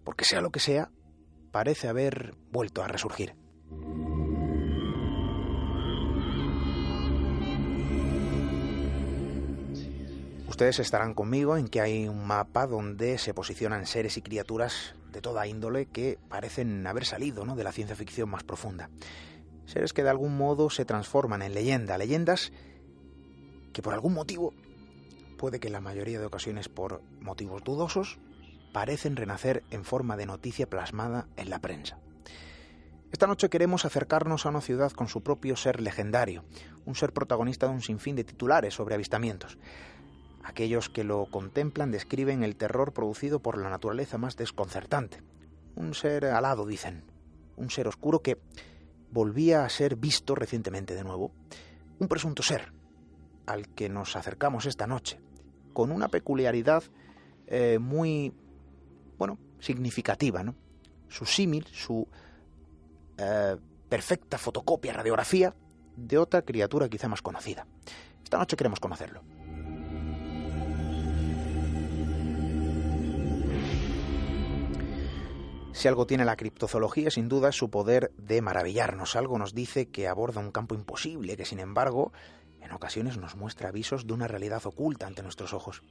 Porque 0.03 0.25
sea 0.25 0.41
lo 0.41 0.51
que 0.51 0.59
sea, 0.59 0.91
parece 1.51 1.87
haber 1.87 2.35
vuelto 2.51 2.83
a 2.83 2.87
resurgir. 2.87 3.35
Ustedes 10.47 10.79
estarán 10.79 11.13
conmigo 11.13 11.55
en 11.55 11.69
que 11.69 11.79
hay 11.79 12.07
un 12.09 12.27
mapa 12.27 12.67
donde 12.67 13.17
se 13.17 13.33
posicionan 13.33 13.85
seres 13.85 14.17
y 14.17 14.21
criaturas 14.21 14.93
de 15.11 15.21
toda 15.21 15.47
índole 15.47 15.85
que 15.85 16.19
parecen 16.27 16.85
haber 16.85 17.05
salido 17.05 17.45
¿no? 17.45 17.55
de 17.55 17.63
la 17.63 17.71
ciencia 17.71 17.95
ficción 17.95 18.29
más 18.29 18.43
profunda. 18.43 18.89
Seres 19.65 19.93
que 19.93 20.03
de 20.03 20.09
algún 20.09 20.35
modo 20.35 20.69
se 20.69 20.83
transforman 20.83 21.41
en 21.43 21.53
leyenda, 21.53 21.97
leyendas 21.97 22.51
que 23.71 23.81
por 23.81 23.93
algún 23.93 24.13
motivo, 24.13 24.53
puede 25.37 25.59
que 25.59 25.67
en 25.67 25.73
la 25.73 25.79
mayoría 25.79 26.19
de 26.19 26.25
ocasiones 26.25 26.67
por 26.67 27.01
motivos 27.21 27.63
dudosos, 27.63 28.19
parecen 28.71 29.15
renacer 29.15 29.63
en 29.71 29.83
forma 29.83 30.17
de 30.17 30.25
noticia 30.25 30.69
plasmada 30.69 31.27
en 31.35 31.49
la 31.49 31.59
prensa. 31.59 31.99
Esta 33.11 33.25
noche 33.25 33.49
queremos 33.49 33.85
acercarnos 33.85 34.45
a 34.45 34.49
una 34.49 34.61
ciudad 34.61 34.91
con 34.91 35.07
su 35.07 35.21
propio 35.21 35.55
ser 35.55 35.81
legendario, 35.81 36.43
un 36.85 36.95
ser 36.95 37.11
protagonista 37.11 37.67
de 37.67 37.73
un 37.73 37.81
sinfín 37.81 38.15
de 38.15 38.23
titulares 38.23 38.75
sobre 38.75 38.93
avistamientos. 38.93 39.57
Aquellos 40.43 40.89
que 40.89 41.03
lo 41.03 41.25
contemplan 41.25 41.91
describen 41.91 42.43
el 42.43 42.55
terror 42.55 42.93
producido 42.93 43.39
por 43.39 43.57
la 43.57 43.69
naturaleza 43.69 44.17
más 44.17 44.37
desconcertante. 44.37 45.21
Un 45.75 45.95
ser 45.95 46.25
alado, 46.25 46.65
dicen, 46.65 47.03
un 47.55 47.71
ser 47.71 47.87
oscuro 47.87 48.21
que 48.21 48.39
volvía 49.11 49.65
a 49.65 49.69
ser 49.69 49.95
visto 49.95 50.35
recientemente 50.35 50.93
de 50.93 51.03
nuevo. 51.03 51.31
Un 51.99 52.07
presunto 52.07 52.43
ser 52.43 52.71
al 53.47 53.67
que 53.69 53.89
nos 53.89 54.15
acercamos 54.15 54.67
esta 54.67 54.85
noche, 54.85 55.19
con 55.73 55.91
una 55.91 56.07
peculiaridad 56.09 56.83
eh, 57.47 57.79
muy 57.79 58.33
bueno, 59.19 59.37
significativa, 59.59 60.41
¿no? 60.43 60.55
Su 61.09 61.25
símil, 61.25 61.67
su 61.71 62.07
eh, 63.17 63.57
perfecta 63.87 64.37
fotocopia, 64.37 64.93
radiografía 64.93 65.53
de 65.95 66.17
otra 66.17 66.41
criatura 66.41 66.87
quizá 66.87 67.07
más 67.09 67.21
conocida. 67.21 67.67
Esta 68.23 68.37
noche 68.37 68.55
queremos 68.55 68.79
conocerlo. 68.79 69.21
Si 75.73 75.87
algo 75.87 76.05
tiene 76.05 76.25
la 76.25 76.35
criptozoología, 76.35 77.09
sin 77.09 77.29
duda, 77.29 77.49
es 77.49 77.55
su 77.55 77.69
poder 77.69 78.11
de 78.17 78.41
maravillarnos. 78.41 79.15
Algo 79.15 79.37
nos 79.37 79.53
dice 79.53 79.89
que 79.89 80.07
aborda 80.07 80.41
un 80.41 80.51
campo 80.51 80.75
imposible, 80.75 81.37
que 81.37 81.45
sin 81.45 81.59
embargo, 81.59 82.11
en 82.61 82.71
ocasiones 82.71 83.17
nos 83.17 83.35
muestra 83.35 83.69
avisos 83.69 84.05
de 84.05 84.13
una 84.13 84.27
realidad 84.27 84.65
oculta 84.65 85.07
ante 85.07 85.23
nuestros 85.23 85.53
ojos. 85.53 85.81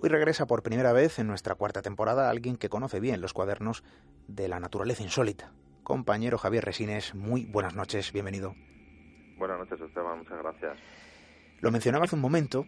Hoy 0.00 0.10
regresa 0.10 0.46
por 0.46 0.62
primera 0.62 0.92
vez 0.92 1.18
en 1.18 1.26
nuestra 1.26 1.56
cuarta 1.56 1.82
temporada 1.82 2.30
alguien 2.30 2.56
que 2.56 2.68
conoce 2.68 3.00
bien 3.00 3.20
los 3.20 3.32
cuadernos 3.32 3.82
de 4.28 4.46
la 4.46 4.60
naturaleza 4.60 5.02
insólita. 5.02 5.50
Compañero 5.82 6.38
Javier 6.38 6.64
Resines, 6.64 7.16
muy 7.16 7.46
buenas 7.46 7.74
noches, 7.74 8.12
bienvenido. 8.12 8.54
Buenas 9.38 9.58
noches, 9.58 9.80
Esteban, 9.80 10.18
muchas 10.18 10.38
gracias. 10.38 10.78
Lo 11.58 11.72
mencionaba 11.72 12.04
hace 12.04 12.14
un 12.14 12.20
momento, 12.20 12.64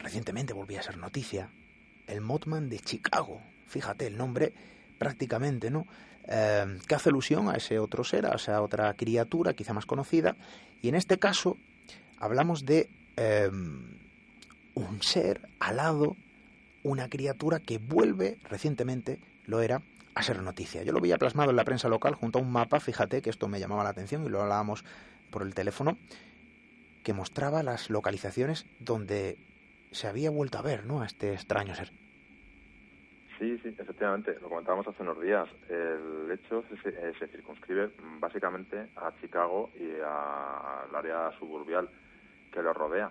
recientemente 0.00 0.52
volví 0.52 0.76
a 0.76 0.82
ser 0.82 0.98
noticia, 0.98 1.50
el 2.06 2.20
Mothman 2.20 2.68
de 2.68 2.78
Chicago. 2.78 3.40
Fíjate, 3.66 4.06
el 4.06 4.18
nombre 4.18 4.52
prácticamente, 4.98 5.70
¿no? 5.70 5.86
Eh, 6.28 6.78
que 6.86 6.94
hace 6.94 7.08
alusión 7.08 7.48
a 7.48 7.54
ese 7.54 7.78
otro 7.78 8.04
ser, 8.04 8.26
a 8.26 8.34
esa 8.34 8.60
otra 8.60 8.92
criatura 8.92 9.54
quizá 9.54 9.72
más 9.72 9.86
conocida. 9.86 10.36
Y 10.82 10.90
en 10.90 10.94
este 10.94 11.18
caso 11.18 11.56
hablamos 12.18 12.66
de 12.66 12.90
eh, 13.16 13.48
un 14.74 15.02
ser 15.02 15.48
alado 15.58 16.16
una 16.84 17.08
criatura 17.08 17.58
que 17.58 17.78
vuelve, 17.78 18.38
recientemente 18.44 19.18
lo 19.46 19.60
era, 19.60 19.82
a 20.14 20.22
ser 20.22 20.40
noticia. 20.42 20.84
Yo 20.84 20.92
lo 20.92 21.00
veía 21.00 21.18
plasmado 21.18 21.50
en 21.50 21.56
la 21.56 21.64
prensa 21.64 21.88
local 21.88 22.14
junto 22.14 22.38
a 22.38 22.42
un 22.42 22.52
mapa, 22.52 22.78
fíjate 22.78 23.20
que 23.20 23.30
esto 23.30 23.48
me 23.48 23.58
llamaba 23.58 23.82
la 23.82 23.90
atención 23.90 24.24
y 24.24 24.28
lo 24.28 24.40
hablábamos 24.40 24.84
por 25.30 25.42
el 25.42 25.54
teléfono, 25.54 25.98
que 27.02 27.12
mostraba 27.12 27.62
las 27.62 27.90
localizaciones 27.90 28.66
donde 28.78 29.36
se 29.90 30.06
había 30.06 30.30
vuelto 30.30 30.58
a 30.58 30.62
ver 30.62 30.86
¿no? 30.86 31.02
a 31.02 31.06
este 31.06 31.32
extraño 31.32 31.74
ser. 31.74 31.90
Sí, 33.38 33.58
sí, 33.62 33.74
efectivamente, 33.76 34.38
lo 34.40 34.48
comentábamos 34.48 34.86
hace 34.86 35.02
unos 35.02 35.20
días. 35.20 35.48
El 35.68 36.30
hecho 36.30 36.64
se, 36.82 36.88
eh, 36.90 37.12
se 37.18 37.26
circunscribe 37.26 37.90
básicamente 38.20 38.86
a 38.94 39.12
Chicago 39.20 39.70
y 39.74 39.90
al 40.00 40.94
área 40.94 41.32
suburbial 41.38 41.88
que 42.52 42.62
lo 42.62 42.72
rodea. 42.72 43.10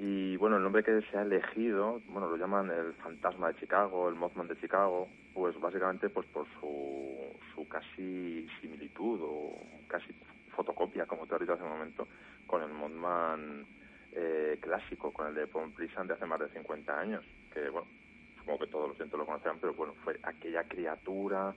Y 0.00 0.36
bueno, 0.36 0.58
el 0.58 0.62
nombre 0.62 0.84
que 0.84 1.02
se 1.10 1.18
ha 1.18 1.22
elegido, 1.22 2.00
bueno, 2.06 2.30
lo 2.30 2.36
llaman 2.36 2.70
el 2.70 2.94
fantasma 2.94 3.48
de 3.48 3.58
Chicago, 3.58 4.08
el 4.08 4.14
Mothman 4.14 4.46
de 4.46 4.56
Chicago, 4.60 5.08
pues 5.34 5.58
básicamente 5.60 6.08
pues 6.08 6.24
por 6.28 6.46
su, 6.60 7.16
su 7.52 7.66
casi 7.66 8.46
similitud 8.60 9.20
o 9.20 9.60
casi 9.88 10.14
fotocopia, 10.54 11.06
como 11.06 11.26
te 11.26 11.34
has 11.34 11.40
dicho 11.40 11.54
hace 11.54 11.64
un 11.64 11.70
momento, 11.70 12.06
con 12.46 12.62
el 12.62 12.68
Mothman 12.68 13.66
eh, 14.12 14.58
clásico, 14.60 15.12
con 15.12 15.26
el 15.26 15.34
de 15.34 15.48
Pom 15.48 15.72
Prison 15.72 16.06
de 16.06 16.14
hace 16.14 16.26
más 16.26 16.38
de 16.38 16.48
50 16.50 17.00
años, 17.00 17.24
que 17.52 17.68
bueno, 17.68 17.88
supongo 18.38 18.60
que 18.60 18.66
todos 18.68 18.88
los 18.88 18.96
cientos 18.96 19.18
lo 19.18 19.26
conocían, 19.26 19.58
pero 19.60 19.74
bueno, 19.74 19.94
fue 20.04 20.16
aquella 20.22 20.62
criatura 20.62 21.56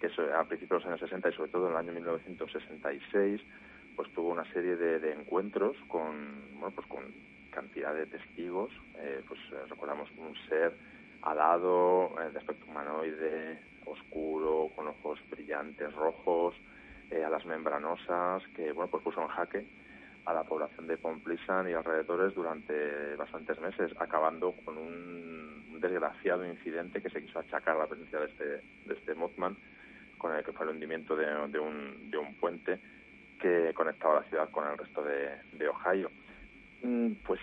que 0.00 0.06
a 0.06 0.44
principios 0.44 0.84
de 0.84 0.90
los 0.90 1.00
años 1.00 1.00
60 1.00 1.30
y 1.30 1.32
sobre 1.32 1.50
todo 1.50 1.66
en 1.66 1.72
el 1.72 1.78
año 1.78 1.92
1966, 1.92 3.40
pues 3.96 4.12
tuvo 4.12 4.28
una 4.30 4.44
serie 4.52 4.76
de, 4.76 5.00
de 5.00 5.12
encuentros 5.12 5.76
con, 5.88 6.60
bueno, 6.60 6.74
pues 6.74 6.86
con 6.86 7.31
cantidad 7.52 7.94
de 7.94 8.06
testigos, 8.06 8.72
eh, 8.96 9.22
pues 9.28 9.38
eh, 9.52 9.62
recordamos 9.68 10.10
un 10.16 10.34
ser 10.48 10.74
alado, 11.22 12.14
eh, 12.20 12.30
de 12.32 12.38
aspecto 12.38 12.66
humanoide, 12.66 13.60
oscuro, 13.84 14.70
con 14.74 14.88
ojos 14.88 15.20
brillantes 15.30 15.92
rojos, 15.94 16.54
alas 17.26 17.44
membranosas, 17.44 18.42
que 18.56 18.72
bueno 18.72 18.90
pues 18.90 19.04
puso 19.04 19.20
en 19.20 19.28
jaque 19.28 19.66
a 20.24 20.32
la 20.32 20.44
población 20.44 20.86
de 20.86 20.96
Pomplisan 20.96 21.68
y 21.68 21.74
alrededores 21.74 22.34
durante 22.34 23.16
bastantes 23.16 23.60
meses, 23.60 23.92
acabando 23.98 24.52
con 24.64 24.78
un 24.78 25.78
desgraciado 25.78 26.46
incidente 26.46 27.02
que 27.02 27.10
se 27.10 27.22
quiso 27.22 27.38
achacar 27.38 27.76
a 27.76 27.80
la 27.80 27.86
presencia 27.86 28.18
de 28.18 28.26
este, 28.26 28.44
de 28.44 28.94
este 28.94 29.14
Mothman, 29.14 29.54
con 30.16 30.34
el 30.34 30.42
que 30.42 30.52
fue 30.52 30.64
el 30.64 30.72
hundimiento 30.72 31.14
de, 31.14 31.26
de, 31.48 31.58
un, 31.58 32.10
de 32.10 32.16
un 32.16 32.34
puente 32.36 32.80
que 33.38 33.74
conectaba 33.74 34.20
la 34.20 34.28
ciudad 34.28 34.48
con 34.50 34.66
el 34.66 34.78
resto 34.78 35.02
de, 35.02 35.36
de 35.52 35.68
Ohio. 35.68 36.10
Mm, 36.82 37.12
pues 37.26 37.40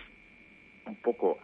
un 0.86 0.96
poco 0.96 1.38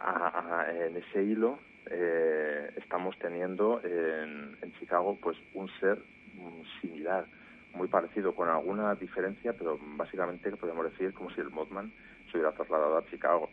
en 0.69 0.97
ese 0.97 1.23
hilo 1.23 1.59
eh, 1.89 2.71
estamos 2.75 3.17
teniendo 3.17 3.81
en, 3.83 4.55
Chicago 4.79 5.17
pues 5.21 5.37
un 5.53 5.69
ser 5.79 5.97
mm, 6.33 6.81
similar, 6.81 7.25
muy 7.73 7.87
parecido, 7.87 8.35
con 8.35 8.49
alguna 8.49 8.95
diferencia, 8.95 9.53
pero 9.53 9.79
básicamente 9.95 10.51
podemos 10.57 10.91
decir 10.91 11.13
como 11.13 11.31
si 11.31 11.41
el 11.41 11.49
Mothman 11.49 11.91
se 12.31 12.37
hubiera 12.37 12.53
trasladado 12.53 12.97
a 12.97 13.05
Chicago. 13.05 13.49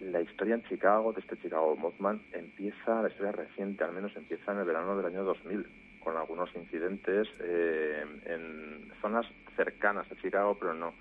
La 0.00 0.20
historia 0.20 0.54
en 0.54 0.62
Chicago, 0.62 1.12
de 1.12 1.20
este 1.20 1.36
Chicago 1.38 1.76
Mothman, 1.76 2.22
empieza, 2.32 3.02
la 3.02 3.08
historia 3.08 3.32
reciente 3.32 3.84
al 3.84 3.92
menos, 3.92 4.16
empieza 4.16 4.52
en 4.52 4.58
el 4.58 4.64
verano 4.64 4.96
del 4.96 5.06
año 5.06 5.24
2000, 5.24 5.66
con 6.00 6.16
algunos 6.16 6.54
incidentes 6.56 7.28
eh, 7.40 8.04
en 8.24 8.90
zonas 9.02 9.26
cercanas 9.56 10.10
a 10.10 10.16
Chicago, 10.16 10.56
pero 10.58 10.72
no, 10.72 10.94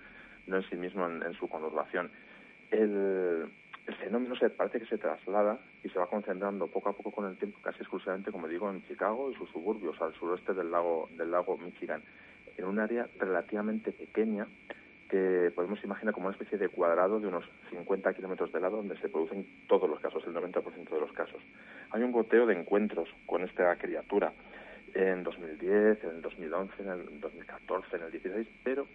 no 0.50 0.58
en 0.58 0.70
sí 0.70 0.76
mismo 0.76 1.08
en, 1.08 1.34
su 1.36 1.48
conurbación. 1.48 2.12
El, 2.72 3.50
fenómeno 4.00 4.36
se 4.36 4.50
parece 4.50 4.80
que 4.80 4.86
se 4.86 4.98
traslada 4.98 5.60
y 5.84 5.90
se 5.90 5.98
va 5.98 6.08
concentrando 6.08 6.68
poco 6.68 6.90
a 6.90 6.94
poco 6.94 7.12
con 7.12 7.28
el 7.28 7.38
tiempo, 7.38 7.60
casi 7.62 7.80
exclusivamente, 7.80 8.32
como 8.32 8.48
digo, 8.48 8.70
en 8.70 8.86
Chicago 8.88 9.32
y 9.32 9.36
sus 9.36 9.50
suburbios, 9.50 10.00
al 10.02 10.14
suroeste 10.14 10.54
del 10.54 10.72
lago, 10.72 11.10
del 11.18 11.32
lago 11.32 11.58
Michigan, 11.58 12.02
en 12.56 12.66
un 12.66 12.80
área 12.80 13.08
relativamente 13.18 13.92
pequeña 13.92 14.48
que 15.10 15.52
podemos 15.56 15.84
imaginar 15.84 16.14
como 16.14 16.28
una 16.28 16.36
especie 16.36 16.60
de 16.60 16.70
cuadrado 16.70 17.20
de 17.20 17.28
unos 17.28 17.44
50 17.72 18.14
kilómetros 18.14 18.54
de 18.54 18.60
lado 18.60 18.78
donde 18.78 18.96
se 18.98 19.10
producen 19.10 19.46
todos 19.68 19.90
los 19.90 20.00
casos, 20.00 20.24
el 20.28 20.36
90% 20.36 20.88
de 20.88 21.00
los 21.00 21.12
casos. 21.14 21.42
Hay 21.90 22.04
un 22.04 22.12
goteo 22.12 22.46
de 22.46 22.60
encuentros 22.60 23.10
con 23.26 23.44
esta 23.44 23.76
criatura 23.78 24.32
en 24.94 25.24
2010, 25.24 26.04
en 26.04 26.10
el 26.12 26.22
2011, 26.22 26.84
en 26.84 26.90
el 26.90 27.20
2014, 27.20 27.96
en 27.96 28.04
el 28.04 28.12
2016, 28.12 28.48
pero 28.64 28.88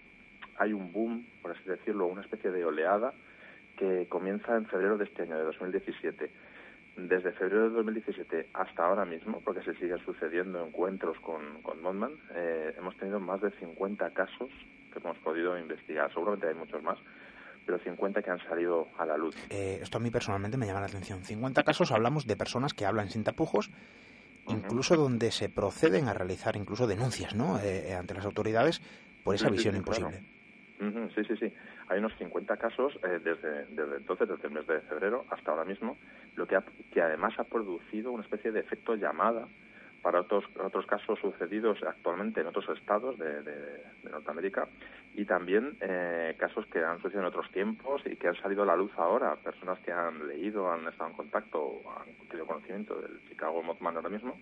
hay 0.56 0.72
un 0.72 0.92
boom, 0.92 1.26
por 1.42 1.50
así 1.50 1.64
decirlo, 1.64 2.06
una 2.06 2.22
especie 2.22 2.52
de 2.52 2.64
oleada 2.64 3.12
que 3.76 4.06
comienza 4.08 4.56
en 4.56 4.66
febrero 4.66 4.96
de 4.96 5.04
este 5.04 5.22
año, 5.22 5.36
de 5.36 5.44
2017. 5.44 6.30
Desde 6.96 7.32
febrero 7.32 7.70
de 7.70 7.76
2017 7.76 8.50
hasta 8.54 8.86
ahora 8.86 9.04
mismo, 9.04 9.40
porque 9.44 9.62
se 9.62 9.74
siguen 9.74 9.98
sucediendo 10.04 10.64
encuentros 10.64 11.18
con, 11.20 11.60
con 11.62 11.82
Mothman, 11.82 12.12
eh, 12.34 12.72
hemos 12.78 12.96
tenido 12.96 13.18
más 13.18 13.40
de 13.40 13.50
50 13.50 14.10
casos 14.10 14.50
que 14.92 15.00
hemos 15.00 15.18
podido 15.18 15.58
investigar. 15.58 16.12
Seguramente 16.12 16.46
hay 16.46 16.54
muchos 16.54 16.82
más, 16.84 16.98
pero 17.66 17.78
50 17.80 18.22
que 18.22 18.30
han 18.30 18.38
salido 18.48 18.88
a 18.96 19.06
la 19.06 19.16
luz. 19.16 19.34
Eh, 19.50 19.80
esto 19.82 19.98
a 19.98 20.00
mí 20.00 20.10
personalmente 20.10 20.56
me 20.56 20.66
llama 20.66 20.80
la 20.80 20.86
atención. 20.86 21.24
50 21.24 21.64
casos 21.64 21.90
hablamos 21.90 22.26
de 22.28 22.36
personas 22.36 22.74
que 22.74 22.86
hablan 22.86 23.10
sin 23.10 23.24
tapujos, 23.24 23.72
incluso 24.46 24.94
donde 24.94 25.32
se 25.32 25.48
proceden 25.48 26.06
a 26.06 26.14
realizar 26.14 26.54
incluso 26.56 26.86
denuncias 26.86 27.34
¿no? 27.34 27.58
Eh, 27.58 27.92
ante 27.94 28.14
las 28.14 28.24
autoridades 28.24 28.80
por 29.24 29.34
esa 29.34 29.50
visión 29.50 29.74
imposible. 29.74 30.22
Sí, 31.14 31.24
sí, 31.24 31.36
sí. 31.36 31.52
Hay 31.88 31.98
unos 31.98 32.16
50 32.18 32.56
casos 32.56 32.98
eh, 33.04 33.20
desde, 33.22 33.66
entonces, 33.96 34.28
desde 34.28 34.48
el 34.48 34.54
mes 34.54 34.66
de 34.66 34.80
febrero 34.82 35.24
hasta 35.30 35.50
ahora 35.50 35.64
mismo, 35.64 35.96
lo 36.36 36.46
que, 36.46 36.58
que 36.92 37.02
además 37.02 37.34
ha 37.38 37.44
producido 37.44 38.12
una 38.12 38.24
especie 38.24 38.52
de 38.52 38.60
efecto 38.60 38.94
llamada 38.94 39.46
para 40.02 40.20
otros, 40.20 40.44
otros 40.62 40.86
casos 40.86 41.18
sucedidos 41.18 41.78
actualmente 41.82 42.42
en 42.42 42.46
otros 42.46 42.68
estados 42.76 43.18
de, 43.18 43.42
de, 43.42 43.82
Norteamérica 44.10 44.68
y 45.14 45.24
también 45.24 45.76
eh, 45.80 46.36
casos 46.38 46.66
que 46.66 46.78
han 46.84 46.98
sucedido 46.98 47.22
en 47.22 47.28
otros 47.28 47.50
tiempos 47.50 48.02
y 48.04 48.16
que 48.16 48.28
han 48.28 48.36
salido 48.36 48.64
a 48.64 48.66
la 48.66 48.76
luz 48.76 48.92
ahora, 48.96 49.34
personas 49.36 49.78
que 49.80 49.92
han 49.92 50.28
leído, 50.28 50.70
han 50.70 50.86
estado 50.86 51.10
en 51.10 51.16
contacto 51.16 51.80
han 51.96 52.28
tenido 52.28 52.46
conocimiento 52.46 53.00
del 53.00 53.18
Chicago 53.28 53.62
Mothman 53.62 53.96
ahora 53.96 54.10
mismo 54.10 54.36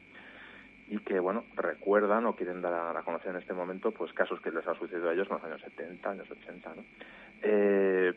y 0.92 0.98
que, 0.98 1.18
bueno, 1.18 1.44
recuerdan 1.56 2.26
o 2.26 2.36
quieren 2.36 2.60
dar 2.60 2.94
a, 2.94 3.02
conocer 3.02 3.30
en 3.30 3.36
este 3.38 3.54
momento 3.54 3.92
pues 3.92 4.12
casos 4.12 4.38
que 4.42 4.50
les 4.50 4.66
han 4.68 4.78
sucedido 4.78 5.08
a 5.08 5.14
ellos 5.14 5.26
en 5.30 5.36
los 5.36 5.44
años 5.44 5.62
70, 5.62 6.10
años 6.10 6.30
80, 6.30 6.74
¿no? 6.74 6.84
Eh, 7.40 8.12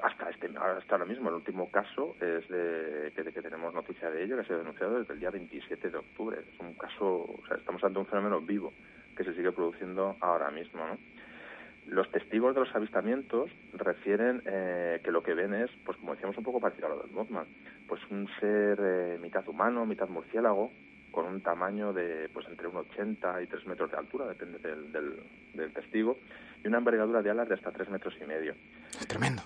hasta 0.00 0.30
este 0.30 0.46
hasta 0.46 0.94
ahora 0.94 1.06
mismo 1.06 1.28
el 1.28 1.34
último 1.34 1.68
caso 1.72 2.14
es 2.20 2.48
de 2.48 3.12
que, 3.12 3.42
tenemos 3.42 3.74
noticia 3.74 4.10
de 4.10 4.22
ello 4.22 4.36
que 4.36 4.42
ha 4.42 4.44
sido 4.44 4.60
denunciado 4.60 4.98
desde 5.00 5.12
el 5.12 5.20
día 5.20 5.30
27 5.30 5.90
de 5.90 5.98
octubre 5.98 6.38
es 6.40 6.60
un 6.60 6.72
caso 6.74 7.04
o 7.06 7.40
sea 7.46 7.58
estamos 7.58 7.84
ante 7.84 7.98
un 7.98 8.06
fenómeno 8.06 8.40
vivo 8.40 8.72
que 9.14 9.24
se 9.24 9.34
sigue 9.34 9.52
produciendo 9.52 10.16
ahora 10.20 10.50
mismo 10.50 10.86
¿no? 10.86 10.96
los 11.86 12.10
testigos 12.10 12.54
de 12.54 12.60
los 12.60 12.74
avistamientos 12.74 13.50
refieren 13.74 14.40
eh, 14.46 15.00
que 15.04 15.10
lo 15.10 15.22
que 15.22 15.34
ven 15.34 15.52
es 15.52 15.70
pues 15.84 15.98
como 15.98 16.14
decíamos 16.14 16.38
un 16.38 16.44
poco 16.44 16.60
parecido 16.60 16.86
a 16.86 16.90
lo 16.90 17.02
del 17.02 17.10
Mothman 17.10 17.46
pues 17.86 18.00
un 18.10 18.26
ser 18.40 18.78
eh, 18.80 19.18
mitad 19.20 19.46
humano 19.48 19.84
mitad 19.84 20.08
murciélago 20.08 20.70
con 21.10 21.26
un 21.26 21.40
tamaño 21.40 21.92
de 21.92 22.28
pues 22.32 22.46
entre 22.48 22.68
1,80 22.68 23.42
y 23.42 23.46
3 23.46 23.66
metros 23.66 23.90
de 23.90 23.96
altura, 23.96 24.26
depende 24.26 24.58
del, 24.58 24.92
del, 24.92 25.72
testigo, 25.72 26.18
y 26.62 26.68
una 26.68 26.78
envergadura 26.78 27.22
de 27.22 27.30
alas 27.30 27.48
de 27.48 27.54
hasta 27.54 27.70
3 27.70 27.90
metros 27.90 28.14
y 28.20 28.26
medio. 28.26 28.54
Es 28.98 29.06
tremendo. 29.06 29.42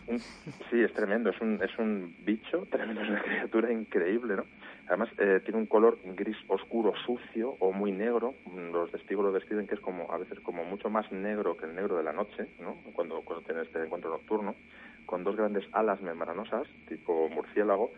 sí, 0.71 0.81
es 0.81 0.93
tremendo, 0.93 1.31
es 1.31 1.41
un, 1.41 1.63
es 1.63 1.77
un 1.79 2.15
bicho 2.25 2.67
tremendo, 2.71 3.03
es 3.03 3.09
una 3.09 3.23
criatura 3.23 3.73
increíble, 3.73 4.37
¿no? 4.37 4.45
Además, 4.87 5.09
eh, 5.17 5.41
tiene 5.43 5.59
un 5.59 5.67
color 5.67 5.99
gris 6.05 6.37
oscuro, 6.47 6.93
sucio 7.07 7.57
o 7.59 7.73
muy 7.73 7.91
negro. 7.91 8.35
Los 8.55 8.91
testigos 8.91 9.25
lo 9.25 9.33
describen 9.33 9.67
que 9.67 9.77
es 9.77 9.81
como 9.81 10.13
a 10.13 10.19
veces 10.19 10.41
como 10.41 10.63
mucho 10.65 10.91
más 10.91 11.11
negro 11.11 11.57
que 11.57 11.65
el 11.65 11.75
negro 11.75 11.97
de 11.97 12.03
la 12.03 12.13
noche, 12.13 12.49
¿no? 12.61 12.77
Cuando, 12.93 13.23
cuando 13.23 13.47
tiene 13.47 13.63
este 13.63 13.83
encuentro 13.83 14.11
nocturno, 14.11 14.55
con 15.07 15.25
dos 15.25 15.37
grandes 15.37 15.65
alas 15.73 16.03
membranosas, 16.03 16.69
tipo 16.87 17.29
murciélago, 17.31 17.93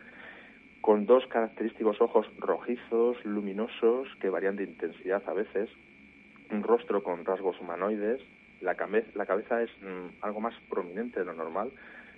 con 0.86 1.04
dos 1.04 1.26
característicos 1.26 2.00
ojos 2.00 2.28
rojizos, 2.38 3.16
luminosos, 3.24 4.06
que 4.20 4.30
varían 4.30 4.54
de 4.54 4.62
intensidad 4.62 5.20
a 5.26 5.32
veces, 5.32 5.68
un 6.52 6.62
rostro 6.62 7.02
con 7.02 7.24
rasgos 7.24 7.60
humanoides, 7.60 8.20
la, 8.60 8.76
la 9.14 9.26
cabeza 9.26 9.62
es 9.62 9.70
mm, 9.82 10.22
algo 10.22 10.38
más 10.38 10.54
prominente 10.70 11.18
de 11.18 11.26
lo 11.26 11.32
normal, 11.32 11.72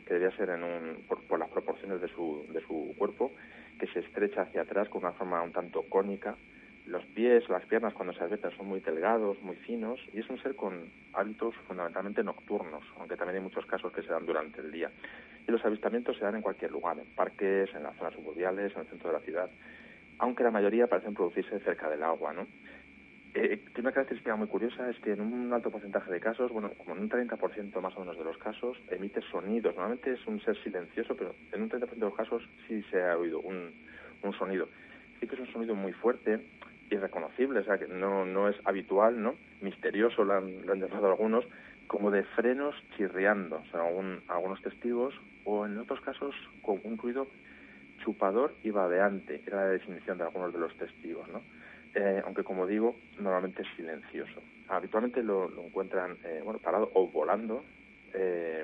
que 0.05 0.13
debía 0.13 0.37
ser 0.37 0.51
en 0.51 0.65
un, 0.65 1.03
por, 1.09 1.39
las 1.39 1.49
proporciones 1.49 2.03
de 2.03 2.09
su, 2.09 2.45
de 2.53 2.61
su 2.61 2.95
cuerpo, 2.99 3.33
que 3.81 3.87
se 3.87 4.01
estrecha 4.01 4.43
hacia 4.43 4.61
atrás 4.61 4.91
con 4.91 5.03
una 5.03 5.13
forma 5.13 5.41
un 5.41 5.53
tanto 5.53 5.85
cónica, 5.89 6.37
los 6.85 7.05
pies, 7.07 7.49
las 7.49 7.65
piernas 7.65 7.95
cuando 7.95 8.13
se 8.13 8.23
abiertan 8.23 8.55
son 8.55 8.69
muy 8.69 8.81
delgados, 8.81 9.41
muy 9.41 9.57
finos 9.57 9.99
y 10.13 10.21
es 10.21 10.29
un 10.29 10.43
ser 10.43 10.55
con 10.57 10.91
hábitos 11.15 11.55
fundamentalmente 11.67 12.23
nocturnos, 12.23 12.85
aunque 12.99 13.17
también 13.17 13.37
hay 13.37 13.43
muchos 13.45 13.65
casos 13.65 13.95
que 13.95 14.03
se 14.03 14.09
dan 14.09 14.27
durante 14.27 14.61
el 14.61 14.71
día. 14.71 14.91
Y 15.49 15.51
los 15.51 15.65
avistamientos 15.65 16.17
se 16.19 16.25
dan 16.25 16.37
en 16.37 16.43
cualquier 16.43 16.71
lugar, 16.71 16.99
en 16.99 17.07
parques, 17.15 17.75
en 17.75 17.83
las 17.83 17.97
zonas 17.97 18.13
suburbiales, 18.13 18.73
en 18.75 18.83
el 18.83 18.87
centro 18.87 19.09
de 19.09 19.19
la 19.19 19.25
ciudad, 19.25 19.51
aunque 20.19 20.45
la 20.45 20.51
mayoría 20.51 20.87
parecen 20.87 21.15
producirse 21.15 21.59
cerca 21.61 21.89
del 21.89 22.03
agua, 22.03 22.35
¿no? 22.35 22.47
Eh, 23.35 23.65
una 23.79 23.93
característica 23.93 24.35
muy 24.37 24.49
curiosa, 24.49 24.91
es 24.91 24.99
que 25.01 25.13
en 25.13 25.21
un 25.21 25.53
alto 25.53 25.71
porcentaje 25.71 26.11
de 26.11 26.21
casos, 26.21 26.51
bueno, 26.51 26.71
como 26.77 26.95
en 26.95 27.03
un 27.03 27.09
30% 27.09 27.81
más 27.81 27.97
o 27.97 28.01
menos 28.01 28.19
de 28.19 28.25
los 28.25 28.37
casos, 28.39 28.77
emite 28.91 29.21
sonidos. 29.31 29.75
Normalmente 29.75 30.13
es 30.13 30.27
un 30.27 30.41
ser 30.41 30.57
silencioso, 30.63 31.15
pero 31.17 31.35
en 31.53 31.63
un 31.63 31.71
30% 31.71 31.89
de 31.89 31.97
los 32.01 32.15
casos 32.15 32.43
sí 32.67 32.83
se 32.91 33.03
ha 33.03 33.17
oído 33.17 33.41
un, 33.41 33.73
un 34.23 34.33
sonido. 34.35 34.69
Sí 35.21 35.27
que 35.27 35.35
es 35.35 35.41
un 35.41 35.53
sonido 35.53 35.75
muy 35.75 35.93
fuerte, 35.93 36.41
irreconocible, 36.91 37.61
o 37.61 37.65
sea, 37.65 37.79
que 37.79 37.87
no, 37.87 38.25
no 38.25 38.49
es 38.49 38.57
habitual, 38.65 39.23
¿no? 39.23 39.35
Misterioso 39.61 40.25
lo 40.25 40.35
han, 40.35 40.67
lo 40.67 40.73
han 40.73 40.81
llamado 40.81 41.07
algunos, 41.07 41.47
como 41.87 42.11
de 42.11 42.23
frenos 42.23 42.75
chirriando, 42.97 43.57
o 43.57 43.71
sea, 43.71 43.83
algunos 44.29 44.63
testigos, 44.63 45.15
o 45.49 45.65
en 45.65 45.79
otros 45.79 46.01
casos 46.03 46.35
con 46.61 46.79
un 46.85 46.99
ruido 46.99 47.27
chupador 48.05 48.55
y 48.63 48.71
babeante, 48.71 49.43
era 49.47 49.65
la 49.65 49.71
definición 49.71 50.19
de 50.19 50.25
algunos 50.25 50.53
de 50.53 50.59
los 50.59 50.77
testigos, 50.77 51.27
¿no? 51.29 51.43
Eh, 51.95 52.23
aunque 52.25 52.45
como 52.45 52.67
digo, 52.67 52.97
normalmente 53.19 53.63
es 53.63 53.69
silencioso. 53.75 54.43
Habitualmente 54.69 55.23
lo, 55.23 55.51
encuentran, 55.65 56.19
eh, 56.23 56.43
bueno, 56.45 56.61
parado 56.61 56.91
o 56.93 57.09
volando, 57.09 57.65
eh, 58.13 58.63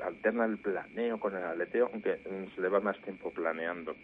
alterna 0.00 0.44
el 0.44 0.58
planeo 0.58 1.18
con 1.20 1.36
el 1.36 1.44
aleteo, 1.44 1.88
aunque 1.92 2.18
se 2.54 2.60
le 2.60 2.68
va 2.68 2.80
más 2.80 3.00
tiempo 3.02 3.30
planeando. 3.30 3.94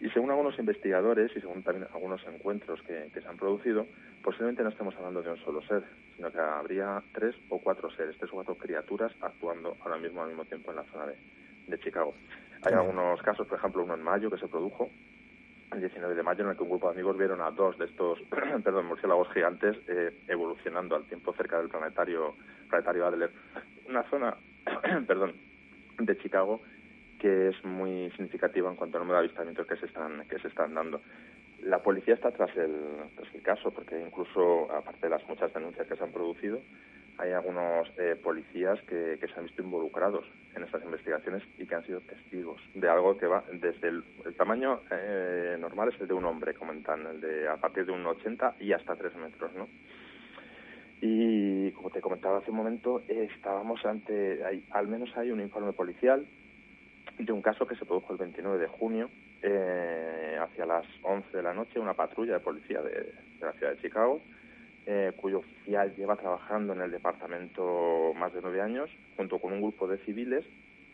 Y 0.00 0.08
según 0.10 0.30
algunos 0.30 0.58
investigadores 0.58 1.32
y 1.36 1.40
según 1.40 1.62
también 1.62 1.88
algunos 1.92 2.24
encuentros 2.26 2.80
que, 2.82 3.10
se 3.12 3.28
han 3.28 3.36
producido, 3.36 3.86
posiblemente 4.22 4.62
no 4.62 4.68
estemos 4.68 4.94
hablando 4.96 5.22
de 5.22 5.30
un 5.30 5.38
solo 5.38 5.60
ser, 5.62 5.82
sino 6.16 6.30
que 6.30 6.38
habría 6.38 7.02
tres 7.12 7.34
o 7.48 7.58
cuatro 7.58 7.90
seres, 7.90 8.16
tres 8.16 8.30
o 8.30 8.34
cuatro 8.34 8.54
criaturas 8.54 9.12
actuando 9.20 9.76
ahora 9.80 9.96
mismo 9.96 10.22
al 10.22 10.28
mismo 10.28 10.44
tiempo 10.44 10.70
en 10.70 10.76
la 10.76 10.84
zona 10.84 11.06
de, 11.06 11.78
Chicago. 11.80 12.14
Hay 12.62 12.72
algunos 12.72 13.20
casos, 13.22 13.46
por 13.46 13.58
ejemplo, 13.58 13.84
uno 13.84 13.94
en 13.94 14.02
mayo 14.02 14.30
que 14.30 14.38
se 14.38 14.48
produjo, 14.48 14.88
el 15.72 15.80
19 15.80 16.14
de 16.14 16.22
mayo, 16.22 16.44
en 16.44 16.50
el 16.50 16.56
que 16.56 16.62
un 16.62 16.70
grupo 16.70 16.86
de 16.86 16.94
amigos 16.94 17.18
vieron 17.18 17.42
a 17.42 17.50
dos 17.50 17.76
de 17.76 17.84
estos 17.84 18.20
perdón, 18.64 18.86
murciélagos 18.86 19.30
gigantes 19.34 19.76
eh, 19.86 20.16
evolucionando 20.28 20.96
al 20.96 21.04
tiempo 21.04 21.34
cerca 21.34 21.58
del 21.58 21.68
planetario, 21.68 22.36
planetario 22.70 23.06
Adler. 23.06 23.30
Una 23.86 24.02
zona 24.04 24.36
perdón, 25.06 25.34
de 25.98 26.16
Chicago 26.18 26.62
que 27.18 27.48
es 27.48 27.64
muy 27.64 28.10
significativa 28.12 28.70
en 28.70 28.76
cuanto 28.76 28.96
al 28.96 29.02
número 29.02 29.20
de 29.20 29.26
avistamientos 29.26 29.66
que 29.66 29.76
se 29.76 29.86
están 29.86 30.26
que 30.28 30.38
se 30.38 30.48
están 30.48 30.74
dando. 30.74 31.00
La 31.62 31.82
policía 31.82 32.14
está 32.14 32.30
tras 32.30 32.56
el, 32.56 32.72
tras 33.16 33.34
el 33.34 33.42
caso 33.42 33.70
porque 33.70 34.00
incluso 34.00 34.70
aparte 34.72 35.06
de 35.06 35.10
las 35.10 35.26
muchas 35.28 35.52
denuncias 35.52 35.86
que 35.86 35.96
se 35.96 36.04
han 36.04 36.12
producido, 36.12 36.60
hay 37.18 37.32
algunos 37.32 37.90
eh, 37.98 38.16
policías 38.22 38.80
que, 38.82 39.18
que, 39.20 39.26
se 39.26 39.34
han 39.34 39.46
visto 39.46 39.62
involucrados 39.62 40.24
en 40.54 40.62
estas 40.62 40.84
investigaciones 40.84 41.42
y 41.58 41.66
que 41.66 41.74
han 41.74 41.84
sido 41.84 42.00
testigos 42.02 42.60
de 42.74 42.88
algo 42.88 43.18
que 43.18 43.26
va 43.26 43.42
desde 43.52 43.88
el, 43.88 44.04
tamaño 44.36 44.82
eh, 44.92 45.56
normal 45.58 45.88
es 45.92 46.00
el 46.00 46.06
de 46.06 46.14
un 46.14 46.24
hombre, 46.26 46.54
comentan, 46.54 47.04
el 47.06 47.20
de 47.20 47.48
a 47.48 47.56
partir 47.56 47.86
de 47.86 47.92
un 47.92 48.06
80 48.06 48.56
y 48.60 48.72
hasta 48.72 48.94
3 48.94 49.16
metros, 49.16 49.52
¿no? 49.54 49.68
Y 51.00 51.70
como 51.72 51.90
te 51.90 52.00
comentaba 52.00 52.38
hace 52.38 52.50
un 52.50 52.56
momento, 52.56 53.02
estábamos 53.08 53.84
ante, 53.84 54.44
hay, 54.44 54.64
al 54.70 54.88
menos 54.88 55.16
hay 55.16 55.30
un 55.30 55.40
informe 55.40 55.72
policial 55.72 56.26
de 57.18 57.32
un 57.32 57.42
caso 57.42 57.66
que 57.66 57.76
se 57.76 57.84
produjo 57.84 58.12
el 58.12 58.18
29 58.18 58.58
de 58.58 58.66
junio, 58.68 59.10
eh, 59.42 60.38
hacia 60.40 60.66
las 60.66 60.86
11 61.02 61.36
de 61.36 61.42
la 61.42 61.52
noche, 61.52 61.78
una 61.78 61.94
patrulla 61.94 62.34
de 62.34 62.40
policía 62.40 62.80
de, 62.80 63.12
la 63.40 63.52
ciudad 63.52 63.72
de 63.72 63.82
Chicago 63.82 64.20
eh, 64.86 65.12
cuyo 65.16 65.40
oficial 65.40 65.94
lleva 65.96 66.16
trabajando 66.16 66.72
en 66.72 66.80
el 66.80 66.90
departamento 66.90 68.14
más 68.16 68.32
de 68.32 68.40
nueve 68.40 68.62
años, 68.62 68.88
junto 69.16 69.38
con 69.38 69.52
un 69.52 69.60
grupo 69.60 69.86
de 69.86 69.98
civiles, 69.98 70.46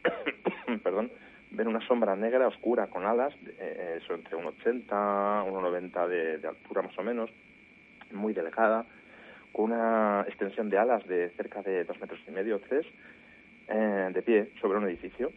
perdón, 0.83 1.13
ven 1.53 1.69
una 1.69 1.87
sombra 1.87 2.17
negra 2.17 2.49
oscura 2.49 2.89
con 2.89 3.07
alas, 3.07 3.33
eh, 3.59 4.01
eso 4.03 4.15
entre 4.15 4.37
1,80, 4.37 4.89
1,90 4.89 6.09
de, 6.09 6.39
de 6.39 6.49
altura 6.49 6.83
más 6.83 6.99
o 6.99 7.03
menos, 7.05 7.31
muy 8.11 8.33
delgada, 8.33 8.85
con 9.53 9.67
una 9.71 10.25
extensión 10.27 10.69
de 10.69 10.79
alas 10.79 11.07
de 11.07 11.31
cerca 11.37 11.63
de 11.63 11.85
dos 11.85 12.01
metros 12.01 12.19
y 12.27 12.33
medio, 12.33 12.59
tres, 12.59 12.85
eh, 13.69 14.11
de 14.13 14.23
pie 14.23 14.51
sobre 14.61 14.79
un 14.79 14.85
edificio. 14.85 15.33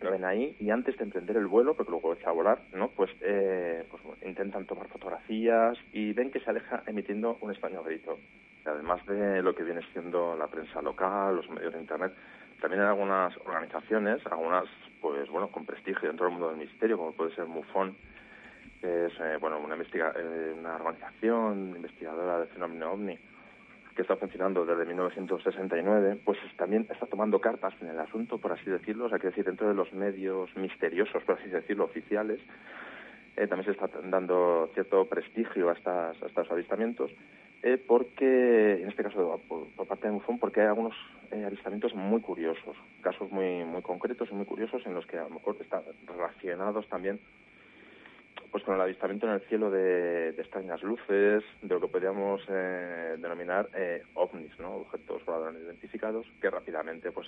Lo 0.00 0.10
ven 0.10 0.24
ahí 0.24 0.56
y 0.58 0.70
antes 0.70 0.96
de 0.96 1.04
emprender 1.04 1.36
el 1.36 1.46
vuelo, 1.46 1.74
porque 1.74 1.90
luego 1.90 2.14
echa 2.14 2.30
a 2.30 2.32
volar, 2.32 2.60
¿no? 2.72 2.88
Pues, 2.88 3.10
eh, 3.20 3.84
pues 3.90 4.02
intentan 4.22 4.66
tomar 4.66 4.88
fotografías 4.88 5.78
y 5.92 6.12
ven 6.12 6.30
que 6.30 6.40
se 6.40 6.50
aleja 6.50 6.82
emitiendo 6.86 7.38
un 7.40 7.50
extraño 7.50 7.82
grito. 7.82 8.18
Además 8.64 9.04
de 9.06 9.42
lo 9.42 9.54
que 9.54 9.62
viene 9.62 9.80
siendo 9.92 10.36
la 10.36 10.46
prensa 10.46 10.80
local, 10.82 11.36
los 11.36 11.48
medios 11.50 11.72
de 11.72 11.80
internet, 11.80 12.12
también 12.60 12.82
hay 12.82 12.88
algunas 12.88 13.36
organizaciones, 13.38 14.24
algunas, 14.26 14.64
pues 15.00 15.28
bueno, 15.28 15.48
con 15.48 15.66
prestigio 15.66 16.08
dentro 16.08 16.26
del 16.26 16.32
mundo 16.32 16.48
del 16.48 16.58
misterio, 16.58 16.96
como 16.96 17.12
puede 17.12 17.34
ser 17.34 17.46
MUFON, 17.46 17.94
que 18.80 19.06
es 19.06 19.12
eh, 19.20 19.36
bueno 19.40 19.58
una, 19.58 19.74
investiga 19.74 20.12
eh, 20.16 20.54
una 20.58 20.76
organización 20.76 21.74
investigadora 21.76 22.38
del 22.38 22.48
fenómeno 22.48 22.92
ovni 22.92 23.18
que 23.94 24.02
está 24.02 24.16
funcionando 24.16 24.64
desde 24.66 24.84
1969, 24.86 26.18
pues 26.24 26.38
también 26.56 26.86
está 26.90 27.06
tomando 27.06 27.40
cartas 27.40 27.74
en 27.80 27.88
el 27.88 27.98
asunto, 27.98 28.38
por 28.38 28.52
así 28.52 28.68
decirlo, 28.68 29.06
o 29.06 29.08
sea, 29.08 29.18
que 29.18 29.28
decir, 29.28 29.44
dentro 29.44 29.68
de 29.68 29.74
los 29.74 29.92
medios 29.92 30.54
misteriosos, 30.56 31.22
por 31.22 31.38
así 31.38 31.48
decirlo, 31.48 31.84
oficiales, 31.84 32.40
eh, 33.36 33.46
también 33.46 33.64
se 33.64 33.70
está 33.72 33.88
dando 34.02 34.70
cierto 34.74 35.06
prestigio 35.06 35.70
a, 35.70 35.74
estas, 35.74 36.20
a 36.22 36.26
estos 36.26 36.50
avistamientos, 36.50 37.10
eh, 37.62 37.78
porque, 37.78 38.82
en 38.82 38.88
este 38.88 39.02
caso 39.02 39.40
por, 39.48 39.68
por 39.68 39.86
parte 39.86 40.08
de 40.08 40.12
MUFON, 40.12 40.38
porque 40.38 40.60
hay 40.60 40.66
algunos 40.66 40.94
eh, 41.30 41.44
avistamientos 41.44 41.94
muy 41.94 42.20
curiosos, 42.20 42.76
casos 43.00 43.30
muy, 43.30 43.64
muy 43.64 43.82
concretos 43.82 44.28
y 44.30 44.34
muy 44.34 44.44
curiosos 44.44 44.84
en 44.86 44.94
los 44.94 45.06
que 45.06 45.18
a 45.18 45.24
lo 45.24 45.30
mejor 45.30 45.56
están 45.60 45.82
relacionados 46.06 46.86
también 46.88 47.20
pues 48.54 48.62
con 48.62 48.76
el 48.76 48.80
avistamiento 48.82 49.26
en 49.26 49.32
el 49.32 49.40
cielo 49.48 49.68
de, 49.68 50.30
de 50.30 50.40
extrañas 50.40 50.80
luces, 50.84 51.42
de 51.60 51.74
lo 51.74 51.80
que 51.80 51.88
podríamos 51.88 52.40
eh, 52.48 53.16
denominar 53.18 53.68
eh, 53.74 54.04
ovnis, 54.14 54.56
¿no? 54.60 54.76
objetos 54.76 55.24
voladores 55.24 55.60
identificados, 55.60 56.24
que 56.40 56.48
rápidamente 56.50 57.10
pues 57.10 57.26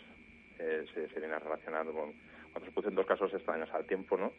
eh, 0.61 0.85
se, 0.95 1.09
se 1.09 1.19
viene 1.19 1.35
a 1.35 1.41
relacionar 1.41 1.85
con 1.87 2.13
cuando 2.53 2.65
se 2.67 2.71
producen 2.71 2.95
dos 2.95 3.07
casos 3.07 3.35
extraños 3.35 3.69
al 3.75 3.85
tiempo, 3.87 4.17
¿no? 4.17 4.35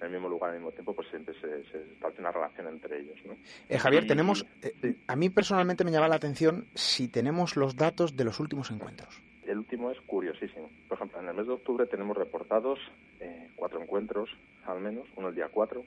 En 0.00 0.06
el 0.06 0.12
mismo 0.12 0.30
lugar, 0.30 0.48
al 0.52 0.56
mismo 0.56 0.72
tiempo, 0.72 0.94
pues 0.94 1.08
siempre 1.08 1.34
se, 1.34 1.62
se 1.70 1.82
establece 1.92 2.22
una 2.22 2.32
relación 2.32 2.68
entre 2.68 3.00
ellos, 3.00 3.18
¿no? 3.26 3.36
Eh, 3.68 3.78
Javier, 3.78 4.04
Y- 4.04 4.06
tenemos. 4.06 4.46
eh, 4.62 4.72
sí. 4.80 4.96
A 5.08 5.16
mí 5.16 5.28
personalmente 5.28 5.84
me 5.84 5.90
llama 5.92 6.08
la 6.08 6.16
atención 6.16 6.64
si 6.74 7.06
tenemos 7.08 7.54
los 7.58 7.76
datos 7.76 8.16
de 8.16 8.24
los 8.24 8.40
últimos 8.40 8.70
encuentros. 8.70 9.22
El 9.46 9.58
último 9.58 9.90
es 9.90 10.00
curiosísimo. 10.06 10.70
Por 10.88 10.96
ejemplo, 10.96 11.20
en 11.20 11.28
el 11.28 11.34
mes 11.34 11.46
de 11.46 11.52
octubre 11.52 11.84
tenemos 11.86 12.16
reportados 12.16 12.78
eh, 13.20 13.50
cuatro 13.56 13.80
encuentros, 13.82 14.30
al 14.64 14.80
menos, 14.80 15.06
uno 15.16 15.28
el 15.28 15.34
día 15.34 15.48
4, 15.52 15.84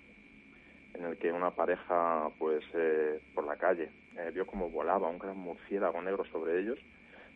en 0.93 1.05
el 1.05 1.17
que 1.17 1.31
una 1.31 1.51
pareja, 1.51 2.29
pues, 2.37 2.63
eh, 2.73 3.19
por 3.33 3.45
la 3.45 3.55
calle, 3.55 3.89
eh, 4.17 4.31
vio 4.33 4.45
como 4.45 4.69
volaba 4.69 5.09
un 5.09 5.19
gran 5.19 5.37
murciélago 5.37 6.01
negro 6.01 6.23
sobre 6.25 6.59
ellos, 6.59 6.79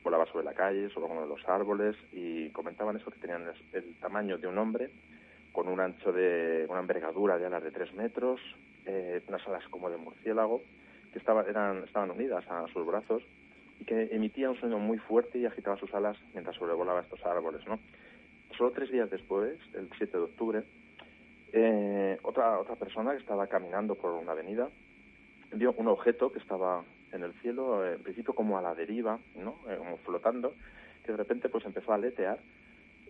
volaba 0.04 0.26
sobre 0.28 0.46
la 0.46 0.54
calle, 0.54 0.90
sobre 0.90 1.12
uno 1.12 1.22
de 1.22 1.28
los 1.28 1.48
árboles, 1.48 1.96
y 2.12 2.50
comentaban 2.52 2.98
eso, 2.98 3.12
que 3.12 3.20
tenían 3.20 3.46
el, 3.74 3.96
tamaño 3.96 4.38
de 4.38 4.48
un 4.48 4.58
hombre, 4.58 4.90
con 5.52 5.68
un 5.68 5.80
ancho 5.80 6.12
de, 6.12 6.66
una 6.70 6.80
envergadura 6.80 7.38
de 7.38 7.48
alas 7.48 7.64
de 7.64 7.72
tres 7.72 7.94
metros, 7.94 8.40
eh, 8.86 9.22
unas 9.28 9.46
alas 9.48 9.68
como 9.70 9.90
de 9.90 9.98
murciélago, 9.98 10.62
que 11.12 11.20
estaba, 11.20 11.44
eran, 11.44 11.84
estaban 11.84 12.12
unidas 12.12 12.46
a 12.50 12.68
sus 12.68 12.86
brazos, 12.86 13.24
y 13.80 13.86
que 13.86 14.10
emitía 14.12 14.50
un 14.50 14.60
sonido 14.60 14.80
muy 14.80 14.98
fuerte 14.98 15.40
y 15.40 15.46
agitaba 15.46 15.78
sus 15.78 15.94
alas 15.94 16.18
mientras 16.34 16.56
sobrevolaba 16.56 17.02
estos 17.02 17.24
árboles, 17.26 17.66
¿no? 17.68 17.80
Solo 18.58 18.72
tres 18.72 18.92
días 18.92 19.10
después, 19.10 19.58
el 19.74 19.90
7 19.98 20.18
de 20.18 20.24
octubre, 20.24 20.64
eh, 21.54 22.18
otra, 22.24 22.60
otra 22.60 22.76
persona 22.76 23.12
que 23.12 23.18
estaba 23.18 23.48
caminando 23.48 23.96
por 23.96 24.12
una 24.12 24.32
avenida 24.34 24.70
vio 25.54 25.74
un 25.78 25.88
objeto 25.88 26.32
que 26.32 26.40
estaba 26.40 26.84
en 27.12 27.24
el 27.24 27.34
cielo, 27.36 27.86
eh, 27.86 27.96
en 27.96 28.04
principio 28.04 28.34
como 28.34 28.58
a 28.58 28.62
la 28.62 28.76
deriva, 28.76 29.20
¿no? 29.36 29.60
Eh, 29.70 29.78
como 29.78 29.98
flotando, 29.98 30.54
que 31.04 31.12
de 31.12 31.18
repente 31.18 31.50
pues 31.50 31.66
empezó 31.66 31.92
a 31.92 31.96
aletear 31.96 32.40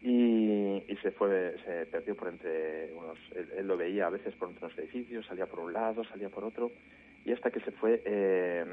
y, 0.01 0.83
y 0.87 0.97
se 1.01 1.11
fue, 1.11 1.55
se 1.65 1.85
perdió 1.87 2.15
por 2.15 2.27
entre 2.27 2.93
unos, 2.93 3.17
él, 3.35 3.49
él 3.57 3.67
lo 3.67 3.77
veía 3.77 4.07
a 4.07 4.11
veces 4.11 4.35
por 4.35 4.49
entre 4.49 4.65
unos 4.65 4.77
edificios, 4.77 5.25
salía 5.25 5.47
por 5.47 5.59
un 5.59 5.73
lado, 5.73 6.03
salía 6.03 6.29
por 6.29 6.43
otro, 6.43 6.71
y 7.25 7.33
hasta 7.33 7.51
que 7.51 7.59
se 7.59 7.71
fue 7.71 8.01
eh, 8.05 8.65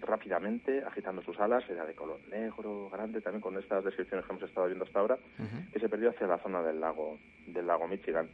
rápidamente 0.00 0.82
agitando 0.84 1.22
sus 1.22 1.38
alas, 1.38 1.62
era 1.70 1.84
de 1.84 1.94
color 1.94 2.18
negro, 2.28 2.90
grande, 2.90 3.20
también 3.20 3.40
con 3.40 3.56
estas 3.56 3.84
descripciones 3.84 4.26
que 4.26 4.32
hemos 4.32 4.42
estado 4.42 4.66
viendo 4.66 4.84
hasta 4.84 4.98
ahora, 4.98 5.18
que 5.72 5.78
se 5.78 5.88
perdió 5.88 6.10
hacia 6.10 6.26
la 6.26 6.38
zona 6.38 6.62
del 6.62 6.80
lago, 6.80 7.18
del 7.46 7.64
lago 7.64 7.86
Michigan. 7.86 8.28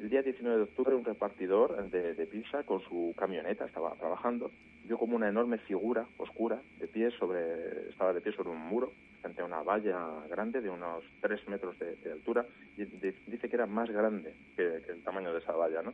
El 0.00 0.08
día 0.08 0.22
19 0.22 0.56
de 0.56 0.62
octubre, 0.62 0.94
un 0.94 1.04
repartidor 1.04 1.90
de, 1.90 2.14
de 2.14 2.26
pizza 2.26 2.62
con 2.64 2.80
su 2.80 3.14
camioneta 3.16 3.66
estaba 3.66 3.94
trabajando, 3.96 4.50
vio 4.84 4.96
como 4.98 5.14
una 5.14 5.28
enorme 5.28 5.58
figura 5.58 6.06
oscura 6.16 6.60
de 6.78 6.88
pie 6.88 7.10
sobre, 7.12 7.90
estaba 7.90 8.12
de 8.14 8.22
pie 8.22 8.32
sobre 8.32 8.48
un 8.48 8.58
muro 8.58 8.92
frente 9.20 9.42
a 9.42 9.44
una 9.44 9.62
valla 9.62 9.98
grande 10.30 10.62
de 10.62 10.70
unos 10.70 11.04
3 11.20 11.46
metros 11.48 11.78
de, 11.78 11.96
de 11.96 12.12
altura 12.12 12.46
y 12.78 12.84
de- 12.86 13.14
dice 13.26 13.48
que 13.50 13.56
era 13.56 13.66
más 13.66 13.90
grande 13.90 14.34
que, 14.56 14.80
que 14.86 14.92
el 14.92 15.02
tamaño 15.02 15.32
de 15.34 15.40
esa 15.40 15.52
valla, 15.52 15.82
¿no? 15.82 15.92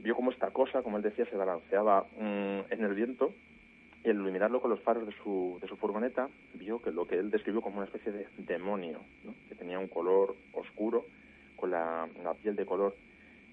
Vio 0.00 0.14
como 0.14 0.30
esta 0.30 0.50
cosa, 0.50 0.82
como 0.82 0.98
él 0.98 1.02
decía, 1.02 1.24
se 1.26 1.36
balanceaba 1.36 2.06
mm, 2.18 2.70
en 2.70 2.84
el 2.84 2.94
viento 2.94 3.32
y 4.04 4.10
al 4.10 4.16
iluminarlo 4.16 4.60
con 4.60 4.70
los 4.70 4.80
faros 4.82 5.06
de 5.06 5.12
su, 5.22 5.58
de 5.62 5.66
su 5.66 5.76
furgoneta, 5.78 6.28
vio 6.54 6.80
que 6.82 6.92
lo 6.92 7.06
que 7.06 7.16
él 7.16 7.30
describió 7.30 7.62
como 7.62 7.78
una 7.78 7.86
especie 7.86 8.12
de 8.12 8.28
demonio, 8.36 9.00
¿no? 9.24 9.34
que 9.48 9.54
tenía 9.54 9.78
un 9.78 9.88
color 9.88 10.36
oscuro, 10.52 11.06
con 11.58 11.70
la, 11.70 12.08
la 12.22 12.34
piel 12.34 12.56
de 12.56 12.64
color 12.64 12.96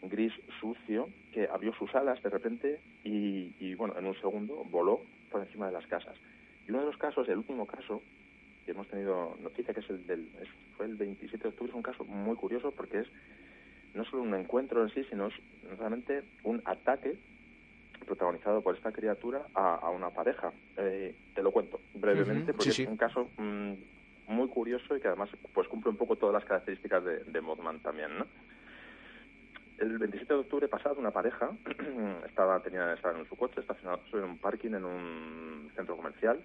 gris 0.01 0.31
sucio, 0.61 1.09
que 1.31 1.47
abrió 1.47 1.73
sus 1.73 1.93
alas 1.95 2.21
de 2.21 2.29
repente 2.29 2.79
y, 3.03 3.53
y, 3.59 3.75
bueno, 3.75 3.97
en 3.97 4.05
un 4.05 4.15
segundo 4.21 4.63
voló 4.65 5.01
por 5.31 5.41
encima 5.41 5.65
de 5.65 5.73
las 5.73 5.87
casas. 5.87 6.15
Y 6.67 6.71
uno 6.71 6.81
de 6.81 6.85
los 6.85 6.97
casos, 6.97 7.27
el 7.27 7.37
último 7.39 7.65
caso, 7.65 8.03
que 8.63 8.71
hemos 8.71 8.87
tenido 8.87 9.35
noticia, 9.41 9.73
que 9.73 9.79
es 9.81 9.89
el 9.89 10.05
del, 10.05 10.29
es- 10.41 10.49
fue 10.77 10.85
el 10.85 10.95
27 10.95 11.43
de 11.43 11.49
octubre, 11.49 11.71
es 11.71 11.75
un 11.75 11.81
caso 11.83 12.03
muy 12.05 12.35
curioso 12.35 12.71
porque 12.71 12.99
es 12.99 13.07
no 13.93 14.03
solo 14.05 14.23
un 14.23 14.33
encuentro 14.35 14.81
en 14.83 14.89
sí, 14.89 15.03
sino 15.09 15.27
es 15.27 15.33
realmente 15.77 16.23
un 16.43 16.61
ataque 16.65 17.17
protagonizado 18.05 18.61
por 18.61 18.75
esta 18.75 18.91
criatura 18.91 19.47
a, 19.53 19.75
a 19.75 19.89
una 19.89 20.09
pareja. 20.11 20.51
Eh, 20.77 21.15
te 21.33 21.41
lo 21.41 21.51
cuento 21.51 21.81
brevemente 21.93 22.53
porque 22.53 22.71
sí, 22.71 22.75
sí. 22.77 22.81
es 22.83 22.87
un 22.89 22.97
caso 22.97 23.31
mm, 23.37 23.73
muy 24.27 24.47
curioso 24.47 24.95
y 24.95 24.99
que 24.99 25.07
además 25.07 25.29
pues 25.53 25.67
cumple 25.67 25.91
un 25.91 25.97
poco 25.97 26.15
todas 26.15 26.33
las 26.33 26.45
características 26.45 27.03
de, 27.03 27.23
de 27.23 27.41
Mothman 27.41 27.79
también, 27.79 28.17
¿no? 28.17 28.25
El 29.77 29.97
27 29.97 30.33
de 30.33 30.39
octubre 30.39 30.67
pasado 30.69 30.95
una 30.99 31.11
pareja 31.11 31.51
estaba 32.25 32.61
tenía 32.61 32.93
estaba 32.93 33.19
en 33.19 33.27
su 33.27 33.35
coche 33.35 33.59
estacionado 33.59 34.01
en 34.13 34.23
un 34.23 34.37
parking 34.37 34.71
en 34.71 34.85
un 34.85 35.71
centro 35.75 35.97
comercial 35.97 36.41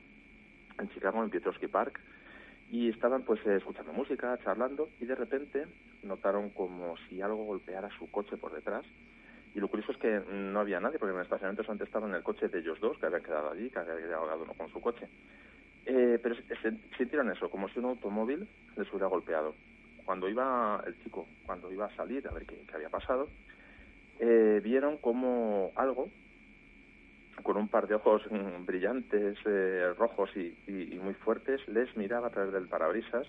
en 0.78 0.89
Chicago 0.91 1.22
en 1.22 1.31
Piotrowski 1.31 1.68
Park 1.68 2.01
y 2.72 2.89
estaban 2.89 3.22
pues 3.22 3.45
eh, 3.47 3.57
escuchando 3.57 3.93
música, 3.93 4.39
charlando 4.43 4.91
y 5.01 5.05
de 5.05 5.14
repente 5.14 5.66
notaron 6.03 6.51
como 6.51 6.97
si 7.09 7.20
algo 7.20 7.45
golpeara 7.45 7.89
su 7.99 8.11
coche 8.11 8.37
por 8.37 8.53
detrás 8.53 8.85
y 9.55 9.61
lo 9.61 9.68
curioso 9.68 9.93
es 9.93 9.99
que 9.99 10.22
no 10.28 10.61
había 10.61 10.81
nadie 10.81 10.99
porque 10.99 11.12
en 11.12 11.18
el 11.18 11.24
estacionamiento 11.24 11.64
solamente 11.64 11.85
estaba 11.85 12.07
en 12.07 12.14
el 12.14 12.22
coche 12.22 12.49
de 12.49 12.59
ellos 12.61 12.78
dos 12.81 12.99
que 12.99 13.07
habían 13.07 13.22
quedado 13.22 13.51
allí, 13.51 13.68
que 13.68 13.78
había 13.78 13.97
quedado 13.97 14.43
uno 14.43 14.55
con 14.55 14.68
su 14.70 14.81
coche. 14.81 15.09
Eh, 15.87 16.18
pero 16.22 16.35
sintieron 16.97 17.31
eso, 17.31 17.51
como 17.51 17.68
si 17.68 17.78
un 17.78 17.87
automóvil 17.87 18.47
les 18.76 18.89
hubiera 18.91 19.07
golpeado. 19.09 19.57
Cuando 20.05 20.28
iba 20.28 20.83
el 20.87 20.99
chico, 21.03 21.28
cuando 21.43 21.70
iba 21.72 21.87
a 21.87 21.97
salir 21.97 22.26
a 22.28 22.33
ver 22.33 22.47
qué, 22.47 22.64
había 22.74 22.91
pasado, 22.91 23.31
eh, 24.18 24.61
vieron 24.62 24.99
como 24.99 25.72
algo 25.76 26.11
con 27.43 27.57
un 27.57 27.68
par 27.68 27.87
de 27.89 27.95
ojos 27.95 28.22
mm, 28.31 28.64
brillantes, 28.66 29.39
eh, 29.47 29.95
rojos 29.97 30.31
y, 30.37 30.55
y- 30.66 30.99
muy 30.99 31.14
fuertes, 31.14 31.61
les 31.68 31.97
miraba 31.97 32.28
a 32.28 32.31
través 32.31 32.53
del 32.53 32.68
parabrisas 32.68 33.26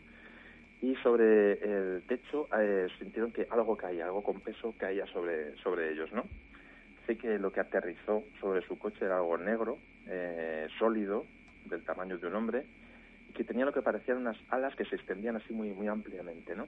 y 0.81 0.95
sobre 0.97 1.53
el 1.53 2.03
techo 2.07 2.49
eh, 2.59 2.87
sintieron 2.99 3.31
que 3.31 3.47
algo 3.49 3.77
caía, 3.77 4.05
algo 4.05 4.23
con 4.23 4.41
peso 4.41 4.75
caía 4.77 5.05
sobre, 5.07 5.55
sobre 5.57 5.91
ellos, 5.93 6.11
¿no? 6.11 6.25
Sé 7.05 7.17
que 7.17 7.39
lo 7.39 7.51
que 7.51 7.61
aterrizó 7.61 8.25
sobre 8.39 8.61
su 8.67 8.77
coche 8.77 9.05
era 9.05 9.17
algo 9.17 9.37
negro, 9.37 9.79
eh, 10.07 10.67
sólido, 10.79 11.27
del 11.65 11.83
tamaño 11.83 12.17
de 12.17 12.27
un 12.27 12.35
hombre, 12.35 12.65
y 13.29 13.33
que 13.33 13.43
tenía 13.43 13.65
lo 13.65 13.73
que 13.73 13.81
parecían 13.81 14.17
unas 14.17 14.37
alas 14.49 14.75
que 14.75 14.85
se 14.85 14.95
extendían 14.95 15.35
así 15.35 15.53
muy, 15.53 15.71
muy 15.71 15.87
ampliamente, 15.87 16.55
¿no? 16.55 16.67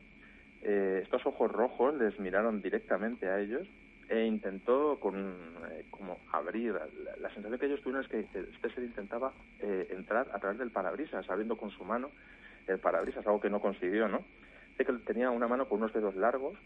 Eh, 0.61 1.01
estos 1.03 1.25
ojos 1.25 1.51
rojos 1.51 1.93
les 1.95 2.17
miraron 2.19 2.61
directamente 2.61 3.27
a 3.27 3.39
ellos 3.39 3.67
e 4.07 4.25
intentó 4.25 4.99
con 4.99 5.15
eh, 5.71 5.85
como 5.89 6.19
abrir 6.31 6.73
la, 6.73 6.87
la 7.19 7.33
sensación 7.33 7.59
que 7.59 7.65
ellos 7.65 7.81
tuvieron 7.81 8.03
es 8.03 8.09
que 8.09 8.19
este 8.19 8.81
intentaba 8.81 9.33
eh, 9.59 9.87
entrar 9.91 10.29
a 10.33 10.39
través 10.39 10.57
del 10.59 10.71
parabrisas 10.71 11.29
abriendo 11.29 11.57
con 11.57 11.69
su 11.71 11.83
mano 11.83 12.11
el 12.67 12.79
parabrisas 12.79 13.25
algo 13.25 13.41
que 13.41 13.49
no 13.49 13.59
consiguió 13.59 14.07
no 14.07 14.23
sé 14.77 14.85
que 14.85 14.93
tenía 15.05 15.31
una 15.31 15.47
mano 15.47 15.67
con 15.67 15.79
unos 15.79 15.93
dedos 15.93 16.15
largos 16.15 16.57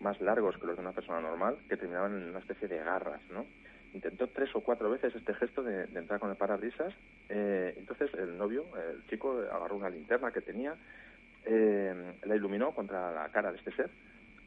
más 0.00 0.20
largos 0.20 0.56
que 0.58 0.66
los 0.66 0.76
de 0.76 0.82
una 0.82 0.92
persona 0.92 1.20
normal 1.20 1.58
que 1.68 1.76
terminaban 1.76 2.16
en 2.16 2.28
una 2.30 2.38
especie 2.38 2.68
de 2.68 2.78
garras 2.78 3.20
no 3.30 3.46
intentó 3.92 4.28
tres 4.28 4.54
o 4.54 4.60
cuatro 4.60 4.90
veces 4.90 5.14
este 5.14 5.34
gesto 5.34 5.62
de, 5.62 5.84
entrar 5.84 6.20
con 6.20 6.30
el 6.30 6.36
parabrisas. 6.36 6.94
Eh, 7.28 7.74
entonces 7.76 8.12
el 8.14 8.36
novio, 8.36 8.66
el 8.76 9.06
chico, 9.08 9.42
agarró 9.52 9.76
una 9.76 9.90
linterna 9.90 10.32
que 10.32 10.40
tenía, 10.40 10.74
eh, 11.44 12.14
la 12.24 12.36
iluminó 12.36 12.72
contra 12.72 13.12
la 13.12 13.28
cara 13.30 13.52
de 13.52 13.58
este 13.58 13.72
ser. 13.72 13.90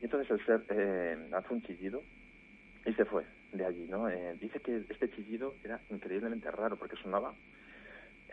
Y 0.01 0.05
entonces 0.05 0.29
el 0.31 0.45
ser 0.45 0.63
eh, 0.69 1.17
un 1.49 1.61
chillido 1.61 2.01
y 2.85 2.93
se 2.93 3.05
fue 3.05 3.23
de 3.51 3.65
allí, 3.65 3.87
¿no? 3.89 4.09
Eh, 4.09 4.35
dice 4.39 4.59
que 4.59 4.83
este 4.89 5.09
chillido 5.09 5.55
era 5.63 5.79
increíblemente 5.89 6.51
raro 6.51 6.75
porque 6.75 6.95
sonaba 6.97 7.33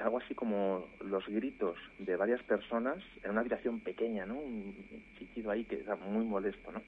algo 0.00 0.18
así 0.18 0.34
como 0.34 0.88
los 1.00 1.26
gritos 1.28 1.78
de 1.98 2.16
varias 2.16 2.42
personas 2.42 2.98
en 3.22 3.30
una 3.30 3.40
habitación 3.40 3.80
pequeña, 3.80 4.26
¿no? 4.26 4.38
Un 4.38 4.74
chillido 5.16 5.50
ahí 5.50 5.64
que 5.64 5.80
era 5.80 5.96
muy 5.96 6.24
molesto, 6.24 6.72
¿no? 6.72 6.82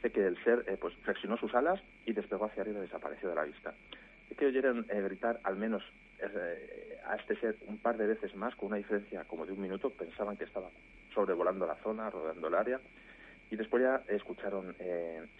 Dice 0.00 0.12
que 0.12 0.26
el 0.26 0.42
ser 0.44 0.64
eh, 0.66 0.78
pues 0.80 0.94
flexionó 1.02 1.36
sus 1.36 1.54
alas 1.54 1.78
y 2.06 2.14
despegó 2.14 2.46
hacia 2.46 2.62
arriba 2.62 2.78
y 2.78 2.82
desapareció 2.82 3.28
de 3.28 3.34
la 3.34 3.44
vista. 3.44 3.74
Dice 4.22 4.34
que 4.34 4.46
oyeron 4.46 4.86
eh, 4.88 4.98
gritar 5.02 5.40
al 5.44 5.56
menos 5.56 5.82
eh, 6.20 6.98
a 7.04 7.16
este 7.16 7.36
ser 7.38 7.58
un 7.66 7.76
par 7.76 7.98
de 7.98 8.06
veces 8.06 8.34
más, 8.34 8.56
con 8.56 8.68
una 8.68 8.78
diferencia 8.78 9.24
como 9.24 9.44
de 9.44 9.52
un 9.52 9.60
minuto, 9.60 9.90
pensaban 9.90 10.38
que 10.38 10.44
estaba 10.44 10.70
sobrevolando 11.14 11.66
la 11.66 11.74
zona, 11.82 12.08
rodeando 12.08 12.48
el 12.48 12.54
área, 12.54 12.80
y 13.50 13.56
después 13.56 13.82
ya 13.82 14.02
escucharon 14.08 14.74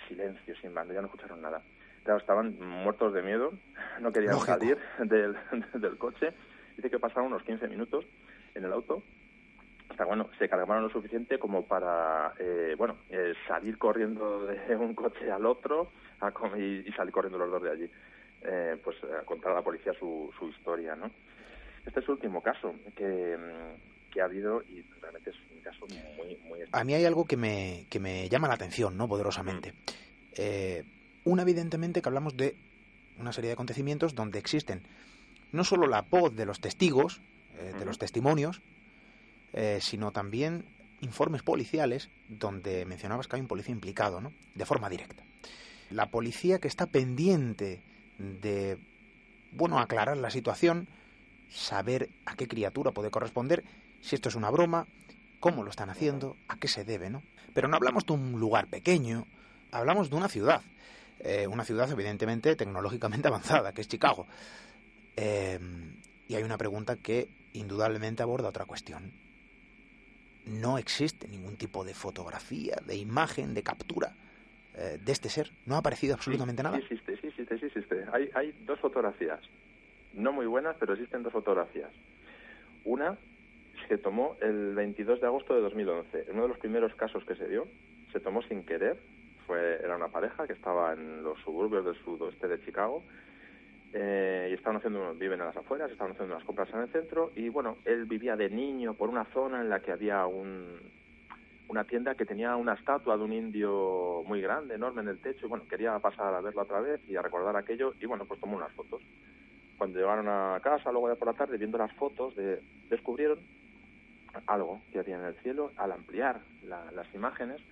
silencio 0.09 0.55
sin 0.57 0.75
banda, 0.75 0.93
ya 0.93 1.01
no 1.01 1.07
escucharon 1.07 1.41
nada. 1.41 1.63
Claro, 2.05 2.21
estaban 2.21 2.59
muertos 2.61 3.15
de 3.15 3.23
miedo, 3.23 3.55
no 4.03 4.13
querían 4.13 4.39
salir 4.41 4.77
del, 4.99 5.37
del 5.73 5.97
coche. 5.97 6.35
Dice 6.77 6.91
que 6.91 6.99
pasaron 6.99 7.29
unos 7.29 7.45
15 7.45 7.67
minutos 7.67 8.05
en 8.55 8.67
el 8.67 8.73
auto 8.75 9.03
hasta 9.91 10.05
bueno 10.05 10.30
se 10.38 10.49
calmaron 10.49 10.84
lo 10.84 10.91
suficiente 10.91 11.38
como 11.38 11.66
para 11.66 12.32
eh, 12.38 12.74
bueno 12.78 12.97
eh, 13.11 13.34
salir 13.47 13.76
corriendo 13.76 14.47
de 14.68 14.76
un 14.76 14.95
coche 14.95 15.30
al 15.30 15.45
otro 15.45 15.91
a, 16.20 16.32
y, 16.57 16.88
y, 16.88 16.93
salir 16.93 17.12
corriendo 17.12 17.38
los 17.38 17.51
dos 17.51 17.62
de 17.62 17.70
allí 17.70 17.91
eh, 18.43 18.76
pues 18.82 18.97
a 19.05 19.24
contar 19.24 19.53
a 19.53 19.57
la 19.57 19.62
policía 19.62 19.93
su, 19.99 20.32
su 20.38 20.49
historia 20.49 20.95
no 20.95 21.11
este 21.84 22.01
es 22.01 22.07
el 22.07 22.12
último 22.12 22.43
caso 22.43 22.74
que, 22.95 23.36
que 24.11 24.20
ha 24.20 24.24
habido 24.24 24.62
y 24.62 24.82
realmente 25.01 25.30
es 25.30 25.36
un 25.53 25.61
caso 25.61 25.86
muy 26.16 26.36
muy 26.45 26.61
a 26.72 26.84
mí 26.84 26.95
hay 26.95 27.05
algo 27.05 27.24
que 27.24 27.36
me 27.36 27.86
que 27.91 28.01
me 28.01 28.28
llama 28.28 28.49
la 28.49 28.55
atención 28.55 28.97
no 28.97 29.09
poderosamente. 29.09 29.74
Eh, 30.36 30.84
una 31.24 31.43
evidentemente 31.43 32.01
que 32.01 32.09
hablamos 32.09 32.36
de 32.36 32.55
una 33.18 33.32
serie 33.32 33.49
de 33.49 33.55
acontecimientos 33.55 34.14
donde 34.14 34.38
existen 34.38 34.82
no 35.53 35.64
solo 35.64 35.86
la 35.86 36.03
voz 36.03 36.34
de 36.34 36.47
los 36.47 36.61
testigos 36.61 37.20
eh, 37.59 37.72
de 37.78 37.84
los 37.84 37.99
testimonios 37.99 38.62
eh, 39.53 39.79
sino 39.81 40.13
también 40.13 40.65
informes 41.01 41.43
policiales 41.43 42.11
donde 42.29 42.85
mencionabas 42.85 43.27
que 43.27 43.37
hay 43.37 43.43
un 43.43 43.49
policía 43.49 43.73
implicado, 43.73 44.21
¿no? 44.21 44.33
De 44.55 44.67
forma 44.67 44.89
directa. 44.89 45.25
La 45.91 46.11
policía 46.11 46.61
que 46.61 46.69
está 46.69 46.87
pendiente 46.87 47.83
de, 48.19 48.79
bueno, 49.53 49.79
aclarar 49.79 50.17
la 50.19 50.31
situación, 50.31 50.89
saber 51.51 52.11
a 52.27 52.37
qué 52.37 52.47
criatura 52.47 52.93
puede 52.93 53.11
corresponder, 53.11 53.65
si 54.01 54.15
esto 54.15 54.29
es 54.29 54.35
una 54.35 54.51
broma, 54.51 54.87
cómo 55.41 55.65
lo 55.65 55.71
están 55.71 55.91
haciendo, 55.91 56.37
a 56.49 56.57
qué 56.57 56.69
se 56.69 56.85
debe, 56.85 57.11
¿no? 57.11 57.23
Pero 57.55 57.67
no 57.67 57.77
hablamos 57.77 58.07
de 58.07 58.13
un 58.13 58.39
lugar 58.39 58.69
pequeño, 58.69 59.27
hablamos 59.73 60.11
de 60.11 60.17
una 60.17 60.29
ciudad, 60.29 60.63
eh, 61.19 61.47
una 61.47 61.65
ciudad 61.65 61.91
evidentemente 61.91 62.55
tecnológicamente 62.55 63.29
avanzada, 63.29 63.73
que 63.73 63.81
es 63.81 63.89
Chicago. 63.89 64.27
Eh, 65.17 65.59
y 66.29 66.35
hay 66.37 66.43
una 66.45 66.57
pregunta 66.57 66.95
que 66.97 67.29
indudablemente 67.53 68.23
aborda 68.23 68.49
otra 68.49 68.65
cuestión 68.65 69.13
no 70.47 70.78
existe 70.78 71.28
ningún 71.28 71.57
tipo 71.57 71.84
de 71.84 71.95
fotografía, 71.95 72.76
de 72.86 72.97
imagen, 72.97 73.55
de 73.55 73.62
captura 73.62 74.14
eh, 74.74 74.99
de 75.03 75.12
este 75.12 75.28
ser. 75.28 75.51
No 75.66 75.74
ha 75.74 75.78
aparecido 75.78 76.14
absolutamente 76.14 76.62
nada. 76.62 76.76
Sí 76.76 76.82
existe, 76.82 77.16
sí 77.20 77.26
existe, 77.28 77.59
sí 77.59 77.66
existe. 77.66 78.05
Hay, 78.12 78.30
hay 78.34 78.55
dos 78.66 78.78
fotografías, 78.80 79.41
no 80.14 80.32
muy 80.32 80.47
buenas, 80.47 80.76
pero 80.78 80.95
existen 80.95 81.22
dos 81.22 81.32
fotografías. 81.32 81.91
Una 82.84 83.18
se 83.88 83.99
tomó 83.99 84.36
el 84.41 84.74
22 84.74 85.20
de 85.20 85.26
agosto 85.26 85.55
de 85.55 85.61
2011. 85.61 86.26
En 86.28 86.34
uno 86.34 86.43
de 86.43 86.49
los 86.49 86.59
primeros 86.59 86.95
casos 86.95 87.24
que 87.24 87.34
se 87.34 87.49
dio, 87.49 87.66
se 88.12 88.20
tomó 88.20 88.43
sin 88.43 88.64
querer. 88.64 88.99
Fue, 89.47 89.80
era 89.82 89.97
una 89.97 90.09
pareja 90.09 90.47
que 90.47 90.53
estaba 90.53 90.93
en 90.93 91.22
los 91.22 91.38
suburbios 91.41 91.84
del 91.84 91.97
sudoeste 92.05 92.47
de 92.47 92.64
Chicago 92.64 93.03
eh, 93.93 94.49
y 94.51 94.55
estaban 94.55 94.76
haciendo, 94.76 95.14
viven 95.14 95.41
en 95.41 95.47
las 95.47 95.57
afueras, 95.57 95.91
estaban 95.91 96.12
haciendo 96.12 96.34
unas 96.34 96.47
compras 96.47 96.68
en 96.72 96.80
el 96.80 96.88
centro 96.91 97.32
y 97.34 97.49
bueno, 97.49 97.78
él 97.84 98.05
vivía 98.05 98.36
de 98.36 98.49
niño 98.49 98.95
por 98.95 99.09
una 99.09 99.24
zona 99.26 99.61
en 99.61 99.68
la 99.68 99.80
que 99.80 99.91
había 99.91 100.26
un, 100.26 100.78
una 101.68 101.82
tienda 101.84 102.14
que 102.14 102.24
tenía 102.24 102.55
una 102.55 102.74
estatua 102.74 103.16
de 103.16 103.24
un 103.24 103.32
indio 103.32 104.22
muy 104.26 104.41
grande, 104.41 104.76
enorme 104.76 105.03
en 105.03 105.09
el 105.09 105.18
techo 105.18 105.47
y 105.47 105.49
bueno, 105.49 105.64
quería 105.68 105.99
pasar 105.99 106.32
a 106.34 106.41
verlo 106.41 106.62
otra 106.62 106.80
vez 106.80 107.01
y 107.09 107.16
a 107.16 107.22
recordar 107.22 107.57
aquello 107.57 107.95
y 108.01 108.07
bueno, 108.07 108.26
pues 108.26 108.38
tomó 108.38 108.57
unas 108.57 108.72
fotos. 108.72 109.03
Cuando 109.76 109.99
llegaron 109.99 110.28
a 110.28 110.61
casa, 110.62 110.93
luego 110.93 111.09
de 111.09 111.16
por 111.16 111.26
la 111.26 111.34
tarde, 111.34 111.59
viendo 111.59 111.78
las 111.78 111.93
fotos, 111.95 112.36
de, 112.36 112.61
descubrieron 112.91 113.41
algo 114.47 114.80
que 114.93 115.01
había 115.01 115.16
en 115.16 115.24
el 115.24 115.34
cielo. 115.36 115.72
Al 115.76 115.93
ampliar 115.93 116.41
las 116.68 117.14
imágenes, 117.14 117.62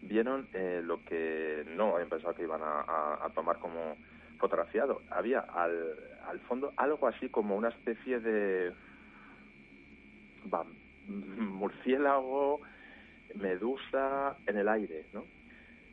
vieron 0.00 0.46
eh, 0.54 0.80
lo 0.82 1.04
que 1.04 1.64
no 1.76 1.94
habían 1.94 2.08
pensado 2.08 2.34
que 2.34 2.44
iban 2.44 2.60
a 2.62 3.28
tomar 3.34 3.58
como 3.58 3.96
fotografiado. 4.38 5.02
Había 5.10 5.40
al, 5.40 5.96
al 6.26 6.40
fondo 6.40 6.72
algo 6.76 7.06
así 7.06 7.28
como 7.28 7.56
una 7.56 7.68
especie 7.68 8.20
de 8.20 8.72
murciélago, 11.08 12.60
medusa 13.34 14.36
en 14.46 14.56
el 14.56 14.68
aire, 14.68 15.06
¿no? 15.12 15.24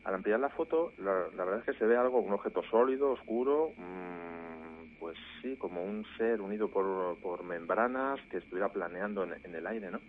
Al 0.03 0.15
ampliar 0.15 0.39
la 0.39 0.49
foto, 0.49 0.93
la, 0.97 1.13
verdad 1.13 1.59
es 1.59 1.65
que 1.65 1.79
se 1.79 1.85
ve 1.85 1.95
algo, 1.95 2.19
un 2.19 2.33
objeto 2.33 2.61
sólido, 2.63 3.11
oscuro, 3.11 3.71
mmm, 3.77 4.97
pues 4.99 5.17
sí, 5.41 5.55
como 5.57 5.83
un 5.83 6.05
ser 6.17 6.41
unido 6.41 6.69
por, 6.69 7.17
por 7.19 7.43
membranas 7.43 8.19
que 8.29 8.37
estuviera 8.37 8.69
planeando 8.69 9.23
en, 9.23 9.33
en 9.43 9.55
el 9.55 9.65
aire, 9.65 9.91
¿no? 9.91 9.99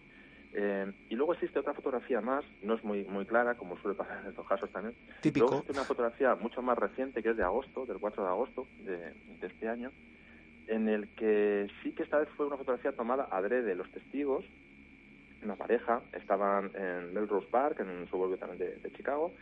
Eh, 0.57 0.93
y 1.11 1.17
luego 1.17 1.35
existe 1.35 1.59
otra 1.59 1.75
fotografía 1.75 2.21
más, 2.21 2.45
no 2.63 2.75
es 2.75 2.85
muy 2.85 3.05
muy 3.05 3.27
clara, 3.27 3.57
como 3.57 3.77
suele 3.79 3.97
pasar 3.97 4.21
en 4.23 4.31
estos 4.31 4.47
casos 4.47 4.71
también. 4.71 4.95
Típico. 5.21 5.47
Luego 5.47 5.61
existe 5.61 5.79
una 5.79 5.87
fotografía 5.87 6.35
mucho 6.37 6.63
más 6.63 6.79
reciente, 6.79 7.23
que 7.23 7.31
es 7.31 7.37
de 7.37 7.43
agosto, 7.43 7.87
del 7.87 7.99
4 7.99 8.23
de 8.23 8.29
agosto 8.29 8.67
de, 8.85 8.97
de 9.41 9.47
este 9.47 9.69
año, 9.69 9.91
en 10.69 10.89
el 10.89 11.09
que 11.09 11.69
sí 11.83 11.93
que 11.93 12.05
esta 12.05 12.19
vez 12.19 12.29
fue 12.37 12.47
una 12.47 12.57
fotografía 12.57 12.93
tomada 12.93 13.29
adrede. 13.31 13.75
Los 13.75 13.91
testigos, 13.91 14.45
una 15.43 15.57
pareja, 15.57 16.03
estaban 16.13 16.71
en 16.75 17.13
Melrose 17.13 17.49
Park, 17.51 17.81
en 17.81 17.89
un 17.89 18.09
suburbio 18.09 18.39
también 18.39 18.59
de, 18.59 18.77
de 18.77 18.93
Chicago, 18.93 19.35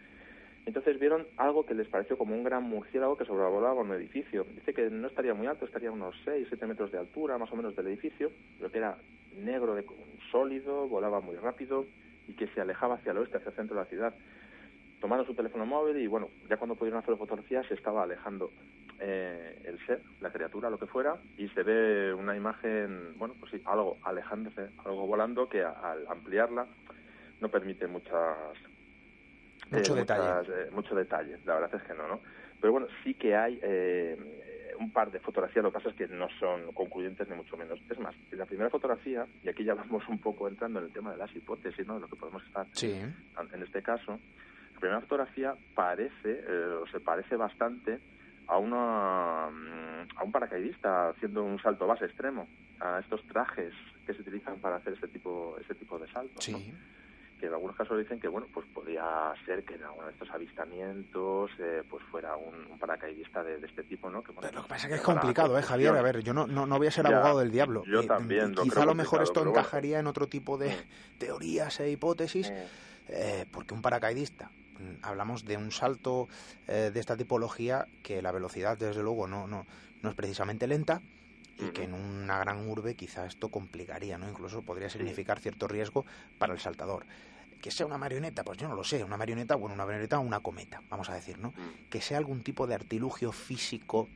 entonces 0.64 0.98
vieron 0.98 1.26
algo 1.36 1.66
que 1.66 1.74
les 1.74 1.88
pareció 1.88 2.16
como 2.16 2.34
un 2.34 2.44
gran 2.44 2.62
murciélago 2.62 3.16
que 3.16 3.24
sobrevolaba 3.24 3.80
un 3.80 3.92
edificio. 3.92 4.46
Dice 4.54 4.72
que 4.72 4.90
no 4.90 5.08
estaría 5.08 5.34
muy 5.34 5.46
alto, 5.46 5.64
estaría 5.64 5.88
a 5.88 5.92
unos 5.92 6.14
6, 6.24 6.46
7 6.48 6.66
metros 6.66 6.92
de 6.92 6.98
altura, 6.98 7.36
más 7.36 7.52
o 7.52 7.56
menos 7.56 7.74
del 7.74 7.88
edificio, 7.88 8.30
pero 8.58 8.70
que 8.70 8.78
era 8.78 8.96
negro, 9.36 9.74
de, 9.74 9.84
sólido, 10.30 10.88
volaba 10.88 11.20
muy 11.20 11.36
rápido 11.36 11.86
y 12.28 12.34
que 12.34 12.46
se 12.48 12.60
alejaba 12.60 12.96
hacia 12.96 13.12
el 13.12 13.18
oeste, 13.18 13.38
hacia 13.38 13.50
el 13.50 13.56
centro 13.56 13.76
de 13.76 13.82
la 13.82 13.88
ciudad. 13.88 14.14
Tomaron 15.00 15.26
su 15.26 15.34
teléfono 15.34 15.66
móvil 15.66 15.96
y, 15.96 16.06
bueno, 16.06 16.30
ya 16.48 16.56
cuando 16.56 16.76
pudieron 16.76 17.00
hacer 17.00 17.16
fotografías 17.16 17.66
se 17.66 17.74
estaba 17.74 18.04
alejando 18.04 18.52
eh, 19.00 19.60
el 19.64 19.84
ser, 19.84 20.00
la 20.20 20.30
criatura, 20.30 20.70
lo 20.70 20.78
que 20.78 20.86
fuera, 20.86 21.16
y 21.36 21.48
se 21.48 21.62
ve 21.64 22.14
una 22.14 22.36
imagen, 22.36 23.18
bueno, 23.18 23.34
pues 23.38 23.50
sí, 23.50 23.60
algo 23.64 23.98
alejándose, 24.02 24.68
algo 24.84 25.06
volando 25.06 25.48
que 25.48 25.64
al 25.64 26.06
ampliarla 26.08 26.66
no 27.40 27.48
permite 27.48 27.88
muchas 27.88 28.36
mucho 29.70 29.94
eh, 29.96 30.00
detalle. 30.00 30.22
Muchas, 30.22 30.48
eh, 30.48 30.70
mucho 30.70 30.94
detalle, 30.94 31.38
la 31.44 31.54
verdad 31.54 31.74
es 31.74 31.82
que 31.82 31.94
no, 31.94 32.06
¿no? 32.06 32.20
Pero 32.60 32.72
bueno, 32.72 32.86
sí 33.02 33.14
que 33.14 33.34
hay 33.34 33.58
eh, 33.60 34.16
un 34.82 34.90
par 34.90 35.10
de 35.10 35.20
fotografías, 35.20 35.62
lo 35.62 35.70
que 35.70 35.78
pasa 35.78 35.90
es 35.90 35.94
que 35.94 36.08
no 36.08 36.28
son 36.38 36.72
concluyentes 36.72 37.28
ni 37.28 37.34
mucho 37.36 37.56
menos. 37.56 37.80
Es 37.88 37.98
más, 37.98 38.14
la 38.32 38.46
primera 38.46 38.70
fotografía, 38.70 39.26
y 39.42 39.48
aquí 39.48 39.64
ya 39.64 39.74
vamos 39.74 40.06
un 40.08 40.18
poco 40.18 40.48
entrando 40.48 40.80
en 40.80 40.86
el 40.86 40.92
tema 40.92 41.12
de 41.12 41.18
las 41.18 41.34
hipótesis, 41.34 41.86
¿no? 41.86 41.94
De 41.94 42.00
lo 42.00 42.08
que 42.08 42.16
podemos 42.16 42.44
estar 42.44 42.66
sí. 42.72 42.92
en 42.92 43.62
este 43.62 43.82
caso, 43.82 44.18
la 44.74 44.80
primera 44.80 45.00
fotografía 45.00 45.54
parece, 45.74 46.44
eh, 46.46 46.78
o 46.82 46.86
se 46.88 47.00
parece 47.00 47.36
bastante 47.36 48.00
a 48.48 48.58
una 48.58 49.48
mm, 49.50 50.18
a 50.18 50.24
un 50.24 50.32
paracaidista 50.32 51.10
haciendo 51.10 51.44
un 51.44 51.60
salto 51.60 51.86
base 51.86 52.06
extremo, 52.06 52.48
a 52.80 52.98
estos 52.98 53.22
trajes 53.26 53.72
que 54.04 54.12
se 54.12 54.22
utilizan 54.22 54.58
para 54.58 54.76
hacer 54.76 54.94
este 54.94 55.08
tipo 55.08 55.56
este 55.60 55.74
tipo 55.74 55.98
de 55.98 56.10
saltos. 56.10 56.44
Sí. 56.44 56.52
¿no? 56.52 56.92
Que 57.42 57.48
en 57.48 57.54
algunos 57.54 57.74
casos 57.74 57.98
dicen 57.98 58.20
que 58.20 58.28
bueno 58.28 58.46
pues 58.54 58.64
podría 58.72 59.34
ser 59.44 59.64
que 59.64 59.74
en 59.74 59.82
alguno 59.82 60.06
de 60.06 60.12
estos 60.12 60.30
avistamientos 60.30 61.50
eh, 61.58 61.82
pues 61.90 62.04
fuera 62.04 62.36
un, 62.36 62.54
un 62.70 62.78
paracaidista 62.78 63.42
de, 63.42 63.58
de, 63.58 63.66
este 63.66 63.82
tipo 63.82 64.08
no 64.08 64.22
que, 64.22 64.30
bueno, 64.30 64.48
Pero 64.48 64.60
lo 64.60 64.62
que 64.62 64.68
pasa 64.68 64.86
es 64.86 64.90
que 64.90 64.94
es 64.94 65.02
complicado 65.02 65.58
eh 65.58 65.62
Javier 65.62 65.96
a 65.96 66.02
ver 66.02 66.22
yo 66.22 66.32
no 66.32 66.46
no, 66.46 66.66
no 66.66 66.78
voy 66.78 66.86
a 66.86 66.92
ser 66.92 67.04
ya, 67.04 67.16
abogado 67.16 67.40
del 67.40 67.50
diablo 67.50 67.82
yo 67.84 68.02
eh, 68.02 68.06
también 68.06 68.54
lo 68.54 68.62
quizá 68.62 68.84
a 68.84 68.86
lo 68.86 68.94
mejor 68.94 69.22
esto 69.22 69.44
encajaría 69.44 69.96
bueno. 69.96 70.00
en 70.00 70.06
otro 70.06 70.28
tipo 70.28 70.56
de 70.56 70.72
teorías 71.18 71.80
e 71.80 71.90
hipótesis 71.90 72.52
mm. 72.52 73.50
porque 73.50 73.74
un 73.74 73.82
paracaidista 73.82 74.52
mm, 74.78 75.04
hablamos 75.04 75.44
de 75.44 75.56
un 75.56 75.72
salto 75.72 76.28
eh, 76.68 76.92
de 76.94 77.00
esta 77.00 77.16
tipología 77.16 77.88
que 78.04 78.22
la 78.22 78.30
velocidad 78.30 78.78
desde 78.78 79.02
luego 79.02 79.26
no 79.26 79.48
no 79.48 79.66
no 80.00 80.10
es 80.10 80.14
precisamente 80.14 80.68
lenta 80.68 81.02
y 81.58 81.70
que 81.70 81.84
en 81.84 81.94
una 81.94 82.38
gran 82.38 82.68
urbe 82.68 82.94
quizá 82.94 83.26
esto 83.26 83.48
complicaría, 83.48 84.18
¿no? 84.18 84.28
Incluso 84.28 84.62
podría 84.62 84.88
significar 84.88 85.38
cierto 85.38 85.68
riesgo 85.68 86.04
para 86.38 86.52
el 86.52 86.60
saltador. 86.60 87.04
Que 87.62 87.70
sea 87.70 87.86
una 87.86 87.96
marioneta, 87.96 88.44
pues 88.44 88.58
yo 88.58 88.68
no 88.68 88.74
lo 88.74 88.84
sé, 88.84 89.02
una 89.02 89.16
marioneta, 89.16 89.54
bueno, 89.54 89.74
una 89.74 89.86
marioneta 89.86 90.18
o 90.18 90.22
una 90.22 90.40
cometa, 90.40 90.82
vamos 90.90 91.08
a 91.08 91.14
decir, 91.14 91.38
¿no? 91.38 91.54
Que 91.88 92.02
sea 92.02 92.18
algún 92.18 92.42
tipo 92.42 92.66
de 92.66 92.74
artilugio 92.74 93.32
físico 93.32 94.08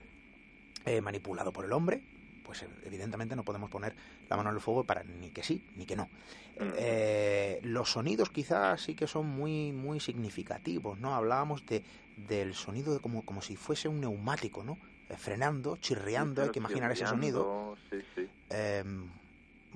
eh, 0.85 1.01
manipulado 1.01 1.53
por 1.53 1.65
el 1.65 1.73
hombre, 1.73 2.03
pues 2.43 2.63
eh, 2.63 2.69
evidentemente 2.85 3.35
no 3.37 3.45
podemos 3.45 3.71
poner 3.71 3.95
la 4.29 4.37
mano 4.37 4.51
en 4.51 4.57
el 4.57 4.61
fuego 4.61 4.85
para 4.85 5.03
ni 5.05 5.31
que 5.31 5.43
sí 5.43 5.65
ni 5.77 5.87
que 5.87 5.97
no. 5.97 6.05
Mm. 6.59 6.73
Eh, 6.77 7.61
los 7.63 7.93
sonidos 7.93 8.31
quizás 8.31 8.81
sí 8.81 8.95
que 8.95 9.07
son 9.07 9.27
muy 9.27 9.73
muy 9.73 10.01
significativos, 10.01 10.99
¿no? 10.99 11.15
Hablábamos 11.15 11.65
de 11.67 11.83
del 12.17 12.55
sonido 12.55 12.95
de 12.95 13.01
como, 13.01 13.25
como 13.25 13.43
si 13.43 13.57
fuese 13.57 13.89
un 13.89 14.01
neumático, 14.01 14.65
¿no? 14.65 14.79
Eh, 15.09 15.17
frenando, 15.17 15.77
chirriando, 15.77 16.43
hay 16.43 16.51
que 16.51 16.59
imaginar 16.59 16.91
ese 16.91 17.07
sonido. 17.07 17.77
Sí, 17.91 17.99
sí. 18.15 18.29
Em, 18.51 19.09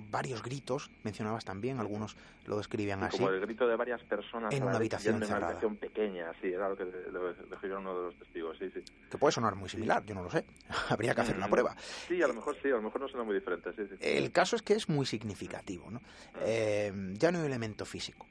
varios 0.09 0.43
gritos, 0.43 0.91
mencionabas 1.03 1.45
también, 1.45 1.79
algunos 1.81 2.17
lo 2.45 2.57
describían 2.59 3.01
Sí, 3.01 3.05
así. 3.07 3.17
como 3.19 3.31
el 3.31 3.41
grito 3.41 3.67
de 3.69 3.77
varias 3.77 4.03
personas 4.05 4.55
En 4.55 4.63
una 4.63 4.77
habitación 4.77 5.23
en 5.23 5.25
una 5.25 5.37
habitación 5.47 5.77
pequeña, 5.77 6.33
sí, 6.41 6.49
era 6.49 6.69
lo 6.69 6.77
que 6.77 6.85
lo 6.85 7.33
describieron 7.35 7.87
uno 7.87 7.97
de 7.99 8.07
los 8.07 8.17
testigos, 8.19 8.57
sí, 8.59 8.71
sí. 8.73 8.81
Que 9.11 9.19
puede 9.19 9.33
sonar 9.33 9.55
muy 9.57 9.69
similar, 9.69 10.05
yo 10.07 10.15
no 10.15 10.23
lo 10.23 10.31
sé. 10.31 10.45
Habría 10.89 11.15
que 11.15 11.21
hacer 11.21 11.37
una 11.37 11.47
Mm, 11.47 11.51
prueba. 11.51 11.77
Sí, 12.09 12.23
a 12.23 12.27
lo 12.29 12.35
mejor 12.35 12.57
sí, 12.63 12.69
a 12.69 12.73
lo 12.77 12.83
mejor 12.83 13.01
no 13.01 13.09
suena 13.09 13.25
muy 13.25 13.35
diferente, 13.35 13.71
sí, 13.77 13.83
sí. 13.89 13.97
El 14.01 14.31
caso 14.33 14.57
es 14.57 14.63
que 14.63 14.75
es 14.75 14.89
muy 14.89 15.07
significativo, 15.07 15.91
¿no? 15.91 16.01
Eh, 16.43 16.93
ya 17.15 17.31
no 17.33 17.41
hay 17.41 17.47
elemento 17.47 17.85
físico, 17.85 18.27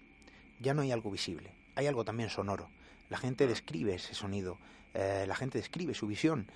ya 0.60 0.74
no 0.74 0.82
hay 0.82 0.92
algo 0.92 1.12
visible, 1.12 1.54
hay 1.76 1.88
algo 1.88 2.04
también 2.06 2.30
sonoro. 2.30 2.70
La 3.10 3.18
gente 3.18 3.48
describe 3.48 3.96
ese 3.96 4.14
sonido, 4.14 4.58
eh, 4.94 5.26
la 5.28 5.36
gente 5.36 5.58
describe 5.58 5.94
su 5.94 6.08
visión. 6.08 6.48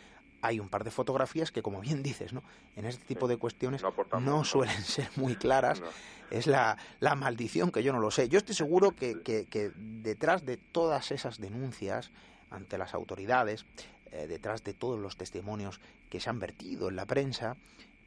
Hay 0.46 0.60
un 0.60 0.68
par 0.68 0.84
de 0.84 0.92
fotografías 0.92 1.52
que, 1.52 1.62
como 1.62 1.80
bien 1.80 2.04
dices, 2.04 2.34
¿no? 2.34 2.44
En 2.76 2.86
este 2.86 3.06
tipo 3.06 3.28
de 3.30 3.38
cuestiones 3.38 3.82
No 4.26 4.44
suelen 4.44 4.84
ser 4.84 5.10
muy 5.16 5.36
claras. 5.38 5.80
No. 5.80 5.88
Es 6.30 6.48
la, 6.48 6.78
la 7.00 7.16
maldición 7.16 7.72
que 7.72 7.82
yo 7.82 7.94
no 7.94 8.00
lo 8.00 8.12
sé. 8.12 8.28
Yo 8.28 8.38
estoy 8.40 8.54
seguro 8.54 8.92
que, 8.92 9.22
que- 9.22 9.46
que 9.46 9.72
detrás 9.76 10.46
de 10.46 10.58
todas 10.58 11.12
esas 11.12 11.40
denuncias 11.40 12.12
ante 12.50 12.78
las 12.78 12.94
autoridades, 12.94 13.66
eh, 14.12 14.28
detrás 14.28 14.64
de 14.64 14.74
todos 14.74 15.00
los 15.00 15.16
testimonios 15.16 15.80
que 16.10 16.20
se 16.20 16.30
han 16.30 16.40
vertido 16.40 16.90
en 16.90 16.98
la 16.98 17.06
prensa, 17.06 17.56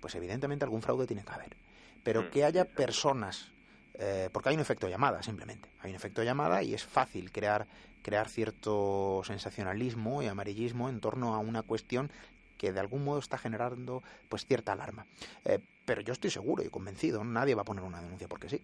pues 0.00 0.14
evidentemente 0.14 0.64
algún 0.64 0.82
fraude 0.82 1.06
tiene 1.06 1.24
que 1.24 1.32
haber. 1.32 1.56
Pero 2.02 2.22
Mm, 2.22 2.30
que 2.30 2.44
haya 2.44 2.64
personas, 2.66 3.50
eh, 3.98 4.28
porque 4.32 4.50
hay 4.50 4.54
un 4.54 4.60
efecto 4.60 4.88
llamada 4.88 5.22
simplemente, 5.22 5.68
hay 5.80 5.90
un 5.90 5.96
efecto 5.96 6.22
llamada 6.22 6.62
y 6.62 6.74
es 6.74 6.84
fácil 6.84 7.32
crear, 7.32 7.66
crear 8.02 8.28
cierto 8.28 9.22
sensacionalismo 9.24 10.22
y 10.22 10.26
amarillismo 10.26 10.88
en 10.88 11.00
torno 11.00 11.34
a 11.34 11.38
una 11.38 11.62
cuestión 11.62 12.10
que 12.58 12.72
de 12.72 12.80
algún 12.80 13.04
modo 13.04 13.18
está 13.18 13.38
generando 13.38 14.02
pues 14.28 14.46
cierta 14.46 14.72
alarma. 14.72 15.06
Eh, 15.44 15.60
pero 15.84 16.00
yo 16.02 16.12
estoy 16.12 16.30
seguro 16.30 16.62
y 16.62 16.68
convencido, 16.68 17.24
nadie 17.24 17.54
va 17.54 17.62
a 17.62 17.66
poner 17.66 17.84
una 17.84 18.02
denuncia 18.02 18.28
porque 18.28 18.48
sí. 18.48 18.60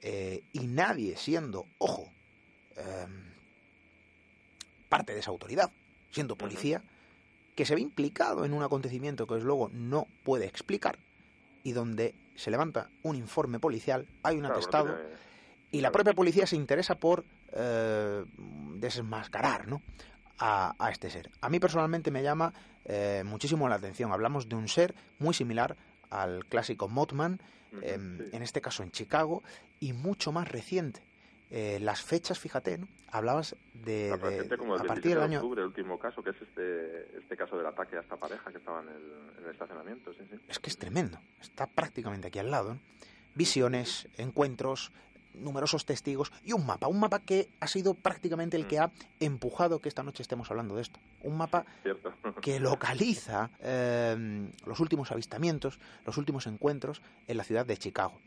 Eh, 0.00 0.42
y 0.52 0.66
nadie 0.66 1.16
siendo, 1.16 1.66
ojo, 1.78 2.10
parte 4.88 5.14
de 5.14 5.20
esa 5.20 5.30
autoridad, 5.30 5.70
siendo 6.10 6.36
policía, 6.36 6.82
que 7.54 7.64
se 7.64 7.76
ve 7.76 7.80
implicado 7.80 8.44
en 8.44 8.52
un 8.52 8.64
acontecimiento 8.64 9.26
que 9.26 9.36
luego 9.36 9.70
no 9.72 10.08
puede 10.24 10.46
explicar 10.46 10.98
y 11.64 11.72
donde 11.72 12.14
se 12.36 12.50
levanta 12.52 12.90
un 13.02 13.16
informe 13.16 13.58
policial, 13.58 14.06
hay 14.22 14.36
un 14.36 14.40
Claro, 14.42 14.54
no 14.54 14.58
atestado 14.60 14.94
tiene- 14.94 15.14
y 15.72 15.80
la 15.80 15.90
propia 15.90 16.12
policía 16.12 16.46
se 16.46 16.54
interesa 16.54 16.94
por 16.94 17.24
eh, 17.56 18.24
desmascarar 18.76 19.66
¿no? 19.66 19.82
a, 20.38 20.74
a 20.78 20.90
este 20.90 21.10
ser. 21.10 21.30
A 21.40 21.48
mí 21.48 21.58
personalmente 21.58 22.10
me 22.10 22.22
llama 22.22 22.52
eh, 22.84 23.22
muchísimo 23.26 23.68
la 23.68 23.76
atención. 23.76 24.12
Hablamos 24.12 24.48
de 24.48 24.56
un 24.56 24.68
ser 24.68 24.94
muy 25.18 25.34
similar 25.34 25.76
al 26.10 26.44
clásico 26.46 26.88
Mothman, 26.88 27.40
sí. 27.70 27.78
en 27.82 28.42
este 28.42 28.60
caso 28.60 28.82
en 28.82 28.90
Chicago, 28.92 29.42
y 29.80 29.92
mucho 29.94 30.30
más 30.32 30.48
reciente. 30.48 31.02
Eh, 31.56 31.78
las 31.80 32.02
fechas, 32.02 32.36
fíjate, 32.36 32.78
¿no? 32.78 32.88
hablabas 33.12 33.54
de, 33.74 34.10
de- 34.18 34.56
como 34.58 34.74
el 34.74 34.80
a 34.80 34.82
27 34.82 34.88
partir 34.88 35.10
del 35.12 35.18
de 35.20 35.24
año 35.24 35.38
octubre, 35.38 35.60
el 35.60 35.68
último 35.68 36.00
caso, 36.00 36.20
que 36.20 36.30
es 36.30 36.42
este, 36.42 37.16
este 37.16 37.36
caso 37.36 37.56
del 37.56 37.64
ataque 37.66 37.96
a 37.96 38.00
esta 38.00 38.16
pareja 38.16 38.50
que 38.50 38.58
estaba 38.58 38.82
en 38.82 38.88
el, 38.88 39.12
en 39.38 39.44
el 39.44 39.50
estacionamiento, 39.52 40.12
sí, 40.14 40.18
sí. 40.28 40.36
es 40.48 40.58
que 40.58 40.68
es 40.68 40.76
tremendo, 40.76 41.20
está 41.40 41.68
prácticamente 41.68 42.26
aquí 42.26 42.40
al 42.40 42.50
lado. 42.50 42.74
¿no? 42.74 42.80
Visiones, 43.36 44.08
encuentros, 44.18 44.90
numerosos 45.34 45.86
testigos 45.86 46.32
y 46.42 46.54
un 46.54 46.66
mapa, 46.66 46.88
un 46.88 46.98
mapa 46.98 47.20
que 47.20 47.48
ha 47.60 47.68
sido 47.68 47.94
prácticamente 47.94 48.56
el 48.56 48.66
que 48.66 48.80
ha 48.80 48.90
empujado 49.20 49.78
que 49.78 49.88
esta 49.88 50.02
noche 50.02 50.22
estemos 50.24 50.50
hablando 50.50 50.74
de 50.74 50.82
esto. 50.82 50.98
Un 51.22 51.36
mapa 51.36 51.64
Cierto. 51.84 52.12
que 52.42 52.58
localiza 52.58 53.50
eh, 53.60 54.48
los 54.66 54.80
últimos 54.80 55.12
avistamientos, 55.12 55.78
los 56.04 56.16
últimos 56.18 56.48
encuentros 56.48 57.00
en 57.28 57.36
la 57.36 57.44
ciudad 57.44 57.64
de 57.64 57.76
Chicago. 57.76 58.20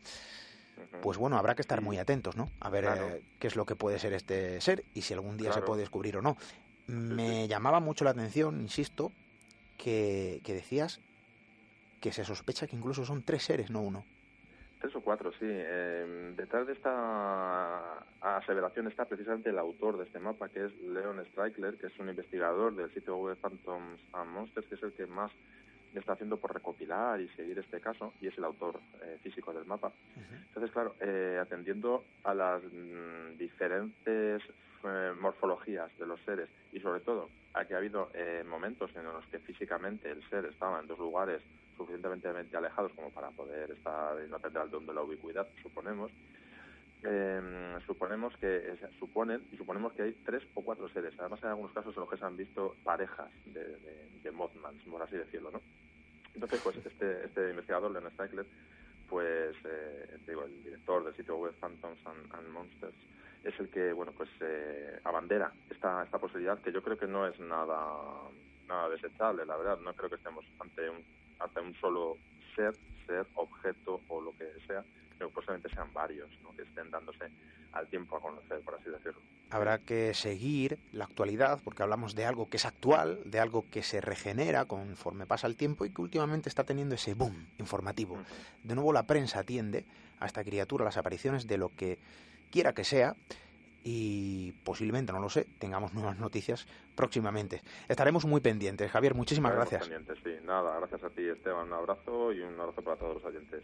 Pues 1.02 1.18
bueno, 1.18 1.38
habrá 1.38 1.56
que 1.56 1.62
estar 1.62 1.82
muy 1.82 1.98
atentos, 1.98 2.36
¿no? 2.36 2.50
A 2.60 2.70
ver 2.70 2.84
Claro. 2.86 3.08
eh, 3.10 3.22
qué 3.40 3.48
es 3.48 3.56
lo 3.56 3.66
que 3.66 3.76
puede 3.76 4.00
ser 4.00 4.14
este 4.14 4.60
ser 4.62 4.84
y 4.94 5.02
si 5.02 5.14
algún 5.14 5.38
día 5.38 5.52
se 5.54 5.62
puede 5.62 5.82
descubrir 5.82 6.18
o 6.18 6.22
no. 6.22 6.38
Me 6.88 7.48
llamaba 7.48 7.80
mucho 7.80 8.06
la 8.06 8.12
atención, 8.12 8.62
insisto, 8.62 9.12
que, 9.78 10.42
que 10.44 10.54
decías 10.54 11.02
que 12.00 12.12
se 12.12 12.24
sospecha 12.24 12.68
que 12.68 12.76
incluso 12.76 13.06
son 13.06 13.24
tres 13.24 13.44
seres, 13.44 13.70
no 13.70 13.82
uno. 13.82 14.06
Tres 14.80 14.96
o 14.96 15.02
cuatro, 15.02 15.32
sí. 15.32 15.38
Eh, 15.42 16.34
detrás 16.38 16.68
de 16.68 16.74
esta 16.74 18.00
aseveración 18.22 18.88
está 18.88 19.06
precisamente 19.06 19.50
el 19.50 19.58
autor 19.58 19.98
de 19.98 20.04
este 20.06 20.20
mapa, 20.20 20.50
que 20.50 20.66
es 20.66 20.72
Leon 20.82 21.24
Streichler, 21.32 21.78
que 21.78 21.88
es 21.88 22.00
un 22.00 22.10
investigador 22.10 22.76
del 22.76 22.94
sitio 22.94 23.18
web 23.18 23.38
Phantoms 23.42 24.00
and 24.14 24.32
Monsters, 24.32 24.68
que 24.68 24.76
es 24.76 24.84
el 24.84 24.94
que 24.94 25.08
más 25.08 25.32
está 26.00 26.14
haciendo 26.14 26.38
por 26.38 26.54
recopilar 26.54 27.20
y 27.22 27.28
seguir 27.30 27.58
este 27.60 27.80
caso, 27.80 28.14
y 28.22 28.28
es 28.28 28.38
el 28.38 28.44
autor 28.44 28.80
eh, 29.04 29.18
físico 29.22 29.54
del 29.54 29.66
mapa. 29.66 29.92
Entonces, 30.48 30.72
claro, 30.72 30.96
eh, 31.00 31.40
atendiendo 31.42 32.04
a 32.24 32.34
las 32.34 32.64
mm, 32.64 33.38
diferentes 33.38 34.42
eh, 34.84 35.14
morfologías 35.20 35.90
de 35.98 36.06
los 36.06 36.20
seres 36.22 36.50
y 36.72 36.80
sobre 36.80 37.02
todo 37.02 37.30
a 37.54 37.66
que 37.66 37.74
ha 37.74 37.78
habido 37.78 38.10
eh, 38.14 38.44
momentos 38.48 38.92
en 38.96 39.06
los 39.06 39.26
que 39.26 39.40
físicamente 39.40 40.10
el 40.10 40.22
ser 40.30 40.46
estaba 40.46 40.80
en 40.80 40.88
dos 40.88 41.00
lugares 41.00 41.42
suficientemente 41.76 42.28
alejados 42.56 42.92
como 42.94 43.10
para 43.10 43.32
poder 43.32 43.72
estar 43.72 44.16
y 44.24 44.30
no 44.30 44.40
tener 44.40 44.64
el 44.64 44.70
don 44.70 44.86
de 44.86 44.94
la 44.94 45.02
ubicuidad, 45.02 45.48
suponemos, 45.64 46.12
eh, 47.04 47.78
suponemos 47.86 48.38
que 48.38 48.76
suponen 49.00 49.44
y 49.52 49.58
suponemos 49.58 49.94
que 49.94 50.04
hay 50.04 50.14
tres 50.26 50.44
o 50.54 50.62
cuatro 50.62 50.88
seres. 50.90 51.14
Además, 51.18 51.44
hay 51.44 51.50
algunos 51.50 51.74
casos 51.74 51.96
en 51.96 52.02
los 52.02 52.10
que 52.10 52.18
se 52.18 52.26
han 52.26 52.38
visto 52.38 52.76
parejas 52.84 53.32
de, 53.46 53.64
de, 53.64 54.10
de 54.24 54.32
Mothmans, 54.32 54.84
por 54.84 55.02
así 55.02 55.18
decirlo, 55.18 55.52
¿no? 55.52 55.62
Entonces, 56.38 56.62
pues 56.62 56.78
este, 56.86 57.26
este 57.26 57.50
investigador, 57.50 57.90
Leon 57.90 58.12
Steichler, 58.12 58.46
pues, 59.10 59.56
eh, 59.66 60.20
digo, 60.28 60.44
el 60.44 60.64
director 60.64 61.04
del 61.04 61.16
sitio 61.16 61.36
web 61.38 61.56
Phantoms 61.60 61.98
and, 62.06 62.48
Monsters, 62.50 62.94
es 63.44 63.60
el 63.60 63.70
que, 63.70 63.92
bueno, 63.92 64.12
pues 64.12 64.30
eh, 64.42 65.00
abandera 65.04 65.52
esta, 65.72 66.04
esta 66.04 66.20
posibilidad 66.20 66.60
que 66.60 66.72
yo 66.72 66.84
creo 66.84 66.96
que 66.96 67.08
no 67.08 67.26
es 67.26 67.40
nada, 67.40 67.88
nada 68.68 68.90
desechable, 68.90 69.48
la 69.48 69.58
verdad. 69.58 69.80
No 69.80 69.96
creo 69.96 70.12
que 70.12 70.18
estemos 70.18 70.46
ante 70.60 70.88
un, 70.88 71.04
ante 71.40 71.60
un 71.60 71.74
solo 71.82 72.18
ser, 72.56 72.76
ser, 73.08 73.26
objeto 73.34 74.02
o 74.08 74.22
lo 74.22 74.32
que 74.38 74.46
sea, 74.68 74.84
que 75.18 75.34
posiblemente 75.34 75.70
sean 75.70 75.92
varios, 75.94 76.30
¿no? 76.44 76.56
que 76.56 76.64
estén 76.64 76.90
dándose 76.92 77.26
al 77.74 77.88
tiempo 77.88 78.18
a 78.18 78.22
conocer, 78.22 78.62
por 78.62 78.76
así 78.76 78.90
decirlo. 78.90 79.22
Habrá 79.50 79.80
que 79.80 80.14
seguir 80.14 80.78
la 80.92 81.06
actualidad, 81.06 81.60
porque 81.64 81.84
hablamos 81.84 82.16
de 82.16 82.26
algo 82.26 82.50
que 82.50 82.58
es 82.58 82.66
actual, 82.66 83.22
de 83.26 83.40
algo 83.40 83.66
que 83.70 83.82
se 83.82 84.02
regenera 84.02 84.66
conforme 84.66 85.26
pasa 85.26 85.48
el 85.48 85.56
tiempo 85.56 85.86
y 85.86 85.92
que 85.92 86.02
últimamente 86.02 86.50
está 86.50 86.64
teniendo 86.64 86.96
ese 86.96 87.14
boom 87.14 87.48
informativo. 87.58 88.18
De 88.64 88.76
nuevo 88.76 88.92
la 88.92 89.04
prensa 89.08 89.40
atiende 89.40 89.86
a 90.20 90.26
esta 90.26 90.44
criatura, 90.44 90.86
las 90.86 90.98
apariciones 90.98 91.48
de 91.48 91.58
lo 91.58 91.70
que 91.70 91.98
quiera 92.52 92.74
que 92.74 92.84
sea 92.84 93.16
y 93.84 94.52
posiblemente, 94.66 95.14
no 95.14 95.20
lo 95.20 95.30
sé, 95.30 95.48
tengamos 95.60 95.94
nuevas 95.94 96.20
noticias 96.20 96.68
próximamente. 96.96 97.62
Estaremos 97.88 98.26
muy 98.26 98.42
pendientes. 98.42 98.92
Javier, 98.92 99.16
muchísimas 99.16 99.54
Estaremos 99.54 99.72
gracias. 99.72 99.90
pendientes, 99.90 100.24
sí. 100.42 100.46
Nada, 100.46 100.78
gracias 100.80 101.04
a 101.04 101.10
ti, 101.10 101.22
Esteban. 101.26 101.68
Un 101.68 101.74
abrazo 101.74 102.34
y 102.34 102.42
un 102.42 102.60
abrazo 102.60 102.82
para 102.82 102.98
todos 102.98 103.16
los 103.16 103.24
oyentes. 103.24 103.64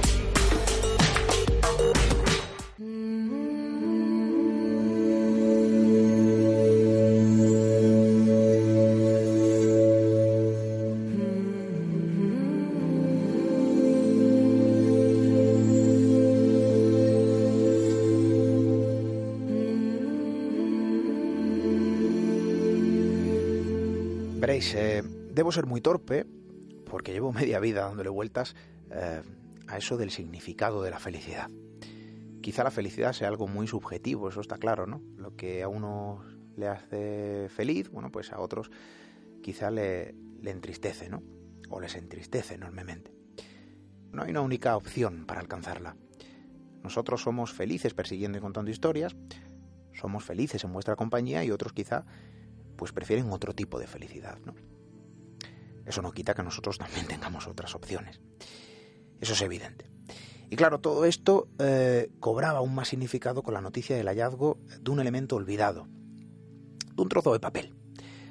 Debo 25.51 25.61
ser 25.61 25.65
muy 25.65 25.81
torpe 25.81 26.25
porque 26.85 27.11
llevo 27.11 27.33
media 27.33 27.59
vida 27.59 27.81
dándole 27.81 28.09
vueltas 28.09 28.55
eh, 28.89 29.21
a 29.67 29.77
eso 29.77 29.97
del 29.97 30.11
significado 30.11 30.81
de 30.81 30.91
la 30.91 30.99
felicidad. 30.99 31.49
Quizá 32.41 32.63
la 32.63 32.71
felicidad 32.71 33.13
sea 33.13 33.27
algo 33.27 33.47
muy 33.47 33.67
subjetivo, 33.67 34.29
eso 34.29 34.41
está 34.41 34.57
claro, 34.57 34.87
¿no? 34.87 35.01
Lo 35.17 35.35
que 35.35 35.61
a 35.61 35.67
uno 35.67 36.23
le 36.55 36.67
hace 36.67 37.49
feliz, 37.49 37.89
bueno, 37.89 38.11
pues 38.11 38.31
a 38.31 38.39
otros 38.39 38.71
quizá 39.43 39.69
le, 39.69 40.15
le 40.41 40.51
entristece, 40.51 41.09
¿no? 41.09 41.21
O 41.69 41.79
les 41.79 41.95
entristece 41.95 42.55
enormemente. 42.55 43.13
No 44.11 44.23
hay 44.23 44.31
una 44.31 44.41
única 44.41 44.75
opción 44.75 45.25
para 45.25 45.41
alcanzarla. 45.41 45.95
Nosotros 46.81 47.21
somos 47.21 47.53
felices 47.53 47.93
persiguiendo 47.93 48.37
y 48.37 48.41
contando 48.41 48.71
historias, 48.71 49.15
somos 49.93 50.23
felices 50.23 50.63
en 50.63 50.73
vuestra 50.73 50.95
compañía 50.95 51.43
y 51.43 51.51
otros 51.51 51.73
quizá 51.73 52.05
pues 52.75 52.91
prefieren 52.91 53.31
otro 53.31 53.53
tipo 53.53 53.77
de 53.79 53.85
felicidad, 53.85 54.39
¿no? 54.45 54.55
Eso 55.85 56.01
no 56.01 56.11
quita 56.11 56.33
que 56.33 56.43
nosotros 56.43 56.77
también 56.77 57.07
tengamos 57.07 57.47
otras 57.47 57.75
opciones. 57.75 58.21
Eso 59.19 59.33
es 59.33 59.41
evidente. 59.41 59.89
Y 60.49 60.57
claro, 60.57 60.81
todo 60.81 61.05
esto 61.05 61.47
eh, 61.59 62.11
cobraba 62.19 62.59
aún 62.59 62.75
más 62.75 62.89
significado 62.89 63.41
con 63.41 63.53
la 63.53 63.61
noticia 63.61 63.95
del 63.95 64.07
hallazgo 64.07 64.57
de 64.81 64.91
un 64.91 64.99
elemento 64.99 65.37
olvidado, 65.37 65.87
de 66.93 67.01
un 67.01 67.07
trozo 67.07 67.31
de 67.31 67.39
papel, 67.39 67.73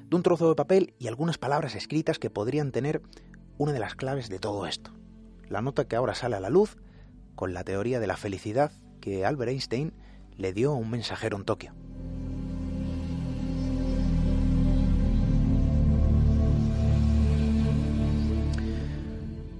de 0.05 0.17
un 0.17 0.23
trozo 0.23 0.49
de 0.49 0.55
papel 0.55 0.95
y 0.99 1.09
algunas 1.09 1.39
palabras 1.39 1.75
escritas 1.75 2.19
que 2.19 2.29
podrían 2.29 2.73
tener 2.73 3.01
una 3.57 3.73
de 3.73 3.79
las 3.79 3.95
claves 3.95 4.29
de 4.29 4.39
todo 4.39 4.67
esto. 4.67 4.93
La 5.49 5.63
nota 5.63 5.89
que 5.89 5.97
ahora 5.97 6.15
sale 6.15 6.37
a 6.37 6.41
la 6.41 6.51
luz 6.51 6.77
con 7.35 7.55
la 7.55 7.65
teoría 7.65 8.01
de 8.01 8.07
la 8.07 8.19
felicidad 8.19 8.73
que 9.01 9.25
Albert 9.25 9.53
Einstein 9.53 9.95
le 10.37 10.53
dio 10.53 10.73
a 10.73 10.77
un 10.77 10.91
mensajero 10.91 11.39
en 11.39 11.45
Tokio. 11.45 11.75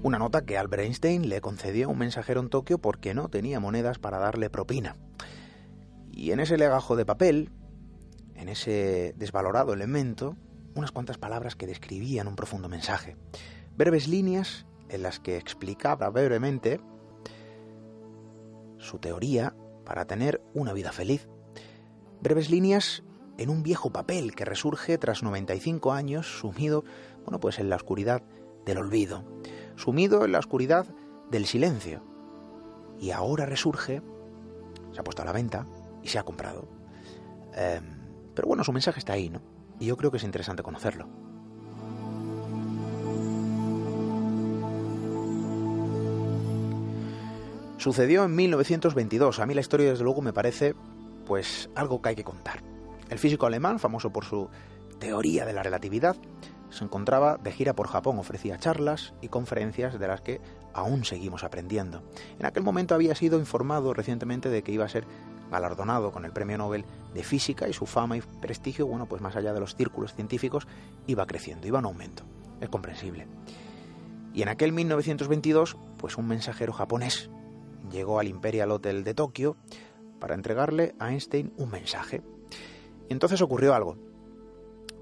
Una 0.03 0.17
nota 0.17 0.45
que 0.45 0.57
Albert 0.57 0.81
Einstein 0.83 1.29
le 1.29 1.41
concedió 1.41 1.85
a 1.85 1.91
un 1.91 1.99
mensajero 1.99 2.41
en 2.41 2.49
Tokio 2.49 2.79
porque 2.79 3.13
no 3.13 3.29
tenía 3.29 3.59
monedas 3.59 3.99
para 3.99 4.17
darle 4.17 4.49
propina. 4.49 4.97
Y 6.11 6.31
en 6.31 6.39
ese 6.39 6.57
legajo 6.57 6.95
de 6.95 7.05
papel, 7.05 7.51
en 8.33 8.49
ese 8.49 9.13
desvalorado 9.15 9.73
elemento, 9.73 10.35
unas 10.73 10.91
cuantas 10.91 11.19
palabras 11.19 11.55
que 11.55 11.67
describían 11.67 12.27
un 12.27 12.35
profundo 12.35 12.67
mensaje. 12.67 13.15
Breves 13.77 14.07
líneas 14.07 14.65
en 14.89 15.03
las 15.03 15.19
que 15.19 15.37
explicaba 15.37 16.09
brevemente 16.09 16.81
su 18.79 18.97
teoría 18.97 19.53
para 19.85 20.05
tener 20.05 20.41
una 20.55 20.73
vida 20.73 20.91
feliz. 20.91 21.29
Breves 22.21 22.49
líneas 22.49 23.03
en 23.37 23.51
un 23.51 23.61
viejo 23.61 23.91
papel 23.91 24.33
que 24.33 24.45
resurge 24.45 24.97
tras 24.97 25.21
95 25.21 25.93
años 25.93 26.39
sumido, 26.39 26.83
bueno, 27.23 27.39
pues 27.39 27.59
en 27.59 27.69
la 27.69 27.75
oscuridad 27.75 28.23
del 28.65 28.79
olvido 28.79 29.23
sumido 29.81 30.23
en 30.25 30.31
la 30.31 30.39
oscuridad 30.39 30.85
del 31.29 31.47
silencio. 31.47 32.03
Y 32.99 33.11
ahora 33.11 33.47
resurge, 33.47 34.01
se 34.93 34.99
ha 34.99 35.03
puesto 35.03 35.23
a 35.23 35.25
la 35.25 35.31
venta 35.31 35.65
y 36.03 36.07
se 36.07 36.19
ha 36.19 36.23
comprado. 36.23 36.67
Em, 37.55 37.83
pero 38.35 38.47
bueno, 38.47 38.63
su 38.63 38.71
mensaje 38.71 38.99
está 38.99 39.13
ahí, 39.13 39.29
¿no? 39.29 39.41
Y 39.79 39.87
yo 39.87 39.97
creo 39.97 40.11
que 40.11 40.17
es 40.17 40.23
interesante 40.23 40.61
conocerlo. 40.61 41.07
Sucedió 47.77 48.25
en 48.25 48.35
1922. 48.35 49.39
A 49.39 49.45
mí 49.47 49.55
la 49.55 49.61
historia, 49.61 49.89
desde 49.89 50.03
luego, 50.03 50.21
me 50.21 50.33
parece, 50.33 50.75
pues, 51.25 51.71
algo 51.73 51.99
que 51.99 52.09
hay 52.09 52.15
que 52.15 52.23
contar. 52.23 52.61
El 53.09 53.17
físico 53.17 53.47
alemán, 53.47 53.79
famoso 53.79 54.11
por 54.11 54.23
su 54.23 54.49
teoría 54.99 55.45
de 55.45 55.53
la 55.53 55.63
relatividad, 55.63 56.15
se 56.71 56.83
encontraba 56.83 57.37
de 57.37 57.51
gira 57.51 57.73
por 57.73 57.87
Japón, 57.87 58.17
ofrecía 58.17 58.57
charlas 58.57 59.13
y 59.21 59.27
conferencias 59.27 59.99
de 59.99 60.07
las 60.07 60.21
que 60.21 60.41
aún 60.73 61.03
seguimos 61.05 61.43
aprendiendo. 61.43 62.01
En 62.39 62.45
aquel 62.45 62.63
momento 62.63 62.95
había 62.95 63.13
sido 63.13 63.37
informado 63.37 63.93
recientemente 63.93 64.49
de 64.49 64.63
que 64.63 64.71
iba 64.71 64.85
a 64.85 64.89
ser 64.89 65.05
galardonado 65.51 66.11
con 66.11 66.23
el 66.23 66.31
Premio 66.31 66.57
Nobel 66.57 66.85
de 67.13 67.23
Física 67.23 67.67
y 67.67 67.73
su 67.73 67.85
fama 67.85 68.17
y 68.17 68.21
prestigio, 68.21 68.87
bueno, 68.87 69.05
pues 69.05 69.21
más 69.21 69.35
allá 69.35 69.53
de 69.53 69.59
los 69.59 69.75
círculos 69.75 70.15
científicos, 70.15 70.65
iba 71.07 71.27
creciendo, 71.27 71.67
iba 71.67 71.79
en 71.79 71.85
aumento. 71.85 72.23
Es 72.61 72.69
comprensible. 72.69 73.27
Y 74.33 74.41
en 74.41 74.47
aquel 74.47 74.71
1922, 74.71 75.75
pues 75.97 76.17
un 76.17 76.27
mensajero 76.27 76.71
japonés 76.71 77.29
llegó 77.91 78.19
al 78.19 78.29
Imperial 78.29 78.71
Hotel 78.71 79.03
de 79.03 79.13
Tokio 79.13 79.57
para 80.19 80.35
entregarle 80.35 80.95
a 80.99 81.11
Einstein 81.11 81.51
un 81.57 81.69
mensaje. 81.69 82.21
Y 83.09 83.13
entonces 83.13 83.41
ocurrió 83.41 83.75
algo. 83.75 83.97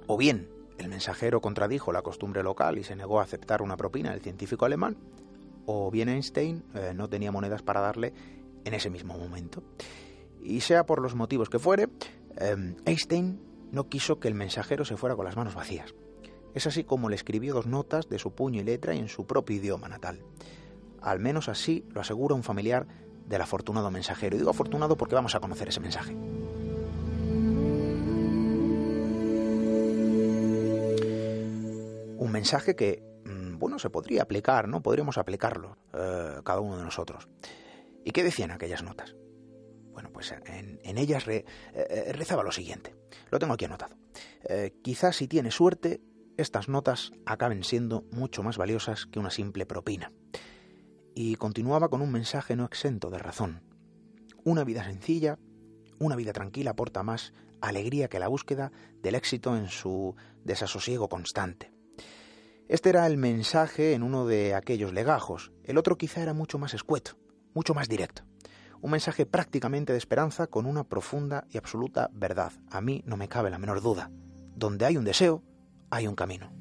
O 0.08 0.18
bien 0.18 0.59
el 0.80 0.88
mensajero 0.88 1.42
contradijo 1.42 1.92
la 1.92 2.02
costumbre 2.02 2.42
local 2.42 2.78
y 2.78 2.84
se 2.84 2.96
negó 2.96 3.20
a 3.20 3.24
aceptar 3.24 3.62
una 3.62 3.78
propina 3.78 4.12
del 4.12 4.22
científico 4.22 4.66
alemán, 4.66 4.98
o 5.66 5.92
bien 5.92 6.10
Einstein 6.10 6.64
eh, 6.74 6.94
no 6.96 7.10
tenía 7.10 7.32
monedas 7.32 7.62
para 7.62 7.82
darle 7.82 8.14
en 8.64 8.74
ese 8.74 8.90
mismo 8.90 9.18
momento. 9.18 9.62
Y 10.42 10.62
sea 10.62 10.86
por 10.86 11.02
los 11.02 11.16
motivos 11.16 11.50
que 11.50 11.60
fuere, 11.60 11.90
eh, 12.38 12.76
Einstein 12.86 13.42
no 13.72 13.90
quiso 13.90 14.20
que 14.20 14.28
el 14.28 14.34
mensajero 14.34 14.86
se 14.86 14.98
fuera 14.98 15.16
con 15.16 15.26
las 15.26 15.36
manos 15.36 15.54
vacías. 15.54 15.94
Es 16.56 16.66
así 16.66 16.84
como 16.84 17.10
le 17.10 17.16
escribió 17.16 17.54
dos 17.54 17.68
notas 17.68 18.10
de 18.10 18.18
su 18.18 18.34
puño 18.34 18.62
y 18.62 18.64
letra 18.64 18.94
en 18.94 19.08
su 19.10 19.28
propio 19.28 19.58
idioma 19.58 19.88
natal. 19.88 20.24
Al 21.02 21.20
menos 21.20 21.50
así 21.50 21.86
lo 21.90 22.02
asegura 22.02 22.36
un 22.36 22.44
familiar 22.44 22.88
del 23.28 23.42
afortunado 23.42 23.92
mensajero. 23.92 24.36
Y 24.36 24.40
digo 24.40 24.50
afortunado 24.50 24.98
porque 24.98 25.16
vamos 25.16 25.36
a 25.36 25.40
conocer 25.40 25.68
ese 25.68 25.80
mensaje. 25.80 26.16
Un 32.20 32.34
mensaje 32.34 32.76
que, 32.76 33.02
mm, 33.26 33.58
bueno, 33.58 33.80
se 33.80 33.90
podría 33.90 34.24
aplicar, 34.24 34.68
¿no? 34.68 34.82
Podríamos 34.82 35.18
aplicarlo 35.18 35.78
eh, 35.94 36.42
cada 36.44 36.60
uno 36.60 36.78
de 36.78 36.84
nosotros. 36.84 37.30
¿Y 38.04 38.12
qué 38.12 38.24
decían 38.24 38.52
aquellas 38.52 38.84
notas? 38.84 39.16
Bueno, 39.94 40.12
pues 40.12 40.34
en, 40.46 40.98
ellas 40.98 41.28
eh, 41.28 41.46
eh, 41.74 42.12
rezaba 42.14 42.44
lo 42.44 42.52
siguiente. 42.52 42.94
Lo 43.32 43.40
tengo 43.40 43.54
aquí 43.54 43.66
anotado. 43.66 43.96
quizás 44.82 45.16
si 45.16 45.28
tienes 45.28 45.56
suerte, 45.56 46.02
estas 46.38 46.70
notas 46.70 47.12
acaben 47.26 47.64
siendo 47.64 48.06
mucho 48.12 48.44
más 48.44 48.58
valiosas 48.58 49.06
que 49.06 49.20
una 49.20 49.30
simple 49.30 49.66
propina. 49.66 50.12
Y 51.16 51.36
continuaba 51.36 51.90
con 51.90 52.02
un 52.02 52.12
mensaje 52.12 52.56
no 52.56 52.66
exento 52.66 53.10
de 53.10 53.18
razón. 53.18 53.62
Una 54.44 54.64
vida 54.64 54.84
sencilla, 54.84 55.38
una 56.00 56.16
vida 56.16 56.34
tranquila 56.34 56.72
aporta 56.72 57.04
más 57.04 57.34
alegría 57.62 58.10
que 58.10 58.20
la 58.20 58.30
búsqueda 58.30 58.72
del 59.02 59.16
éxito 59.16 59.56
en 59.56 59.68
su 59.68 60.16
desasosiego 60.44 61.10
constante. 61.10 61.79
Este 62.70 62.90
era 62.90 63.08
el 63.08 63.18
mensaje 63.18 63.94
en 63.94 64.04
uno 64.04 64.28
de 64.28 64.54
aquellos 64.54 64.94
legajos. 64.94 65.52
El 65.64 65.80
otro 65.80 65.98
quizá 65.98 66.22
era 66.22 66.36
mucho 66.36 66.60
más 66.60 66.76
escueto, 66.76 67.18
mucho 67.56 67.74
más 67.74 67.90
directo. 67.90 68.22
Un 68.80 68.92
mensaje 68.92 69.26
prácticamente 69.26 69.92
de 69.92 69.98
esperanza 69.98 70.46
con 70.46 70.68
una 70.68 70.84
profunda 70.84 71.48
y 71.50 71.58
absoluta 71.58 72.12
verdad. 72.14 72.52
A 72.70 72.80
mí 72.80 73.02
no 73.08 73.18
me 73.18 73.28
cabe 73.28 73.50
la 73.50 73.58
menor 73.58 73.82
duda. 73.82 74.12
Donde 74.56 74.86
hay 74.86 74.98
un 74.98 75.04
deseo, 75.04 75.42
hay 75.90 76.08
un 76.08 76.14
camino. 76.14 76.52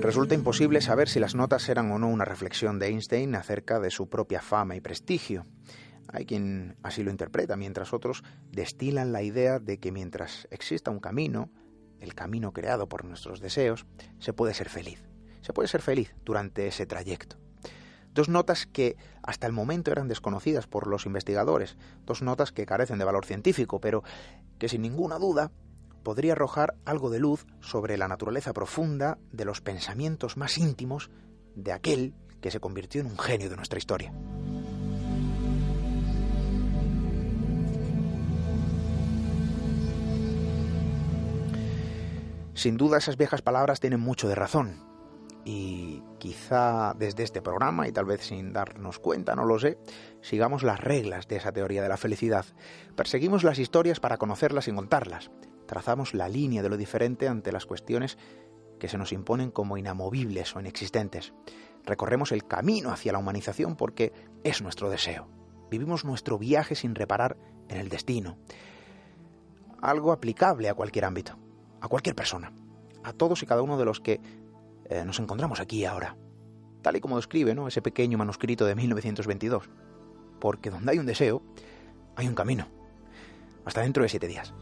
Resulta 0.00 0.36
imposible 0.36 0.80
saber 0.80 1.08
si 1.08 1.18
las 1.18 1.34
notas 1.34 1.68
eran 1.68 1.90
o 1.90 1.98
no 1.98 2.08
una 2.08 2.24
reflexión 2.24 2.78
de 2.78 2.86
Einstein 2.86 3.34
acerca 3.34 3.80
de 3.80 3.90
su 3.90 4.08
propia 4.08 4.40
fama 4.40 4.76
y 4.76 4.80
prestigio. 4.80 5.44
Hay 6.08 6.26
quien 6.26 6.76
así 6.82 7.02
lo 7.02 7.10
interpreta, 7.10 7.56
mientras 7.56 7.92
otros 7.92 8.22
destilan 8.50 9.12
la 9.12 9.22
idea 9.22 9.58
de 9.58 9.78
que 9.78 9.92
mientras 9.92 10.48
exista 10.50 10.90
un 10.90 11.00
camino, 11.00 11.50
el 12.00 12.14
camino 12.14 12.52
creado 12.52 12.88
por 12.88 13.04
nuestros 13.04 13.40
deseos, 13.40 13.86
se 14.18 14.32
puede 14.32 14.54
ser 14.54 14.68
feliz. 14.68 15.02
Se 15.40 15.52
puede 15.52 15.68
ser 15.68 15.82
feliz 15.82 16.14
durante 16.24 16.66
ese 16.66 16.86
trayecto. 16.86 17.36
Dos 18.14 18.28
notas 18.28 18.66
que 18.66 18.96
hasta 19.22 19.46
el 19.46 19.52
momento 19.52 19.90
eran 19.90 20.08
desconocidas 20.08 20.66
por 20.66 20.86
los 20.86 21.06
investigadores, 21.06 21.78
dos 22.04 22.20
notas 22.20 22.52
que 22.52 22.66
carecen 22.66 22.98
de 22.98 23.04
valor 23.04 23.24
científico, 23.24 23.80
pero 23.80 24.02
que 24.58 24.68
sin 24.68 24.82
ninguna 24.82 25.18
duda 25.18 25.50
podría 26.02 26.32
arrojar 26.32 26.74
algo 26.84 27.08
de 27.10 27.20
luz 27.20 27.46
sobre 27.60 27.96
la 27.96 28.08
naturaleza 28.08 28.52
profunda 28.52 29.18
de 29.32 29.44
los 29.44 29.60
pensamientos 29.60 30.36
más 30.36 30.58
íntimos 30.58 31.10
de 31.54 31.72
aquel 31.72 32.14
que 32.40 32.50
se 32.50 32.60
convirtió 32.60 33.00
en 33.00 33.06
un 33.06 33.18
genio 33.18 33.48
de 33.48 33.56
nuestra 33.56 33.78
historia. 33.78 34.12
Sin 42.54 42.76
duda 42.76 42.98
esas 42.98 43.16
viejas 43.16 43.40
palabras 43.40 43.80
tienen 43.80 44.00
mucho 44.00 44.28
de 44.28 44.34
razón. 44.34 44.84
Y 45.44 46.02
quizá 46.18 46.94
desde 46.94 47.22
este 47.22 47.40
programa, 47.40 47.88
y 47.88 47.92
tal 47.92 48.04
vez 48.04 48.26
sin 48.26 48.52
darnos 48.52 48.98
cuenta, 48.98 49.34
no 49.34 49.46
lo 49.46 49.58
sé, 49.58 49.78
sigamos 50.20 50.62
las 50.62 50.78
reglas 50.78 51.26
de 51.26 51.36
esa 51.36 51.50
teoría 51.50 51.82
de 51.82 51.88
la 51.88 51.96
felicidad. 51.96 52.44
Perseguimos 52.94 53.42
las 53.42 53.58
historias 53.58 54.00
para 54.00 54.18
conocerlas 54.18 54.68
y 54.68 54.72
contarlas. 54.72 55.30
Trazamos 55.66 56.12
la 56.12 56.28
línea 56.28 56.62
de 56.62 56.68
lo 56.68 56.76
diferente 56.76 57.26
ante 57.26 57.52
las 57.52 57.64
cuestiones 57.64 58.18
que 58.78 58.88
se 58.88 58.98
nos 58.98 59.12
imponen 59.12 59.50
como 59.50 59.78
inamovibles 59.78 60.54
o 60.54 60.60
inexistentes. 60.60 61.32
Recorremos 61.84 62.32
el 62.32 62.46
camino 62.46 62.92
hacia 62.92 63.12
la 63.12 63.18
humanización 63.18 63.76
porque 63.76 64.12
es 64.44 64.60
nuestro 64.60 64.90
deseo. 64.90 65.26
Vivimos 65.70 66.04
nuestro 66.04 66.38
viaje 66.38 66.74
sin 66.74 66.94
reparar 66.94 67.38
en 67.68 67.78
el 67.78 67.88
destino. 67.88 68.36
Algo 69.80 70.12
aplicable 70.12 70.68
a 70.68 70.74
cualquier 70.74 71.06
ámbito 71.06 71.38
a 71.82 71.88
cualquier 71.88 72.14
persona, 72.14 72.52
a 73.02 73.12
todos 73.12 73.42
y 73.42 73.46
cada 73.46 73.60
uno 73.60 73.76
de 73.76 73.84
los 73.84 74.00
que 74.00 74.20
eh, 74.88 75.04
nos 75.04 75.18
encontramos 75.18 75.60
aquí 75.60 75.84
ahora. 75.84 76.16
tal 76.80 76.96
y 76.96 77.00
como 77.00 77.16
describe 77.16 77.54
¿no? 77.54 77.68
ese 77.68 77.82
pequeño 77.82 78.16
manuscrito 78.16 78.64
de 78.64 78.74
1922. 78.74 79.68
Porque 80.40 80.70
donde 80.70 80.92
hay 80.92 80.98
un 80.98 81.06
deseo, 81.06 81.42
hay 82.16 82.28
un 82.28 82.34
camino. 82.34 82.66
Hasta 83.64 83.82
dentro 83.82 84.02
de 84.02 84.08
siete 84.08 84.28
días. 84.28 84.54